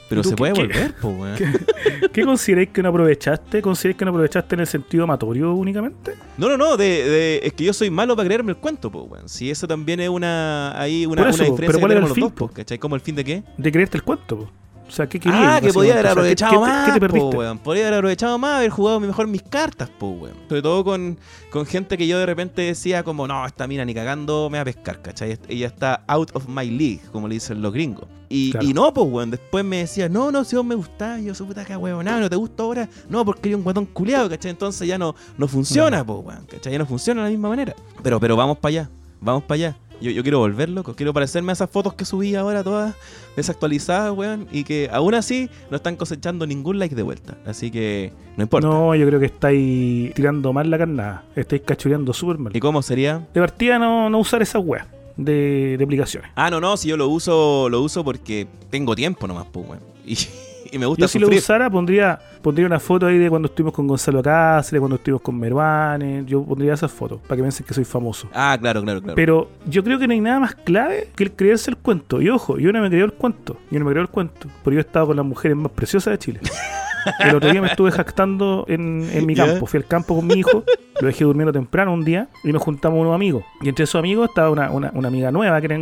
[0.08, 0.60] Pero ¿Y tú se qué- puede qué?
[0.62, 2.10] volver, pues, weón.
[2.12, 3.62] ¿Qué consideráis que no aprovechaste?
[3.62, 6.14] ¿Consideráis que no aprovechaste en el sentido amatorio únicamente?
[6.36, 9.04] No, no, no, de, de- es que yo soy malo para creerme el cuento, pues,
[9.10, 9.28] weón.
[9.28, 12.00] Si eso también es una, ahí una, eso, una po, diferencia pero que ¿cuál era
[12.00, 12.48] el los fin, dos, po?
[12.48, 12.78] po, ¿cachai?
[12.78, 13.42] ¿Como el fin de qué?
[13.56, 14.50] De creerte el cuento, po.
[14.92, 15.40] O sea, ¿qué querías?
[15.42, 16.44] Ah, que podía haber básicamente?
[16.44, 17.58] O sea, aprovechado ¿qué- más, ¿Qué, te po, weón.
[17.58, 20.36] Podría haber aprovechado más, haber jugado mejor mis cartas, po, weón.
[20.50, 21.18] Sobre todo con,
[21.50, 24.62] con gente que yo de repente decía como, no, esta mina ni cagando me va
[24.62, 25.38] a pescar, ¿cachai?
[25.48, 28.04] Ella está out of my league, como le dicen los gringos.
[28.28, 28.66] Y, Claro.
[28.66, 29.30] y no, pues, weón.
[29.30, 32.28] Después me decía, no, no, si vos me gustás, yo soy puta que weón, no
[32.28, 32.86] te gusta ahora.
[33.08, 34.50] No, porque eres un guatón culiado, ¿cachai?
[34.50, 36.06] Entonces ya no, no funciona, No.
[36.06, 36.70] pues, weón, ¿cachai?
[36.72, 37.74] Ya no funciona de la misma manera.
[38.02, 38.90] Pero, pero vamos para allá,
[39.22, 39.76] vamos para allá.
[40.02, 40.94] Yo, yo quiero volver, loco.
[40.94, 42.94] Quiero parecerme a esas fotos que subí ahora, todas
[43.36, 44.48] desactualizadas, weón.
[44.50, 47.38] Y que aún así no están cosechando ningún like de vuelta.
[47.46, 48.66] Así que no importa.
[48.66, 51.24] No, yo creo que estáis tirando mal la carnada.
[51.36, 52.56] Estáis cachureando súper mal.
[52.56, 53.26] ¿Y cómo sería?
[53.32, 54.86] De partida no, no usar esas weas
[55.16, 56.30] de, de aplicaciones.
[56.34, 59.80] Ah, no, no, si yo lo uso, lo uso porque tengo tiempo nomás, pues, weón.
[60.04, 60.16] Y,
[60.72, 63.74] y me gusta Yo si lo usara pondría, pondría una foto ahí de cuando estuvimos
[63.74, 66.24] con Gonzalo Cáceres, cuando estuvimos con Mervane.
[66.26, 68.28] Yo pondría esas fotos para que piensen que soy famoso.
[68.32, 69.14] Ah, claro, claro, claro.
[69.14, 72.22] Pero yo creo que no hay nada más clave que el creerse el cuento.
[72.22, 73.58] Y ojo, yo no me creo el cuento.
[73.70, 74.48] Yo no me creo el cuento.
[74.64, 76.40] Pero yo he estado con las mujeres más preciosas de Chile.
[77.18, 79.66] El otro día me estuve jactando en, en mi campo.
[79.66, 80.64] Fui al campo con mi hijo,
[81.00, 83.44] lo dejé durmiendo temprano un día y nos juntamos unos amigos.
[83.60, 85.72] Y entre esos amigos estaba una, una, una amiga nueva que.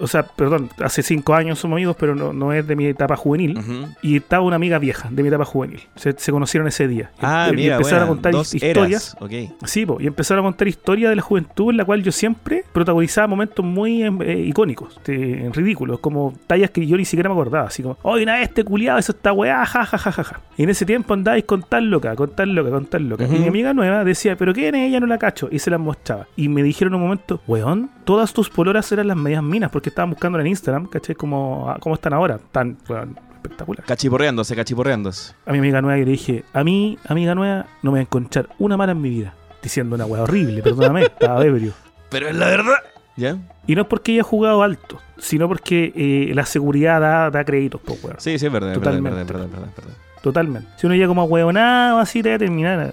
[0.00, 3.16] O sea, perdón, hace cinco años somos amigos, pero no, no es de mi etapa
[3.16, 3.60] juvenil.
[4.02, 5.80] Y estaba una amiga vieja de mi etapa juvenil.
[5.96, 7.10] Se, se conocieron ese día.
[7.20, 9.14] Ah, y, mira, empezaron buena, a contar dos historias.
[9.14, 9.66] eras, Ok.
[9.66, 12.64] Sí, po, y empezaron a contar historias de la juventud en la cual yo siempre
[12.72, 17.68] protagonizaba momentos muy eh, icónicos, eh, ridículos, como tallas que yo ni siquiera me acordaba,
[17.68, 20.40] así como, oye, una vez este culiado, eso está weá, ja, ja, ja, ja, ja.
[20.56, 23.24] Y en ese tiempo andáis con tal loca, con tal loca, con tal loca.
[23.24, 25.00] Y mi amiga nueva decía, pero ¿quién es ella?
[25.00, 25.48] No la cacho.
[25.50, 26.26] Y se las mostraba.
[26.36, 29.88] Y me dijeron en un momento, weón, todas tus poloras eran las medias minas, porque
[29.88, 31.14] estaban buscando en Instagram, ¿cachai?
[31.14, 33.84] Como, como están ahora, tan, weón, espectacular.
[33.84, 35.34] Cachiporreándose, cachiporreándose.
[35.46, 38.02] A mi amiga nueva y le dije, a mí, amiga nueva, no me voy a
[38.02, 39.34] encontrar una mala en mi vida.
[39.62, 41.72] Diciendo una weá horrible, perdóname, estaba ebrio.
[42.10, 42.74] Pero es la verdad.
[43.16, 43.38] ¿Ya?
[43.66, 47.80] Y no es porque haya jugado alto, sino porque eh, la seguridad da, da créditos,
[47.80, 48.16] po, weón.
[48.18, 49.10] Sí, sí, es verdad, Totalmente.
[49.10, 49.94] verdad, verdad, es verdad, es verdad.
[50.24, 50.66] Totalmente.
[50.78, 52.92] Si uno llega como a huevonado, así te va a terminar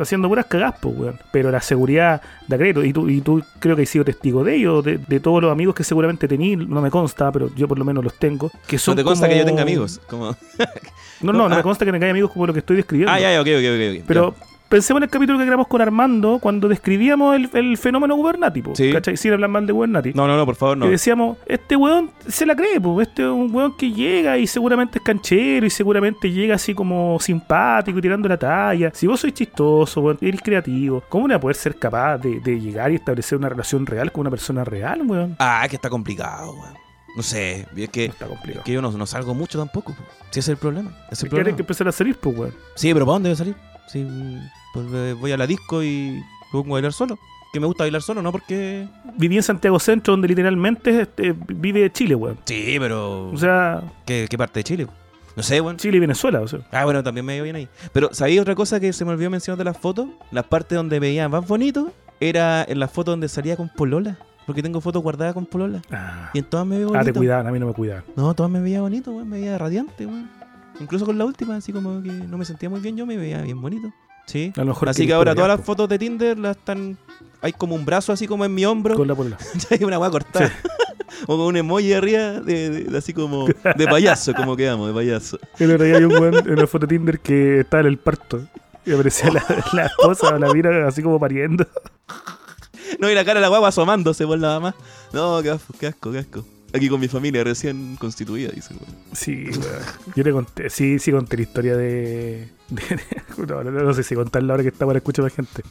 [0.00, 1.18] haciendo puras cagás, pues, weón.
[1.30, 2.82] Pero la seguridad da crédito.
[2.82, 5.52] Y tú, y tú creo que has sido testigo de ello, de, de todos los
[5.52, 8.50] amigos que seguramente tení, no me consta, pero yo por lo menos los tengo.
[8.66, 10.00] Que son No te consta como- que yo tenga amigos.
[10.08, 10.36] Como...
[11.20, 11.56] No, no, no Ah.
[11.58, 13.12] me consta que tengáis amigos como lo que estoy describiendo.
[13.12, 13.98] Ah, ya, ya, ok, ok, ok.
[14.00, 14.04] ok.
[14.08, 14.34] Pero
[14.72, 18.74] pensemos en el capítulo que grabamos con Armando cuando describíamos el, el fenómeno Gubernati, po,
[18.74, 18.90] Sí.
[18.90, 19.18] ¿cachai?
[19.18, 20.12] Sin hablar mal de Gubernati.
[20.14, 20.86] No, no, no, por favor, no.
[20.86, 24.46] Y decíamos, este weón se la cree, pues este es un weón que llega y
[24.46, 28.90] seguramente es canchero y seguramente llega así como simpático y tirando la talla.
[28.94, 32.90] Si vos sois chistoso, weón, eres creativo, ¿cómo no poder ser capaz de, de llegar
[32.92, 35.36] y establecer una relación real con una persona real, weón?
[35.38, 36.74] Ah, que está complicado, weón.
[37.14, 38.60] No sé, es que, Está complicado.
[38.60, 39.92] es que yo no, no salgo mucho tampoco.
[39.92, 40.02] po.
[40.30, 40.90] Si ese es el problema.
[40.90, 41.56] Es el Es que hay problema.
[41.56, 42.54] que empezar a salir, pues weón.
[42.74, 43.54] Sí, pero ¿para dónde voy a salir?
[43.88, 44.06] Sí,
[44.72, 47.18] pues eh, voy a la disco y pongo a bailar solo.
[47.52, 48.88] Que me gusta bailar solo, no porque.
[49.18, 52.38] Viví en Santiago Centro, donde literalmente este, vive Chile, weón.
[52.46, 53.28] Sí, pero.
[53.30, 54.86] O sea, ¿qué, qué parte de Chile?
[55.36, 55.76] No sé, weón.
[55.76, 56.60] Chile y Venezuela, o sea.
[56.70, 57.68] Ah, bueno, también me dio bien ahí.
[57.92, 60.08] Pero, ¿sabéis otra cosa que se me olvidó mencionar de las fotos?
[60.30, 64.16] La parte donde veía más bonito era en la foto donde salía con polola.
[64.46, 65.82] Porque tengo fotos guardadas con polola.
[65.90, 67.20] Ah, Y en todas me veía Ah, te bonito.
[67.20, 68.04] cuidaban, a mí no me cuidaban.
[68.16, 69.28] no, todas me veía bonito, weón.
[69.28, 70.30] Me veía radiante, weón.
[70.80, 73.42] Incluso con la última, así como que no me sentía muy bien yo, me veía
[73.42, 73.92] bien bonito.
[74.26, 74.52] Sí.
[74.56, 76.96] A lo mejor Así que ahora todas las fotos de Tinder las están.
[77.40, 78.94] Hay como un brazo así como en mi hombro.
[78.94, 79.36] Con la polola.
[79.70, 80.52] Hay una weá cortada.
[81.26, 84.94] o con un emoji arriba de, de- de así como de payaso, como quedamos, de
[84.94, 85.38] payaso.
[85.58, 87.98] El otro día hay un weón en una foto de Tinder que estaba en el
[87.98, 88.46] parto.
[88.86, 91.66] Y aparecía la, la esposa o la mira así como pariendo.
[92.98, 94.74] No, y la cara de la guagua asomándose por nada más.
[95.12, 96.44] No, qué asco, qué asco, qué asco.
[96.74, 98.96] Aquí con mi familia recién constituida, dice, weón.
[99.12, 99.82] Sí, weón.
[100.16, 102.48] Yo le conté, sí, sí conté la historia de.
[103.48, 105.62] no, no, no sé si contarla ahora que está para escuchar más gente.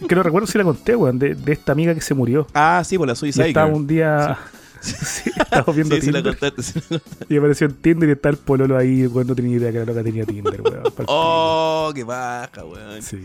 [0.00, 2.46] Es que no recuerdo si la conté, weón, de, de esta amiga que se murió.
[2.54, 3.72] Ah, sí, por la Y Suicide Girl.
[3.72, 4.38] un día.
[4.80, 6.38] Sí, estábamos viendo Sí, sí, la Tinder.
[6.38, 6.62] contaste.
[6.62, 7.34] sí la contaste.
[7.34, 9.84] y apareció en Tinder y está el pololo ahí, weón, no tenía idea que la
[9.84, 10.82] loca tenía Tinder, weón.
[11.06, 13.02] Oh, qué baja, weón.
[13.02, 13.20] Sí.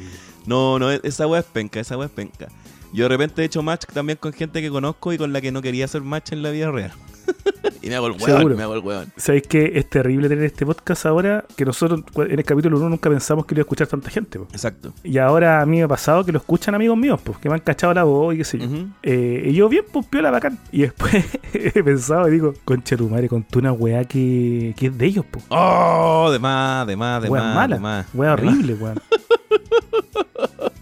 [0.45, 2.47] No, no, esa weá es penca, esa weá es penca.
[2.93, 5.51] Yo de repente he hecho match también con gente que conozco y con la que
[5.51, 6.91] no quería hacer match en la vida real.
[7.82, 8.55] y me hago el weón, Seguro.
[8.57, 9.11] me hago el weón.
[9.17, 11.43] ¿Sabéis que es terrible tener este podcast ahora?
[11.55, 14.39] Que nosotros en el capítulo 1 nunca pensamos que lo iba a escuchar tanta gente.
[14.39, 14.47] po.
[14.51, 14.93] Exacto.
[15.03, 17.55] Y ahora a mí me ha pasado que lo escuchan amigos míos, pues, que me
[17.55, 18.67] han cachado la voz y qué sé yo.
[19.03, 20.57] Eh, y yo bien, pues piola bacán.
[20.72, 21.13] Y después
[21.53, 25.26] he pensado y digo, concha tu madre, contó una weá que, que es de ellos,
[25.30, 25.45] pues.
[25.49, 28.05] Oh, de más, de más, de Weá más, mala, de más.
[28.13, 28.99] weá horrible, weón.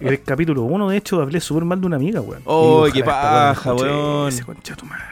[0.01, 2.41] En el capítulo 1, de hecho, hablé súper mal de una amiga, weón.
[2.45, 4.29] Oh, qué paja, weón.
[4.29, 5.03] Ese concha tu madre.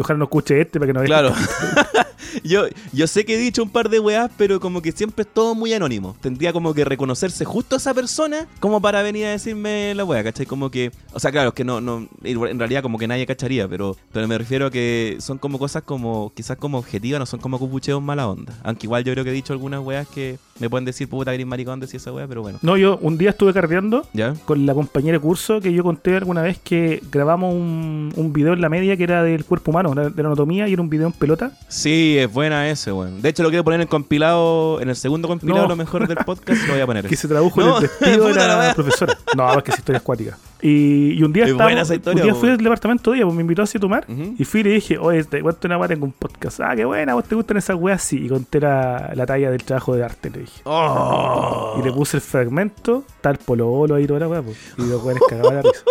[0.00, 1.32] Ojalá no escuche este para que no Claro.
[2.44, 5.28] yo, yo sé que he dicho un par de weás, pero como que siempre es
[5.32, 6.16] todo muy anónimo.
[6.20, 10.22] Tendría como que reconocerse justo a esa persona como para venir a decirme la wea,
[10.24, 10.46] ¿cachai?
[10.46, 13.68] Como que, o sea, claro, es que no, no, en realidad como que nadie cacharía,
[13.68, 17.40] pero, pero me refiero a que son como cosas como, quizás como objetivas, no son
[17.40, 18.58] como cupucheos mala onda.
[18.62, 21.46] Aunque igual yo creo que he dicho algunas weas que me pueden decir, puta, gris
[21.46, 22.58] maricón, decir esa wea, pero bueno.
[22.62, 24.34] No, yo un día estuve carreando ¿Ya?
[24.44, 28.52] con la compañera de curso que yo conté alguna vez que grabamos un, un video
[28.52, 31.06] en la media que era del cuerpo humano, de la anatomía, y era un video
[31.06, 31.52] en pelota.
[31.68, 33.22] Sí, es buena ese, weón.
[33.22, 35.68] De hecho, lo quiero poner en el compilado, en el segundo compilado, No.
[35.68, 37.06] lo mejor del podcast, lo voy a poner.
[37.08, 39.16] que se tradujo No, en el despido de la la profesora.
[39.36, 40.38] No, es que esa historia es cuática.
[40.62, 43.24] Y, y un día Es buena esa historia, un día fui al departamento de ella,
[43.24, 44.04] pues me invitó así a tomar.
[44.38, 46.60] Y fui y le dije, oye, te cuento una weá, tengo un podcast.
[46.60, 48.26] Ah, qué buena, vos te gustan esas weas, sí.
[48.26, 50.49] Y conté la, la talla del trabajo de arte, le dije.
[50.64, 51.76] Oh.
[51.78, 54.42] Y le puse el fragmento, tal pololo ahí toda la weá.
[54.78, 55.82] Y los weones cagaban la risa.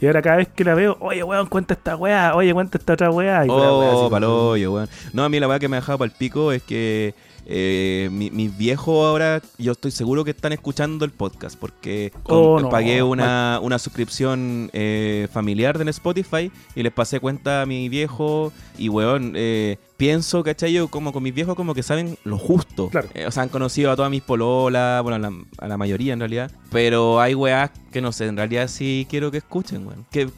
[0.00, 2.94] Y ahora cada vez que la veo, oye, weón, cuenta esta weá, oye, cuenta esta
[2.94, 3.44] otra weá.
[3.44, 4.88] Y Oh, paloyo, weón.
[5.12, 7.14] No, a mí la weá que me ha dejado para el pico es que
[7.52, 12.36] eh, mi- mis viejos ahora, yo estoy seguro que están escuchando el podcast porque con-
[12.38, 17.66] Oh, no, pagué una, una suscripción eh, familiar en Spotify y les pasé cuenta a
[17.66, 20.72] mi viejo y, weón, eh, pienso, ¿cachai?
[20.72, 22.88] Yo como con mis viejos como que saben lo justo.
[22.88, 23.08] Claro.
[23.14, 26.12] Eh, o sea, han conocido a todas mis pololas, bueno, a la, a la mayoría
[26.12, 30.06] en realidad, pero hay weás que no sé, en realidad sí quiero que escuchen, weón.
[30.12, 30.30] Que,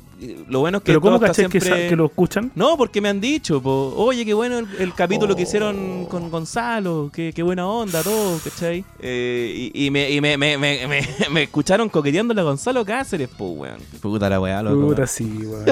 [0.49, 2.51] lo bueno es que Pero ¿cómo caché que, sa- siempre- que lo escuchan?
[2.55, 5.45] no, porque me han dicho, po, oye, qué bueno el, el capítulo que Oh.
[5.45, 8.85] hicieron con Gonzalo, qué, qué buena onda, todo, ¿cachai?
[9.01, 13.29] Eh, y, y me, y me, me, me, me- me escucharon coqueteándole a Gonzalo Cáceres,
[13.29, 13.79] po, weón.
[14.01, 14.89] Puta la weá, loco.
[14.89, 15.65] Puta, sí, weón.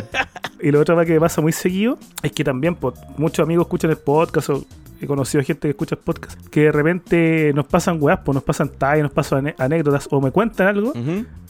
[0.62, 3.90] y lo otro que me pasa muy seguido es que también po, muchos amigos escuchan
[3.90, 4.64] el podcast o
[5.01, 8.44] he conocido gente que escucha el podcast que de repente nos pasan weas, pues nos
[8.44, 10.92] pasan tallas, nos pasan anécdotas o me cuentan algo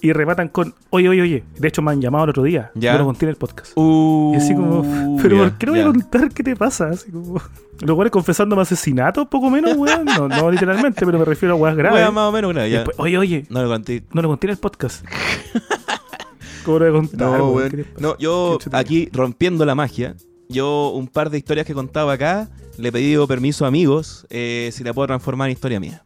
[0.01, 1.45] y rematan con, oye, oye, oye.
[1.59, 2.71] De hecho me han llamado el otro día.
[2.75, 2.93] Ya.
[2.93, 3.73] Yo lo conté en el podcast.
[3.77, 6.89] Uh, y así como, pero ¿por qué no voy a contar qué te pasa?
[6.91, 7.35] Así como,
[7.81, 10.05] los weones confesándome asesinatos, poco menos, weón.
[10.05, 12.01] No, no literalmente, pero me refiero a weas graves.
[12.01, 12.63] Weá, más o menos, ya.
[12.63, 14.03] después, oye, oye, No lo conté.
[14.13, 15.05] no lo conté en el podcast.
[16.65, 17.39] ¿Cómo lo voy a contar?
[17.39, 17.87] No, weón?
[17.99, 20.15] No, yo aquí rompiendo la magia.
[20.51, 24.71] Yo, un par de historias que contaba acá, le he pedido permiso a amigos eh,
[24.73, 26.03] si la puedo transformar en historia mía.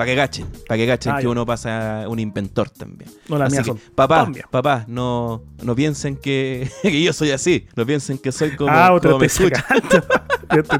[0.00, 1.28] Para que gachen, para que gachen Ah, que ya.
[1.28, 3.10] uno pasa un inventor también.
[3.28, 7.66] No, Así que, son papá, papá, no, no piensen que, que yo soy así.
[7.76, 9.62] No piensen que soy como, ah, como me escuchan.
[10.50, 10.78] ya te.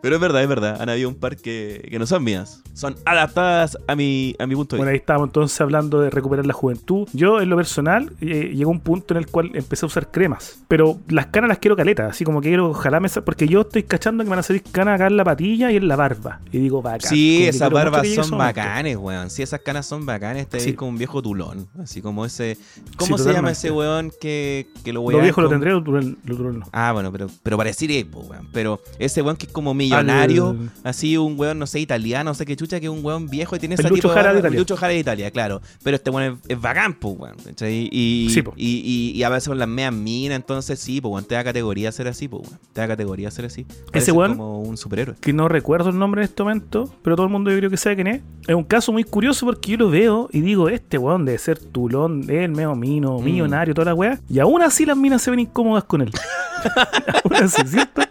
[0.00, 0.80] Pero es verdad, es verdad.
[0.80, 2.62] Han habido un par que, que no son mías.
[2.74, 6.46] Son adaptadas a mi, a mi punto de Bueno, ahí estábamos entonces hablando de recuperar
[6.46, 7.08] la juventud.
[7.12, 10.62] Yo, en lo personal, eh, llegó un punto en el cual empecé a usar cremas.
[10.68, 14.22] Pero las canas las quiero caletas, así como que quiero jalarme Porque yo estoy cachando
[14.22, 16.40] que me van a salir canas acá en la patilla y en la barba.
[16.52, 17.10] Y digo, bacán.
[17.10, 19.30] Sí, esas barbas ese son bacanes, weón.
[19.30, 20.48] Sí, esas canas son bacanes.
[20.48, 20.66] Te Sí.
[20.66, 21.68] ves como un viejo tulón.
[21.82, 22.56] Así como ese.
[22.96, 25.70] ¿Cómo Sí, se llama ese weón que, que lo voy Lo a viejo lo tendré,
[25.70, 25.88] lo lo
[26.34, 26.66] otro no.
[26.72, 28.48] Ah, bueno, pero, pero pareciera, po, weón.
[28.52, 32.34] Pero ese weón que es como millonario, Al- así un weón, no sé, italiano, no
[32.34, 34.50] sé qué chucha, que es un weón viejo y tiene Lucho tipo Jara de.
[34.50, 35.60] Lucho Jara de Italia, claro.
[35.82, 37.36] Pero este weón es, es bacán, po, weón.
[37.56, 38.52] Sí, po.
[38.56, 41.24] y, y, y a veces con las meas minas, entonces sí, po, weón.
[41.24, 42.58] Te da categoría ser así, po, weón.
[42.72, 43.64] Te da categoría ser así.
[43.92, 45.16] Parece weón- como un superhéroe.
[45.20, 47.76] que no recuerdo el nombre en este momento, pero todo el mundo yo creo que
[47.76, 48.22] sabe quién es.
[48.46, 51.58] Es un caso muy curioso porque yo lo veo y digo, este weón debe ser
[51.58, 53.24] tulón, el medio mino, Mm.
[53.24, 54.18] millonario, toda la weá.
[54.28, 56.10] Y aún así las minas se ven incómodas con él.
[57.24, 58.02] aún así, ¿cierto?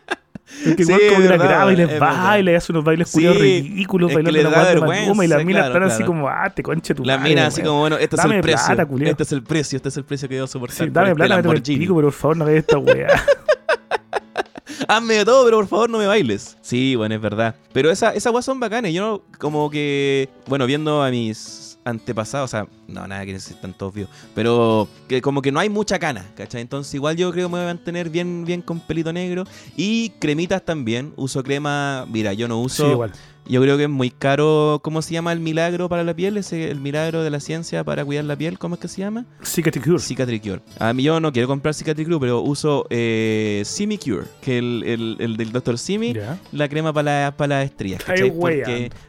[0.65, 3.09] Porque Sí, igual como que la graba y les es baila y hace unos bailes
[3.09, 6.07] Sí, ridículos, bailando la Maluma y las minas claro, están así claro.
[6.07, 8.75] como, ah, te conche tu Las minas así como, bueno, este es el precio.
[8.75, 10.87] plata, este es el precio, este es el precio que debo soportar.
[10.87, 11.79] Sí, dame este plata, el Lamborghini.
[11.79, 13.07] pico, pero por favor no hagas esta weá.
[14.87, 16.57] Hazme de todo, pero por favor no me bailes.
[16.61, 17.55] Sí, bueno, es verdad.
[17.73, 18.93] Pero esa, esas guas son bacanes.
[18.93, 23.87] Yo como que, bueno, viendo a mis antepasados, o sea, no, nada que necesitan tanto
[23.87, 26.61] obvio, pero que como que no hay mucha cana, ¿cachai?
[26.61, 29.45] Entonces igual yo creo que me voy a mantener bien, bien con pelito negro
[29.77, 32.85] y cremitas también, uso crema, mira, yo no uso...
[32.85, 33.13] Sí, igual.
[33.49, 36.37] Yo creo que es muy caro, ¿cómo se llama el milagro para la piel?
[36.37, 39.25] Ese, el milagro de la ciencia para cuidar la piel, ¿cómo es que se llama?
[39.43, 39.99] Cicatricure.
[39.99, 40.61] Cicatricure.
[40.79, 45.37] A mí yo no quiero comprar Cicatricure, pero uso eh, Simicure, que el, el, el
[45.37, 45.77] del Dr.
[45.77, 46.13] Simi,
[46.51, 48.01] la crema para la, para las estrías.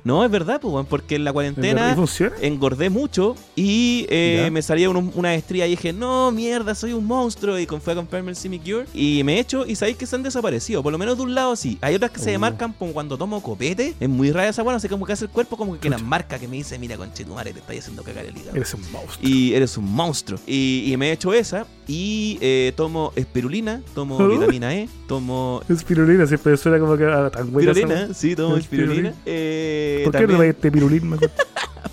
[0.05, 1.97] No, es verdad, pues, porque en la ¿Y cuarentena
[2.41, 7.05] engordé mucho y eh, me salía un- una estría y dije, no, mierda, soy un
[7.07, 7.59] monstruo.
[7.59, 10.17] Y con- fui a comprarme el Simicure y me he hecho y sabéis que se
[10.17, 10.83] han desaparecido.
[10.83, 11.79] Por lo menos de un lado sí.
[11.81, 12.33] Hay otras que se Uh.
[12.33, 13.95] demarcan como cuando tomo copete.
[14.01, 16.03] Es muy rara esa weá, no sé cómo que hace el cuerpo, como que las
[16.03, 18.57] marca que me dice, mira, conchetumare, te estáis haciendo cagar el hígado.
[18.57, 19.29] Eres un monstruo.
[19.29, 20.39] Y eres un monstruo.
[20.47, 21.67] Y, y me he hecho esa.
[21.87, 24.29] Y eh, tomo espirulina, tomo Uh.
[24.29, 25.63] vitamina E, tomo.
[25.69, 29.15] Espirulina siempre suena como que ah, tan buena Espirulina, sí, tomo Espirulina.
[29.25, 31.31] Eh, ¿Por qué no también- este pirulín mejor?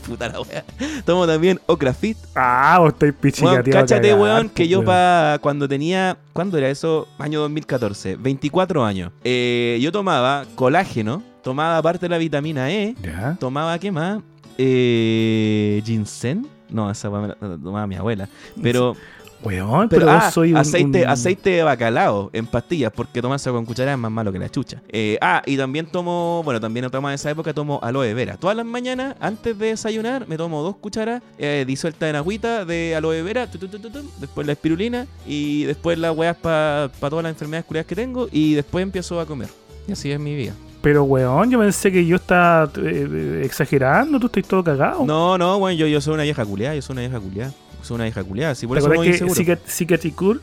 [0.07, 0.63] Puta la wea.
[1.05, 2.17] Tomo también Ocrafit.
[2.35, 3.63] Ah, vos estáis pichicateado.
[3.71, 4.85] cáchate, cagar, weón, que yo weón.
[4.87, 7.07] pa cuando tenía, ¿cuándo era eso?
[7.17, 9.11] Año 2014, 24 años.
[9.23, 13.37] Eh, yo tomaba colágeno, tomaba aparte de la vitamina E, Ya.
[13.39, 14.21] tomaba, ¿qué más?
[14.57, 16.47] Eh, ginseng.
[16.69, 18.27] No, esa la tomaba mi abuela.
[18.61, 18.95] Pero,
[19.43, 23.51] Weón, pero, pero, ah, soy un, aceite, un- aceite de bacalao en pastillas, porque tomarse
[23.51, 24.81] con cuchara es más malo que la chucha.
[24.89, 28.37] Eh, ah, y también tomo, bueno, también tomo en esa época, tomo aloe vera.
[28.37, 32.95] Todas las mañanas, antes de desayunar, me tomo dos cucharas eh, disueltas en agüita de
[32.95, 36.89] aloe vera, tu, tu, tu, tu, tu, después la espirulina, y después las weas para
[36.99, 39.49] todas las enfermedades curadas que tengo, y después empiezo a comer.
[39.87, 40.53] Y así es mi vida.
[40.85, 45.03] Pero, weón, yo pensé que yo estaba eh, exagerando, tú estás todo cagado.
[45.03, 47.51] No, no, bueno, yo, yo soy una vieja culiada, yo soy una vieja culiada.
[47.81, 50.39] Soy una vieja culiada, sí, por ¿Te eso que Cicatricure,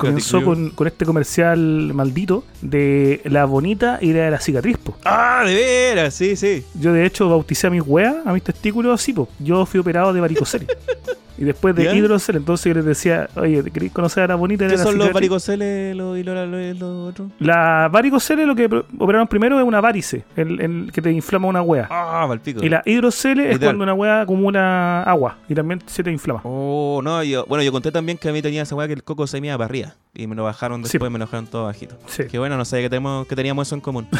[0.00, 4.96] comenzó con, con este comercial maldito de la bonita y la de la cicatriz, po?
[5.04, 6.64] Ah, de veras, sí, sí.
[6.74, 9.28] Yo, de hecho, bauticé a mis weas, a mis testículos así, po.
[9.38, 10.66] Yo fui operado de varicocele.
[11.38, 11.94] y después de ¿Ya?
[11.94, 15.12] hidrocele, entonces yo les decía, oye, ¿queréis conocer a la bonita ¿Qué la son los
[15.12, 17.28] varicoceles los- y los, los, los otros?
[17.38, 18.68] La varicocele, lo que
[18.98, 21.86] operaron primero es una varice, el, el que te inflama una wea.
[21.90, 22.64] Ah, palpico.
[22.64, 26.40] Y la hidrocele es cuando una wea acumula agua y también se te inflama.
[26.44, 29.02] Oh, no, yo, bueno, yo conté también que a mí tenía esa weá que el
[29.04, 29.94] coco se me iba para arriba.
[30.14, 30.92] Y me lo bajaron Sí.
[30.92, 31.96] después, me lo dejaron todo bajito.
[32.06, 34.08] Sí, Que bueno, no sé que, tenemos, que teníamos eso en común.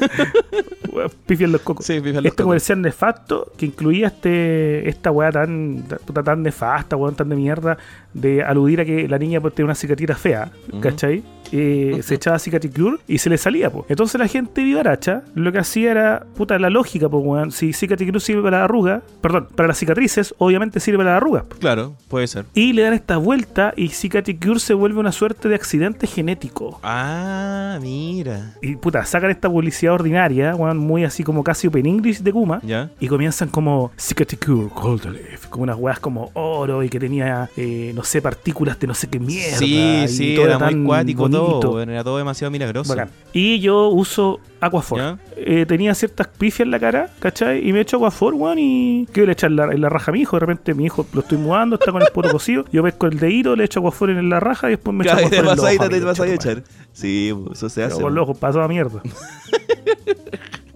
[1.26, 1.86] pifian los cocos.
[1.86, 2.00] sí.
[2.04, 7.36] Este comercial nefasto que incluía este esta weá tan, puta, tan nefasta, weón, tan de
[7.36, 7.78] mierda,
[8.14, 10.50] de aludir a que la niña pues, tenía una cicatriz fea.
[10.80, 11.22] ¿cachai?
[11.52, 13.84] Eh, se echaba cicatricure y se le salía, pues.
[13.88, 17.52] Entonces la gente vivaracha lo que hacía era, puta, la lógica, pues, weón.
[17.52, 21.44] Si cicatricure sirve para la arruga, perdón, para las cicatrices, obviamente sirve para las arrugas.
[21.44, 21.56] po.
[21.56, 22.46] Claro, puede ser.
[22.54, 26.80] Y le dan esta vuelta y cicatricure se vuelve una suerte de accidente genético.
[26.82, 28.54] Ah, mira.
[28.62, 32.60] Y puta, sacan esta publicidad ordinaria, weón, muy así como casi open English de Kuma.
[32.62, 32.90] ¿Ya?
[33.00, 37.92] Y comienzan como Cicatricure Gold Leaf, como unas weas como oro y que tenía, eh,
[37.94, 39.58] no sé, partículas de no sé qué mierda.
[39.58, 41.28] sí, y sí, todo era muy tan cuático
[41.60, 41.82] todo.
[41.82, 42.90] Era todo demasiado milagroso.
[42.94, 43.10] Bacán.
[43.32, 45.18] Y yo uso Aquafor.
[45.36, 47.66] Eh, tenía ciertas pifias en la cara, ¿cachai?
[47.68, 50.20] Y me echo Aquafor, weón, y ¿qué le echar la, en la raja a mi
[50.20, 50.36] hijo?
[50.36, 52.64] De repente mi hijo lo estoy mudando, está con el poto cocido.
[52.72, 55.30] Yo pesco el dedito, le echo Aquafor en la raja y después me echo Aquafor
[55.30, 56.62] te en los vas a ir, ojos, te amigo, vas a concha tu echar.
[56.92, 58.02] Sí, eso se Pero hace.
[58.02, 59.02] con los ojos pasó a mierda.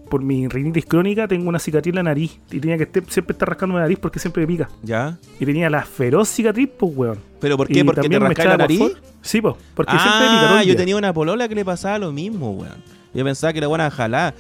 [0.09, 3.49] Por mi rinitis crónica tengo una cicatriz en la nariz y tenía que siempre estar
[3.49, 4.69] rascando la nariz porque siempre me pica.
[4.83, 5.19] ¿Ya?
[5.39, 7.19] Y tenía la feroz cicatriz, pues, weón.
[7.41, 7.85] ¿Pero por Y qué?
[7.85, 8.81] ¿Porque te rascáis la nariz?
[9.21, 11.99] Sí, pues, porque siempre me pica todo Ah, yo tenía una polola que le pasaba
[11.99, 12.97] lo mismo, weón.
[13.17, 13.87] Yo pensaba que era buena.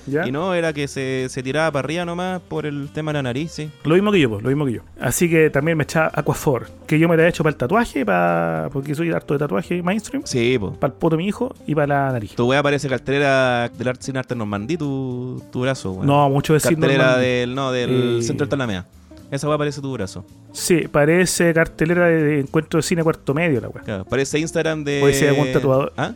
[0.06, 0.26] ¿Ya?
[0.26, 3.22] Y no, era que se, se tiraba para arriba nomás por el tema de la
[3.22, 3.70] nariz, sí.
[3.84, 4.80] Lo mismo que yo, pues, lo mismo que yo.
[5.00, 8.04] Así que también me echaba Aquafor, que yo me la he hecho para el tatuaje,
[8.04, 10.76] para porque soy harto de tatuaje mainstream, Sí, pues.
[10.78, 12.34] para el poto de mi hijo y para la nariz.
[12.34, 16.06] Tu weá parece cartelera del arte sin arte Normandí, tu, tu brazo, weón.
[16.06, 18.84] No, mucho decir Cartelera del, no, del Eh, centro de Talamea.
[19.30, 20.24] Esa weá parece tu brazo.
[20.52, 23.82] Sí, parece cartelera de, encuentro de cine cuarto medio, la weá.
[23.82, 25.00] Claro, parece Instagram de.
[25.00, 25.92] Puede ser algún tatuador.
[25.96, 26.12] ¿Ah?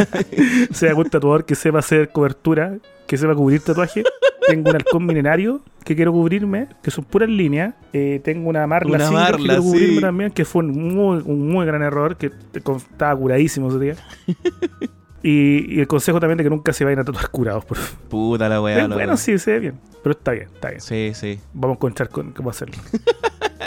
[0.72, 4.02] sea algún tatuador que sepa hacer cobertura, que sepa cubrir tatuaje.
[4.46, 7.74] Tengo un halcón milenario que quiero cubrirme, que son puras líneas.
[7.92, 10.00] Eh, tengo una marla, Una que quiero cubrirme sí.
[10.00, 13.96] también, que fue un muy, un muy gran error, que estaba curadísimo ese día.
[15.22, 17.64] y, y el consejo también de que nunca se vayan a tatuar curados.
[17.64, 18.08] Por favor.
[18.08, 18.86] Puta la weá.
[18.86, 19.16] Bueno, weá.
[19.16, 19.80] sí, se ve bien.
[20.02, 20.80] Pero está bien, está bien.
[20.80, 21.40] Sí, sí.
[21.52, 22.76] Vamos a encontrar con, cómo hacerlo.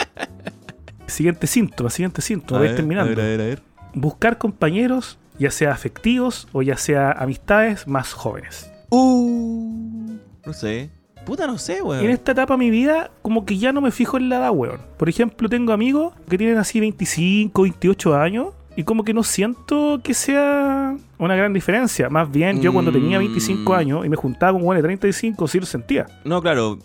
[1.08, 2.58] siguiente síntoma, siguiente síntoma.
[2.58, 3.12] A Voy ver, terminando.
[3.12, 3.62] A ver, a ver, a ver.
[3.94, 8.70] Buscar compañeros, ya sea afectivos o ya sea amistades más jóvenes.
[8.90, 10.90] Uh, no sé.
[11.26, 12.04] Puta, no sé, weón.
[12.04, 14.52] En esta etapa de mi vida, como que ya no me fijo en la edad,
[14.52, 14.82] weón.
[14.98, 18.48] Por ejemplo, tengo amigos que tienen así 25, 28 años.
[18.78, 22.10] Y como que no siento que sea una gran diferencia.
[22.10, 23.76] Más bien, yo cuando tenía 25 Mm.
[23.76, 26.06] años y me juntaba con weones de 35, sí lo sentía.
[26.24, 26.80] No, claro.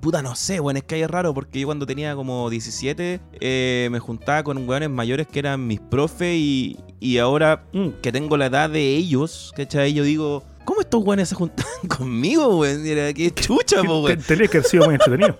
[0.00, 3.20] Puta, no sé, weón, es que ahí es raro porque yo cuando tenía como 17
[3.40, 7.88] eh, me juntaba con weones mayores que eran mis profes y, y ahora Mm.
[8.02, 9.92] que tengo la edad de ellos, ¿cachai?
[9.94, 11.64] Yo digo, ¿cómo estos weones se juntan
[11.98, 12.84] conmigo, weón?
[12.84, 14.06] Era que chucha, weón.
[14.06, 15.36] Te- Tenés que haber sido muy entretenido.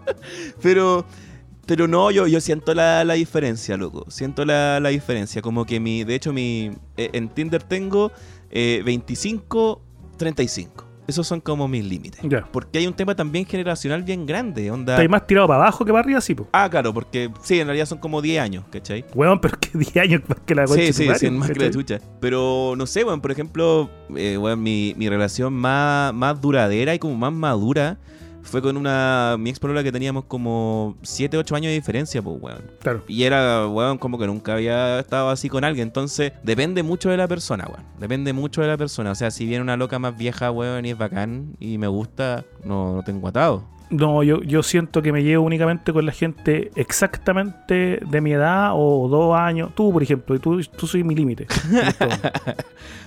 [0.62, 1.04] Pero,
[1.70, 4.04] pero no, yo, yo siento la, la diferencia, loco.
[4.10, 5.40] Siento la, la diferencia.
[5.40, 8.10] Como que mi, de hecho, mi, eh, en Tinder tengo
[8.50, 9.80] eh, 25,
[10.16, 10.88] 35.
[11.06, 12.22] Esos son como mis límites.
[12.24, 12.44] Ya.
[12.50, 14.68] Porque hay un tema también generacional bien grande.
[14.68, 14.94] Onda.
[14.94, 16.48] Está ahí más tirado para abajo que para arriba, sí, po.
[16.50, 19.04] Ah, claro, porque sí, en realidad son como 10 años, ¿cachai?
[19.14, 21.60] Weón, pero que 10 años más que la concha Sí, sí, sí, es más que
[21.60, 22.00] la chucha.
[22.20, 26.98] Pero no sé, weón, por ejemplo, eh, weón, mi, mi relación más, más duradera y
[26.98, 28.00] como más madura
[28.42, 29.36] fue con una.
[29.38, 32.62] Mi ex que teníamos como 7, 8 años de diferencia, pues, weón.
[32.80, 33.02] Claro.
[33.08, 35.88] Y era, weón, como que nunca había estado así con alguien.
[35.88, 37.84] Entonces, depende mucho de la persona, weón.
[37.98, 39.12] Depende mucho de la persona.
[39.12, 42.44] O sea, si viene una loca más vieja, weón, y es bacán y me gusta,
[42.64, 43.64] no, no tengo atado.
[43.90, 48.70] No, yo, yo siento que me llevo únicamente con la gente exactamente de mi edad
[48.74, 49.74] o dos años.
[49.74, 51.46] Tú, por ejemplo, y tú, tú soy mi límite.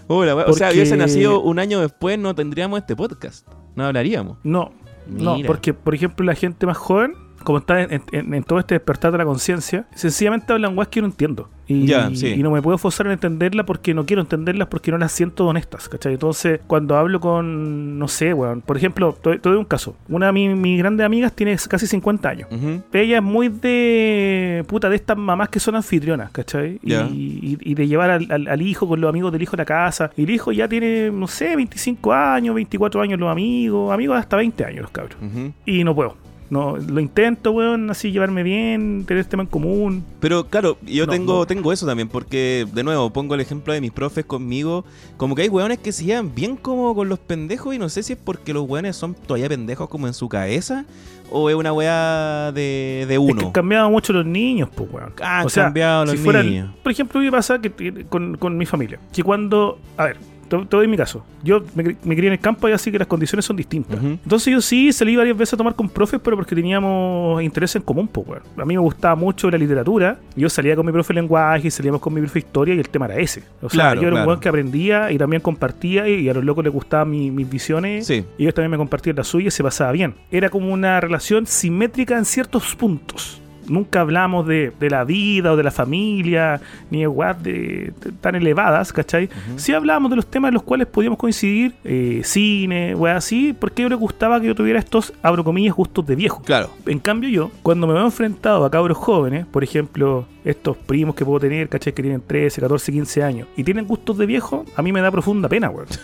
[0.07, 3.47] O sea, hubiese nacido un año después, no tendríamos este podcast.
[3.76, 4.38] No hablaríamos.
[4.43, 4.73] No,
[5.07, 7.13] no, porque, por ejemplo, la gente más joven,
[7.43, 10.97] como está en, en- en todo este despertar de la conciencia, sencillamente hablan weas que
[10.97, 11.49] yo no entiendo.
[11.65, 12.27] Y, Ya, sí.
[12.27, 15.47] y no me puedo forzar en entenderlas porque no quiero entenderlas porque no las siento
[15.47, 16.13] honestas, ¿cachai?
[16.13, 19.95] Entonces, cuando hablo con, no sé, weón, por ejemplo, te, doy un caso.
[20.09, 22.49] Una de mis, mis grandes amigas tiene casi 50 años.
[22.51, 22.81] Ujú.
[22.91, 23.47] Ella es muy
[23.93, 26.79] de puta de estas mamás que son anfitrionas, ¿cachai?
[26.83, 29.57] Y, y- y de llevar al, al- al hijo con los amigos del hijo a
[29.57, 30.11] la casa.
[30.17, 34.35] Y el hijo ya tiene, no sé, 25 años, 24 años los amigos, amigos hasta
[34.37, 35.17] 20 años los cabros.
[35.65, 36.17] Y no puedo.
[36.53, 40.03] No, lo intento, weón, así llevarme bien, tener este tema en común.
[40.19, 41.45] Pero claro, yo No, tengo, no.
[41.47, 44.85] tengo eso también, porque de nuevo pongo el ejemplo de mis profes conmigo,
[45.17, 48.03] como que hay weones que se llevan bien como con los pendejos y no sé
[48.03, 50.85] si es porque los weones son todavía pendejos como en su cabeza
[51.31, 53.41] o es una weá de, de Es que uno.
[53.47, 55.13] han cambiado mucho los niños, pues, weón.
[55.21, 56.69] Ah, han o sea, cambiado los si fueran- niños.
[56.84, 60.17] Por ejemplo, me pasa que con, con mi familia, que cuando, a ver,
[60.61, 61.23] te, doy mi caso.
[61.43, 63.99] Yo me, cri- me crié en el campo y así que las condiciones son distintas.
[64.03, 67.81] Entonces yo sí salí varias veces a tomar con profes, pero porque teníamos interés en
[67.81, 68.41] común, pues, weón.
[68.57, 70.17] A mí me gustaba mucho la literatura.
[70.35, 72.80] Yo salía con mi profe de lenguaje, y salíamos con mi profe de historia y
[72.80, 73.41] el tema era ese.
[73.61, 74.23] O sea, Claro, yo era claro.
[74.25, 77.31] un weón que aprendía y también compartía y, y a los locos les gustaban mi-
[77.31, 78.07] mis visiones.
[78.07, 78.23] Sí.
[78.38, 80.15] Y ellos también me compartían las suyas y se pasaba bien.
[80.31, 83.39] Era como una relación simétrica en ciertos puntos.
[83.68, 86.60] Nunca hablamos de, de la vida o de la familia,
[86.90, 89.30] ni de weas de, de- tan elevadas, ¿cachai?
[89.56, 93.81] Sí hablábamos de los temas en los cuales podíamos coincidir, eh, cine, weas así, porque
[93.84, 96.41] ellos les gustaba que yo tuviera estos, abro comillas, gustos de viejo.
[96.44, 96.69] Claro.
[96.85, 101.23] En cambio yo, cuando me veo enfrentado a cabros jóvenes, por ejemplo, estos primos que
[101.25, 101.93] puedo tener, ¿cachai?
[101.93, 105.11] Que tienen 13, 14, 15 años, y tienen gustos de viejo, a mí me da
[105.11, 105.87] profunda pena, weón.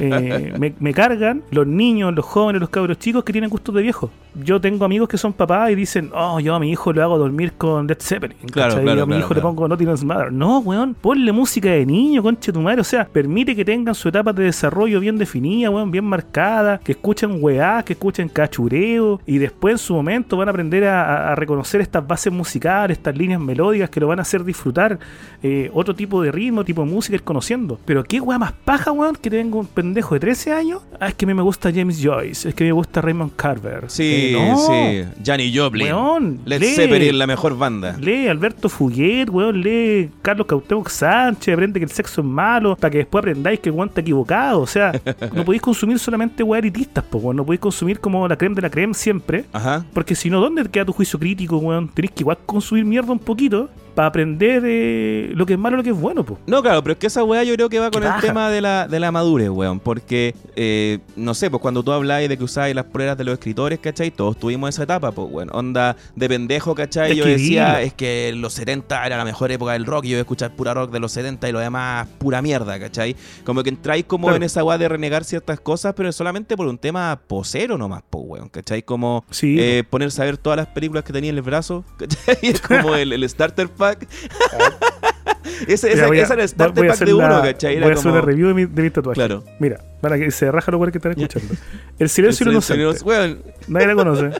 [0.00, 3.82] Eh, me, me cargan los niños, los jóvenes, los cabros chicos que tienen gustos de
[3.82, 4.10] viejo.
[4.42, 7.18] Yo tengo amigos que son papás y dicen, oh, yo a mi hijo lo hago
[7.18, 8.36] dormir con Led Zeppelin.
[8.50, 10.32] Claro, claro, Yo a mi claro, hijo le pongo Nottingham's Mother.
[10.32, 12.80] No, weón, ponle música de niño, conche tu madre.
[12.80, 16.92] O sea, permite que tengan su etapa de desarrollo bien definida, weón, bien marcada, que
[16.92, 21.32] escuchen weá, que escuchen cachureo y después en su momento van a aprender a, a-
[21.32, 24.98] a reconocer estas bases musicales, estas líneas melódicas que lo van a hacer disfrutar
[25.42, 27.78] eh, otro tipo de ritmo, tipo de música, ir conociendo.
[27.84, 30.82] Pero qué weá más paja, weón, que tengo un pendejo de 13 años.
[31.00, 33.84] Ah, es que a mí me gusta James Joyce, es que me gusta Raymond Carver.
[33.88, 35.22] Sí, Eh, no, sí.
[35.26, 35.86] Johnny Joplin.
[35.88, 36.74] Weón, Led lee.
[36.74, 37.96] Zeppelin, la mejor banda.
[37.98, 42.90] Lee Alberto Fuguet, weón, lee Carlos Cautemo Sánchez, aprende que el sexo es malo, para
[42.90, 44.60] que después aprendáis que el weón está equivocado.
[44.60, 44.92] O sea,
[45.34, 47.36] no podéis consumir solamente weón elitistas, po, weón.
[47.36, 49.44] No podéis consumir como la creme de la creme siempre.
[49.52, 49.84] Ajá.
[49.92, 51.88] Porque si no, ¿dónde queda tu juicio crítico, weón?
[51.88, 55.76] Tenéis que igual consumir mierda un poquito consumidor para aprender eh, lo que es malo
[55.76, 56.38] y lo que es bueno, po.
[56.46, 58.60] No, claro, pero es que esa weá yo creo que va con el tema de
[58.60, 59.80] la, de la madurez, weón.
[59.80, 63.34] Porque, eh, no sé, pues cuando tú habláis de que usáis las pruebas de los
[63.34, 64.10] escritores, ¿cachai?
[64.10, 65.48] Todos tuvimos esa etapa, pues, weón.
[65.52, 67.12] Onda de pendejo, ¿cachai?
[67.12, 70.12] Es yo decía, es que los 70 era la mejor época del rock y yo
[70.14, 73.14] iba a escuchar pura rock de los 70 y lo demás pura mierda, ¿cachai?
[73.44, 74.36] Como que entráis como Claro.
[74.36, 78.24] en esa weá de renegar ciertas cosas, pero solamente por un tema posero nomás, pues,
[78.26, 78.82] weón, ¿cachai?
[78.82, 82.38] Como Sí, eh, ponerse a ver todas las películas que tenía en el brazo, ¿cachai?
[82.42, 83.83] Es como el, el starter pack.
[85.68, 87.76] ese, esa, Mira, voy a- esa era el starter voy a pack de uno, ¿cachai?
[87.76, 89.14] Era Voy a hacer como- una review de mi, de mi tatuaje.
[89.16, 89.44] Claro.
[89.58, 91.54] Mira, para que se raja lo bueno que están escuchando.
[91.98, 93.04] El silencio inocente.
[93.04, 94.30] weón, Nadie la conoce.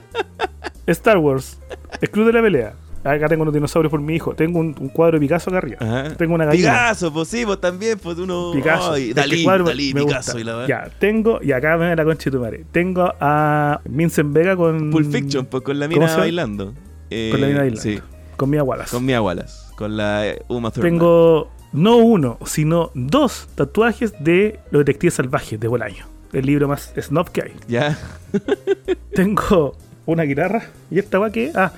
[0.87, 1.59] Star Wars.
[2.01, 2.73] El Club de la Pelea.
[3.03, 4.33] Acá tengo unos dinosaurios por mi hijo.
[4.33, 5.77] Tengo un, un cuadro de Picasso acá arriba.
[5.79, 6.15] Ajá.
[6.15, 6.71] Tengo una gallina.
[6.71, 8.51] Picasso, pues sí, pues también, pues uno.
[8.51, 8.93] Picasso.
[8.93, 10.39] Ay, Este Dalí, cuadro Dalí, me Picasso gusta.
[10.39, 12.65] y la Ya, tengo, y acá me da la concha de tu madre.
[12.71, 14.89] Tengo a Vincent Vega con.
[14.89, 16.73] Pulp Fiction, pues con la ¿Cómo mina bailando.
[17.11, 17.81] Eh, Con la mina bailando.
[17.81, 17.99] Sí,
[18.35, 18.91] Con Mia Wallace.
[18.91, 19.53] con Mia Wallace.
[19.75, 20.91] Con la eh, Uma Thurman.
[20.91, 26.05] Tengo no uno, sino dos tatuajes de los detectives salvajes de Bolaño.
[26.33, 27.51] el libro más snob que hay.
[27.67, 27.97] Ya.
[29.13, 29.75] Tengo
[30.05, 30.63] una guitarra.
[30.91, 31.51] ¿Y esta va qué?
[31.55, 31.71] Ah,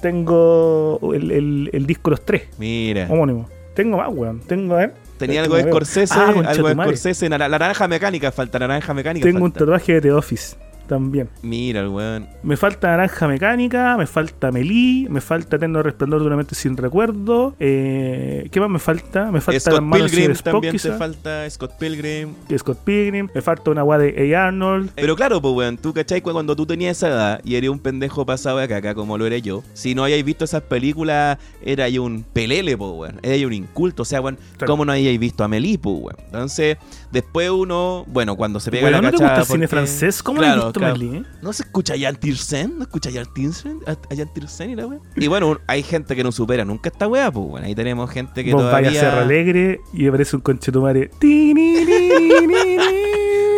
[0.00, 3.06] tengo el, el- el disco Los Tres, Mira.
[3.08, 3.48] homónimo.
[3.74, 4.40] Tengo más, weón.
[4.40, 4.94] Tengo, a ver.
[5.16, 5.70] Tenía algo que de.
[5.70, 6.74] Scorsese, Ah, algo de.
[6.74, 9.24] Scorsese, naranja mecánica, falta naranja mecánica.
[9.24, 10.56] Tengo un tatuaje de The Office
[10.92, 11.28] también.
[11.42, 12.28] Mira el weón.
[12.42, 16.76] Me falta Naranja Mecánica, me falta Melí, me falta Eterno Resplandor de una mente sin
[16.76, 17.54] recuerdo.
[17.60, 19.30] Eh, ¿Qué más me falta?
[19.32, 22.34] Me falta Scott Pilgrim Spock, también te quizá, falta, Scott Pilgrim.
[22.48, 23.28] y Scott Pilgrim.
[23.34, 24.48] Me falta una guada de A.
[24.48, 24.90] Arnold.
[24.94, 28.26] Pero claro, pues weón, tú cachai cuando tú tenías esa edad y eres un pendejo
[28.26, 32.02] pasado de caca como lo era yo, si no hayáis visto esas películas, era yo
[32.02, 34.70] un pelele, pues weón, era yo un inculto, o sea, weón, Claro.
[34.72, 36.16] ¿cómo no hayáis visto a Melí, pues weón?
[36.26, 36.76] Entonces,
[37.10, 39.38] después uno, bueno, cuando se pega Bueno, la ¿no te cachada...
[39.40, 40.22] gusta el cine francés?
[40.22, 41.22] ¿Cómo Claro, eh?
[41.42, 42.78] ¿No se escucha a Jan Tirsen?
[42.78, 43.80] ¿No escucha a Jan Tirsen?
[43.86, 45.00] ¿A a Jan Tirsen y la weá?
[45.16, 48.44] Y bueno, hay gente que no supera nunca esta weá, pues bueno, ahí tenemos gente
[48.44, 48.90] que Vos todavía...
[48.90, 51.10] vayas a Cerro Alegre y aparece un conchetumare.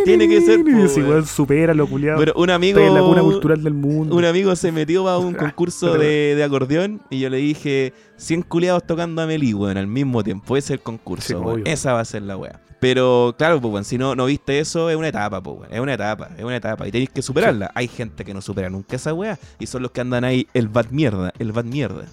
[0.04, 1.08] Tiene que ser, weón.
[1.08, 2.16] weón supera lo culiado.
[2.18, 2.78] Bueno, un amigo...
[2.80, 4.14] En la cuna cultural del mundo.
[4.14, 8.42] Un amigo se metió a un concurso de, de acordeón y yo le dije 100
[8.42, 10.56] culiados tocando a Meli, weón, al mismo tiempo.
[10.56, 11.62] Ese es el concurso, Sí.
[11.64, 12.60] Esa va a ser la weá.
[12.80, 15.70] Pero claro, pues, weón, si no, no viste eso, es una etapa, pues.
[15.70, 16.86] Es una etapa, es una etapa.
[16.86, 17.70] Y tenéis que superarla.
[17.74, 19.38] Hay gente que no supera nunca esa weá.
[19.58, 22.04] Y son los que andan ahí, el bad mierda, el bad mierda.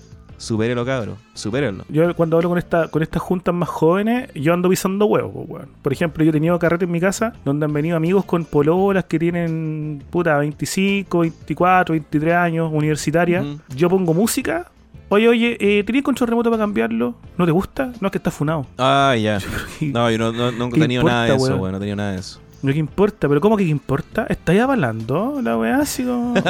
[0.41, 1.17] Supérelo, cabrón.
[1.35, 1.85] Supérenlo.
[1.87, 5.67] Yo cuando hablo con esta con estas juntas más jóvenes, yo ando pisando huevos, weón.
[5.83, 9.05] Por ejemplo, yo he tenido carrete en mi casa donde han venido amigos con pololas
[9.05, 13.45] que tienen, puta, 25, 24, 23 años, universitarias.
[13.45, 13.59] Ujú.
[13.75, 14.65] Yo pongo música.
[15.09, 17.13] Oye, oye, eh, ¿tenías control remoto para cambiarlo?
[17.37, 17.91] ¿No te gusta?
[17.99, 18.65] No, es que está funado.
[18.79, 19.37] Ah, ya.
[19.81, 21.59] No, yo no, no, no he ¿Qué tenido nada de eso, weón?
[21.59, 21.71] weón.
[21.73, 22.39] No he tenido nada de eso.
[22.63, 23.27] No, ¿qué importa?
[23.29, 24.25] ¿Pero cómo que qué importa?
[24.27, 26.33] ¿Estáis avalando la weá así como...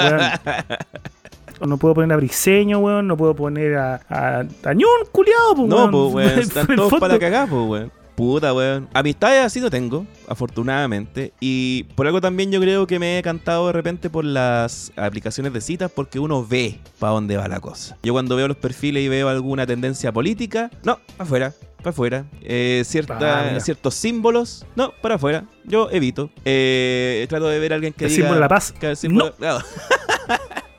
[1.65, 3.07] No puedo poner a Briseño, weón.
[3.07, 3.95] No puedo poner a...
[4.09, 7.91] A, a Ñun, culiado, pues, No, pues, weón, están todos fondo- para cagar, pues, weón.
[8.15, 8.87] Puta, weón.
[8.93, 11.33] Amistades así no tengo, afortunadamente.
[11.39, 15.53] Y por algo también yo creo que me he cantado de repente por las aplicaciones
[15.53, 17.97] de citas porque uno ve para dónde va la cosa.
[18.03, 22.25] Yo cuando veo los perfiles y veo alguna tendencia política, no, para afuera, para afuera.
[22.43, 25.45] Eh, cierta- ciertos símbolos, no, para afuera.
[25.63, 26.29] Yo evito.
[26.45, 28.17] Eh, trato de ver a alguien que El diga...
[28.23, 28.71] símbolo de la paz.
[28.73, 29.65] que el símbolo- claro.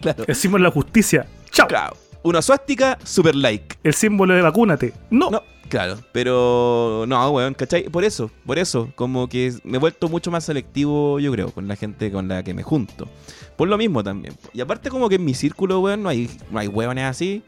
[0.02, 0.24] Claro.
[0.26, 1.26] El símbolo de la justicia.
[1.50, 1.66] Chao.
[1.66, 1.96] Claro.
[2.22, 3.76] Una suástica, super like.
[3.82, 4.92] El símbolo de vacúnate.
[5.10, 5.30] No.
[5.30, 5.98] No, claro.
[6.12, 7.88] Pero no, weón, ¿cachai?
[7.88, 8.92] Por eso, por eso.
[8.94, 12.44] Como que me he vuelto mucho más selectivo, yo creo, con la gente con la
[12.44, 13.08] que me junto.
[13.56, 14.34] Por lo mismo también.
[14.52, 17.42] Y aparte como que en mi círculo, weón, no hay, no hay hueones así.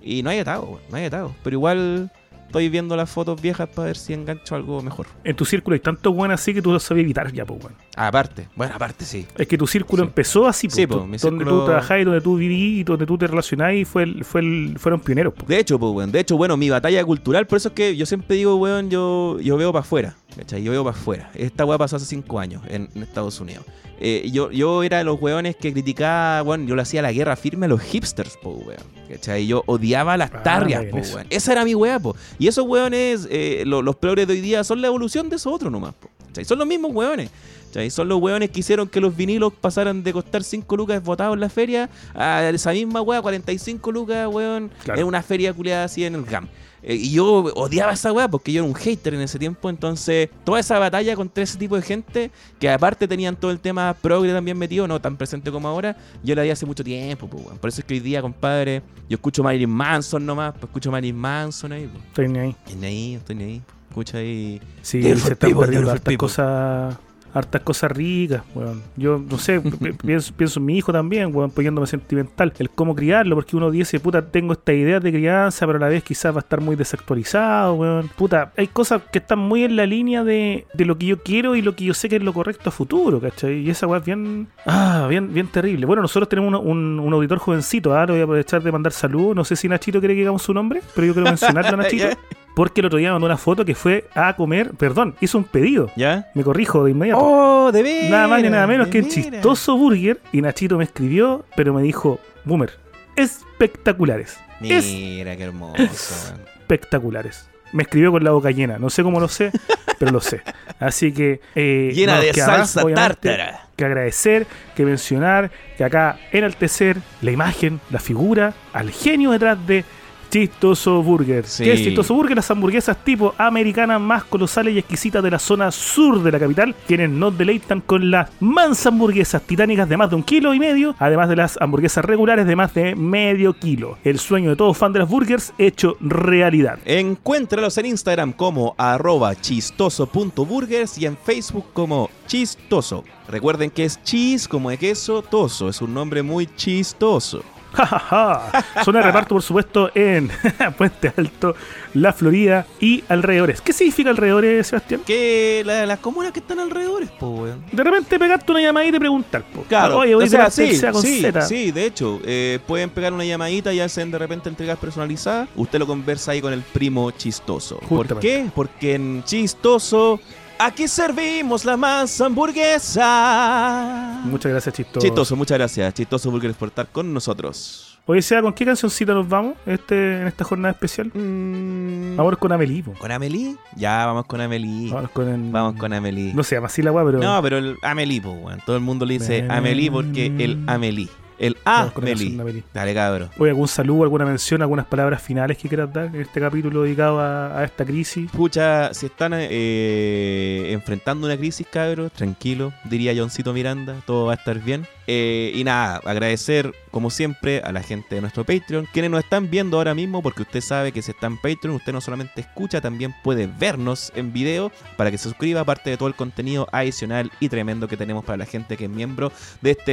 [0.00, 1.34] Y no hay atado, weón, no hay atado.
[1.42, 2.10] Pero igual
[2.54, 5.06] estoy viendo las fotos viejas para ver si engancho algo mejor.
[5.24, 7.74] En tu círculo hay tantos buenos así que tú lo sabes evitar ya, pues, weón.
[7.96, 9.26] Aparte, bueno, aparte sí.
[9.36, 10.06] Es que tu círculo Sí.
[10.08, 10.76] empezó así, pues.
[10.76, 13.26] Sí, po, mi donde círculo- tú trabajás y donde tú vivís y donde tú te
[13.26, 15.48] relacionás y fue el- fue el- fueron pioneros, pues.
[15.48, 16.12] De hecho, pues, weón.
[16.12, 19.40] De hecho, bueno, mi batalla cultural, por eso es que yo siempre digo, weón, yo,
[19.40, 20.14] yo veo para afuera.
[20.36, 20.62] ¿Cachai?
[20.62, 21.30] Yo veo para afuera.
[21.34, 23.64] Esta weá pasó hace cinco años en, en Estados Unidos.
[24.00, 27.36] Eh, yo, yo era de los weones que criticaba, weón, yo le hacía la guerra
[27.36, 28.82] firme a los hipsters, po, weón.
[29.08, 29.46] ¿Cachai?
[29.46, 31.26] Yo odiaba las Ah, tarrias, po, weón.
[31.30, 32.16] Esa era mi weá, po.
[32.38, 35.52] Y esos weones, eh, lo- los progres de hoy día son la evolución de esos
[35.52, 36.08] otros nomás, po.
[36.26, 36.44] ¿Cachai?
[36.44, 37.30] Son los mismos weones.
[37.68, 37.88] ¿cachai?
[37.90, 41.40] Son los weones que hicieron que los vinilos pasaran de costar 5 lucas botados en
[41.40, 45.00] la feria a esa misma weá, 45 lucas, weón, Claro.
[45.00, 46.48] en una feria culiada así en el GAM.
[46.86, 49.70] Eh, y yo odiaba esa weá porque yo era un hater en ese tiempo.
[49.70, 53.94] Entonces, toda esa batalla contra ese tipo de gente, que aparte tenían todo el tema
[53.94, 57.44] progre también metido, no tan presente como ahora, yo la di hace mucho tiempo, pues,
[57.44, 57.58] weón.
[57.58, 61.16] Por eso es que hoy día, compadre, yo escucho Marilyn Manson nomás, pues escucho Marilyn
[61.16, 62.04] Manson ahí, pues.
[62.04, 62.50] Estoy ni ahí.
[62.50, 63.62] Estoy ni ahí, estoy ni ahí.
[63.88, 64.60] Escucha ahí.
[64.82, 66.96] Sí, se están perdiendo hartas cosas,
[67.34, 68.80] hartas cosas ricas, weón.
[68.96, 72.52] Yo no sé, pi- pienso, pienso en mi hijo también, weón, poniéndome sentimental.
[72.58, 75.88] El cómo criarlo, porque uno dice, puta, tengo esta idea de crianza, pero a la
[75.88, 78.08] vez quizás va a estar muy desactualizado, weón.
[78.16, 81.56] Puta, hay cosas que están muy en la línea de, de lo que yo quiero
[81.56, 83.58] y lo que yo sé que es lo correcto a futuro, ¿cachai?
[83.60, 85.86] Y esa weá es bien, ah, bien, bien terrible.
[85.86, 89.34] Bueno, nosotros tenemos un, un- un auditor jovencito, ahora voy a aprovechar de mandar saludos.
[89.36, 92.06] No sé si Nachito quiere que digamos su nombre, pero yo quiero mencionarlo a Nachito.
[92.54, 95.90] Porque el otro día mandó una foto que fue a comer, perdón, hizo un pedido.
[95.96, 96.28] ¿Ya?
[96.34, 97.20] Me corrijo de inmediato.
[97.20, 98.10] ¡Oh, de veras!
[98.10, 99.14] nada más ni nada menos que un veras.
[99.24, 100.20] chistoso burger.
[100.32, 102.70] Y Nachito me escribió, pero me dijo, Boomer,
[103.16, 104.38] espectaculares.
[104.60, 106.34] Mira, qué hermoso.
[106.60, 107.48] Espectaculares.
[107.72, 108.78] Me escribió con la boca llena.
[108.78, 109.50] No sé cómo lo sé,
[109.98, 110.42] pero lo sé.
[110.78, 111.40] Así que.
[111.56, 112.36] eh, Llena no de más,
[112.70, 113.66] salsa tártara.
[113.76, 119.84] Que agradecer, que mencionar, que acá enaltecer la imagen, la figura, al genio detrás de
[120.30, 121.46] Chistoso Burger.
[121.46, 121.64] Sí.
[121.64, 122.36] ¿Qué es Chistoso Burger?
[122.36, 126.74] Las hamburguesas tipo americanas más colosales y exquisitas de la zona sur de la capital,
[126.86, 130.94] quienes nos deleitan con las mansas hamburguesas titánicas de más de un kilo y medio,
[130.98, 133.98] además de las hamburguesas regulares de más de medio kilo.
[134.04, 136.78] El sueño de todo fan de las burgers hecho realidad.
[136.84, 143.04] Encuéntralos en Instagram como arroba chistoso.burgers y en Facebook como chistoso.
[143.28, 145.68] Recuerden que es cheese como de queso, toso.
[145.68, 147.42] Es un nombre muy chistoso.
[148.84, 150.30] Zona de reparto, por supuesto, en
[150.78, 151.54] Puente Alto,
[151.94, 153.60] La Florida y alrededores.
[153.60, 155.02] ¿Qué significa alrededores, Sebastián?
[155.06, 157.64] Que la- las comunas que están alrededor, po, weón.
[157.72, 159.42] De repente pegarte una llamadita y preguntar.
[159.44, 159.62] po.
[159.68, 161.42] Claro, Oye, o sea, sí, con sí, Z.
[161.42, 165.48] sí, de hecho, eh, pueden pegar una llamadita y hacen de repente entregas personalizadas.
[165.56, 167.78] Usted lo conversa ahí con el primo chistoso.
[167.88, 168.46] ¿Por qué?
[168.54, 170.20] Porque en chistoso,
[170.66, 174.20] aquí servimos la más hamburguesa.
[174.24, 175.06] Muchas gracias, Chistoso.
[175.06, 175.94] Chistoso, muchas gracias.
[175.94, 177.90] Chistoso Burgers por estar con nosotros.
[178.06, 181.10] Oye, Seba, ¿con qué cancioncita nos vamos este, en esta jornada especial?
[181.14, 182.82] Mm, Vamos con Amelie.
[182.82, 182.92] po.
[182.98, 183.56] ¿Con Amelie?
[183.76, 184.92] Ya, vamos con Amelie.
[184.92, 186.34] Vamos con el- Vamos con Amelie.
[186.34, 187.18] No se llama así la weá, pero.
[187.18, 188.60] No, pero el Amelie, po, weón.
[188.66, 189.46] Todo el mundo le dice.
[189.48, 191.08] Amelie porque el Amelie.
[191.44, 192.62] El de Amelie.
[192.72, 193.28] Dale, cabro.
[193.38, 197.20] Oye, algún saludo, alguna mención, algunas palabras finales que quieras dar en este capítulo dedicado
[197.20, 198.30] a, a esta crisis.
[198.30, 204.36] Pucha, si están eh, enfrentando una crisis, cabros, tranquilo, diría Johncito Miranda, todo va a
[204.36, 204.86] estar bien.
[205.06, 209.50] Eh, y nada, agradecer como siempre a la gente de nuestro Patreon, quienes nos están
[209.50, 212.80] viendo ahora mismo, porque usted sabe que si está en Patreon, usted no solamente escucha,
[212.80, 217.32] también puede vernos en video para que se suscriba, aparte de todo el contenido adicional
[217.40, 219.92] y tremendo que tenemos para la gente que es miembro de este,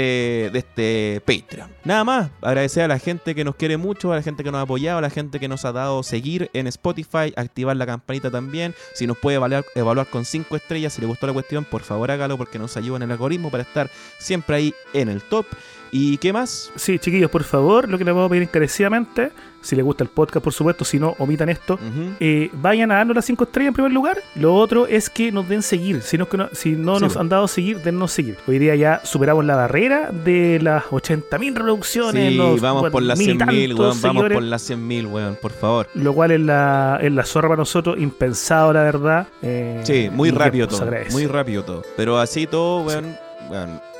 [0.54, 1.72] de este Patreon.
[1.84, 4.60] Nada más, agradecer a la gente que nos quiere mucho, a la gente que nos
[4.60, 8.30] ha apoyado, a la gente que nos ha dado seguir en Spotify, activar la campanita
[8.30, 8.76] también.
[8.94, 12.12] Si nos puede evaluar, evaluar con 5 estrellas, si le gustó la cuestión, por favor
[12.12, 13.90] hágalo porque nos ayuda en el algoritmo para estar
[14.20, 15.46] siempre ahí en el top.
[15.94, 16.72] ¿Y qué más?
[16.78, 20.10] Sí, chiquillos, por favor, lo que les vamos a pedir encarecidamente, si les gusta el
[20.10, 21.78] podcast, por supuesto, si no, omitan esto.
[22.22, 24.18] Eh, vayan a darnos las 5 estrellas en primer lugar.
[24.36, 26.02] Lo otro es que nos den seguir.
[26.02, 28.38] Si no, si no Sí, nos han dado seguir, dennos seguir.
[28.48, 32.32] Hoy día ya superamos la barrera de las 80.000 reproducciones.
[32.32, 34.02] Sí, los, vamos bueno, por las mil y 100.000, tantos weón.
[34.02, 35.90] Vamos por las 100.000, weón, por favor.
[35.94, 39.28] Lo cual es la, es la zorra para nosotros, impensado, la verdad.
[39.42, 40.88] eh, Sí, muy rápido todo.
[41.12, 41.84] Muy rápido todo.
[41.98, 43.14] Pero así todo, weón,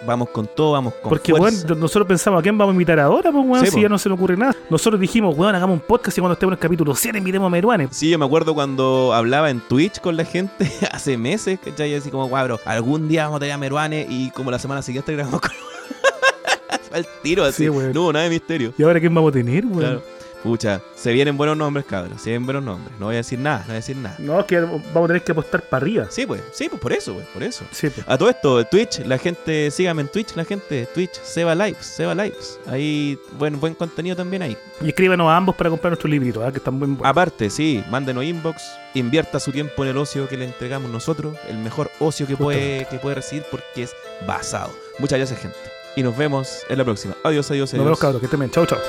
[0.06, 1.66] vamos con todo, vamos con Porque, fuerza.
[1.68, 3.82] weón, nosotros pensamos a quién vamos a invitar ahora, pues, Sí, si po.
[3.82, 4.56] ya no se nos ocurre nada.
[4.70, 7.50] Nosotros dijimos, weón, hagamos un podcast y cuando estemos en el capítulo 100 invitemos a
[7.50, 7.88] Meruane.
[7.92, 11.94] Sí, yo me acuerdo cuando hablaba en Twitch con la gente hace meses, ¿cachai?
[11.96, 14.82] Así como, guau, bro, algún día vamos a tener a Meruane y como la semana
[14.82, 15.52] siguiente grabamos con.
[16.94, 17.68] Al tiro así.
[17.68, 18.74] Sí, no nada de misterio.
[18.78, 19.80] ¿Y ahora quién vamos a tener, weón?
[19.80, 20.02] Claro.
[20.44, 22.20] Pucha, se vienen buenos nombres, cabros.
[22.22, 22.92] Se vienen buenos nombres.
[23.00, 24.16] No voy a decir nada, no voy a decir nada.
[24.18, 26.08] No, es que vamos a tener que apostar para arriba.
[26.10, 27.64] Sí, pues, sí, pues por eso, pues, por eso.
[27.72, 28.06] Sí, pues.
[28.08, 32.16] A todo esto, Twitch, la gente, sígame en Twitch, la gente, Twitch, Seba Lives, Seba
[32.16, 32.60] Lives.
[32.66, 34.58] Ahí, buen, buen contenido también ahí.
[34.82, 36.52] Y escríbanos a ambos para comprar nuestros libritos, ¿ah?
[36.52, 37.06] que están muy buenos.
[37.06, 38.64] Aparte, sí, mándenos inbox,
[38.96, 42.88] invierta su tiempo en el ocio que le entregamos nosotros, el mejor ocio que puede,
[42.90, 43.96] que puede recibir porque es
[44.26, 44.72] basado.
[44.98, 45.58] Muchas gracias, gente.
[45.96, 47.16] Y nos vemos en la próxima.
[47.24, 47.74] Adiós, adiós, adiós.
[47.74, 48.52] Nos vemos, cabros, que estén bien.
[48.52, 48.80] Chau, chau.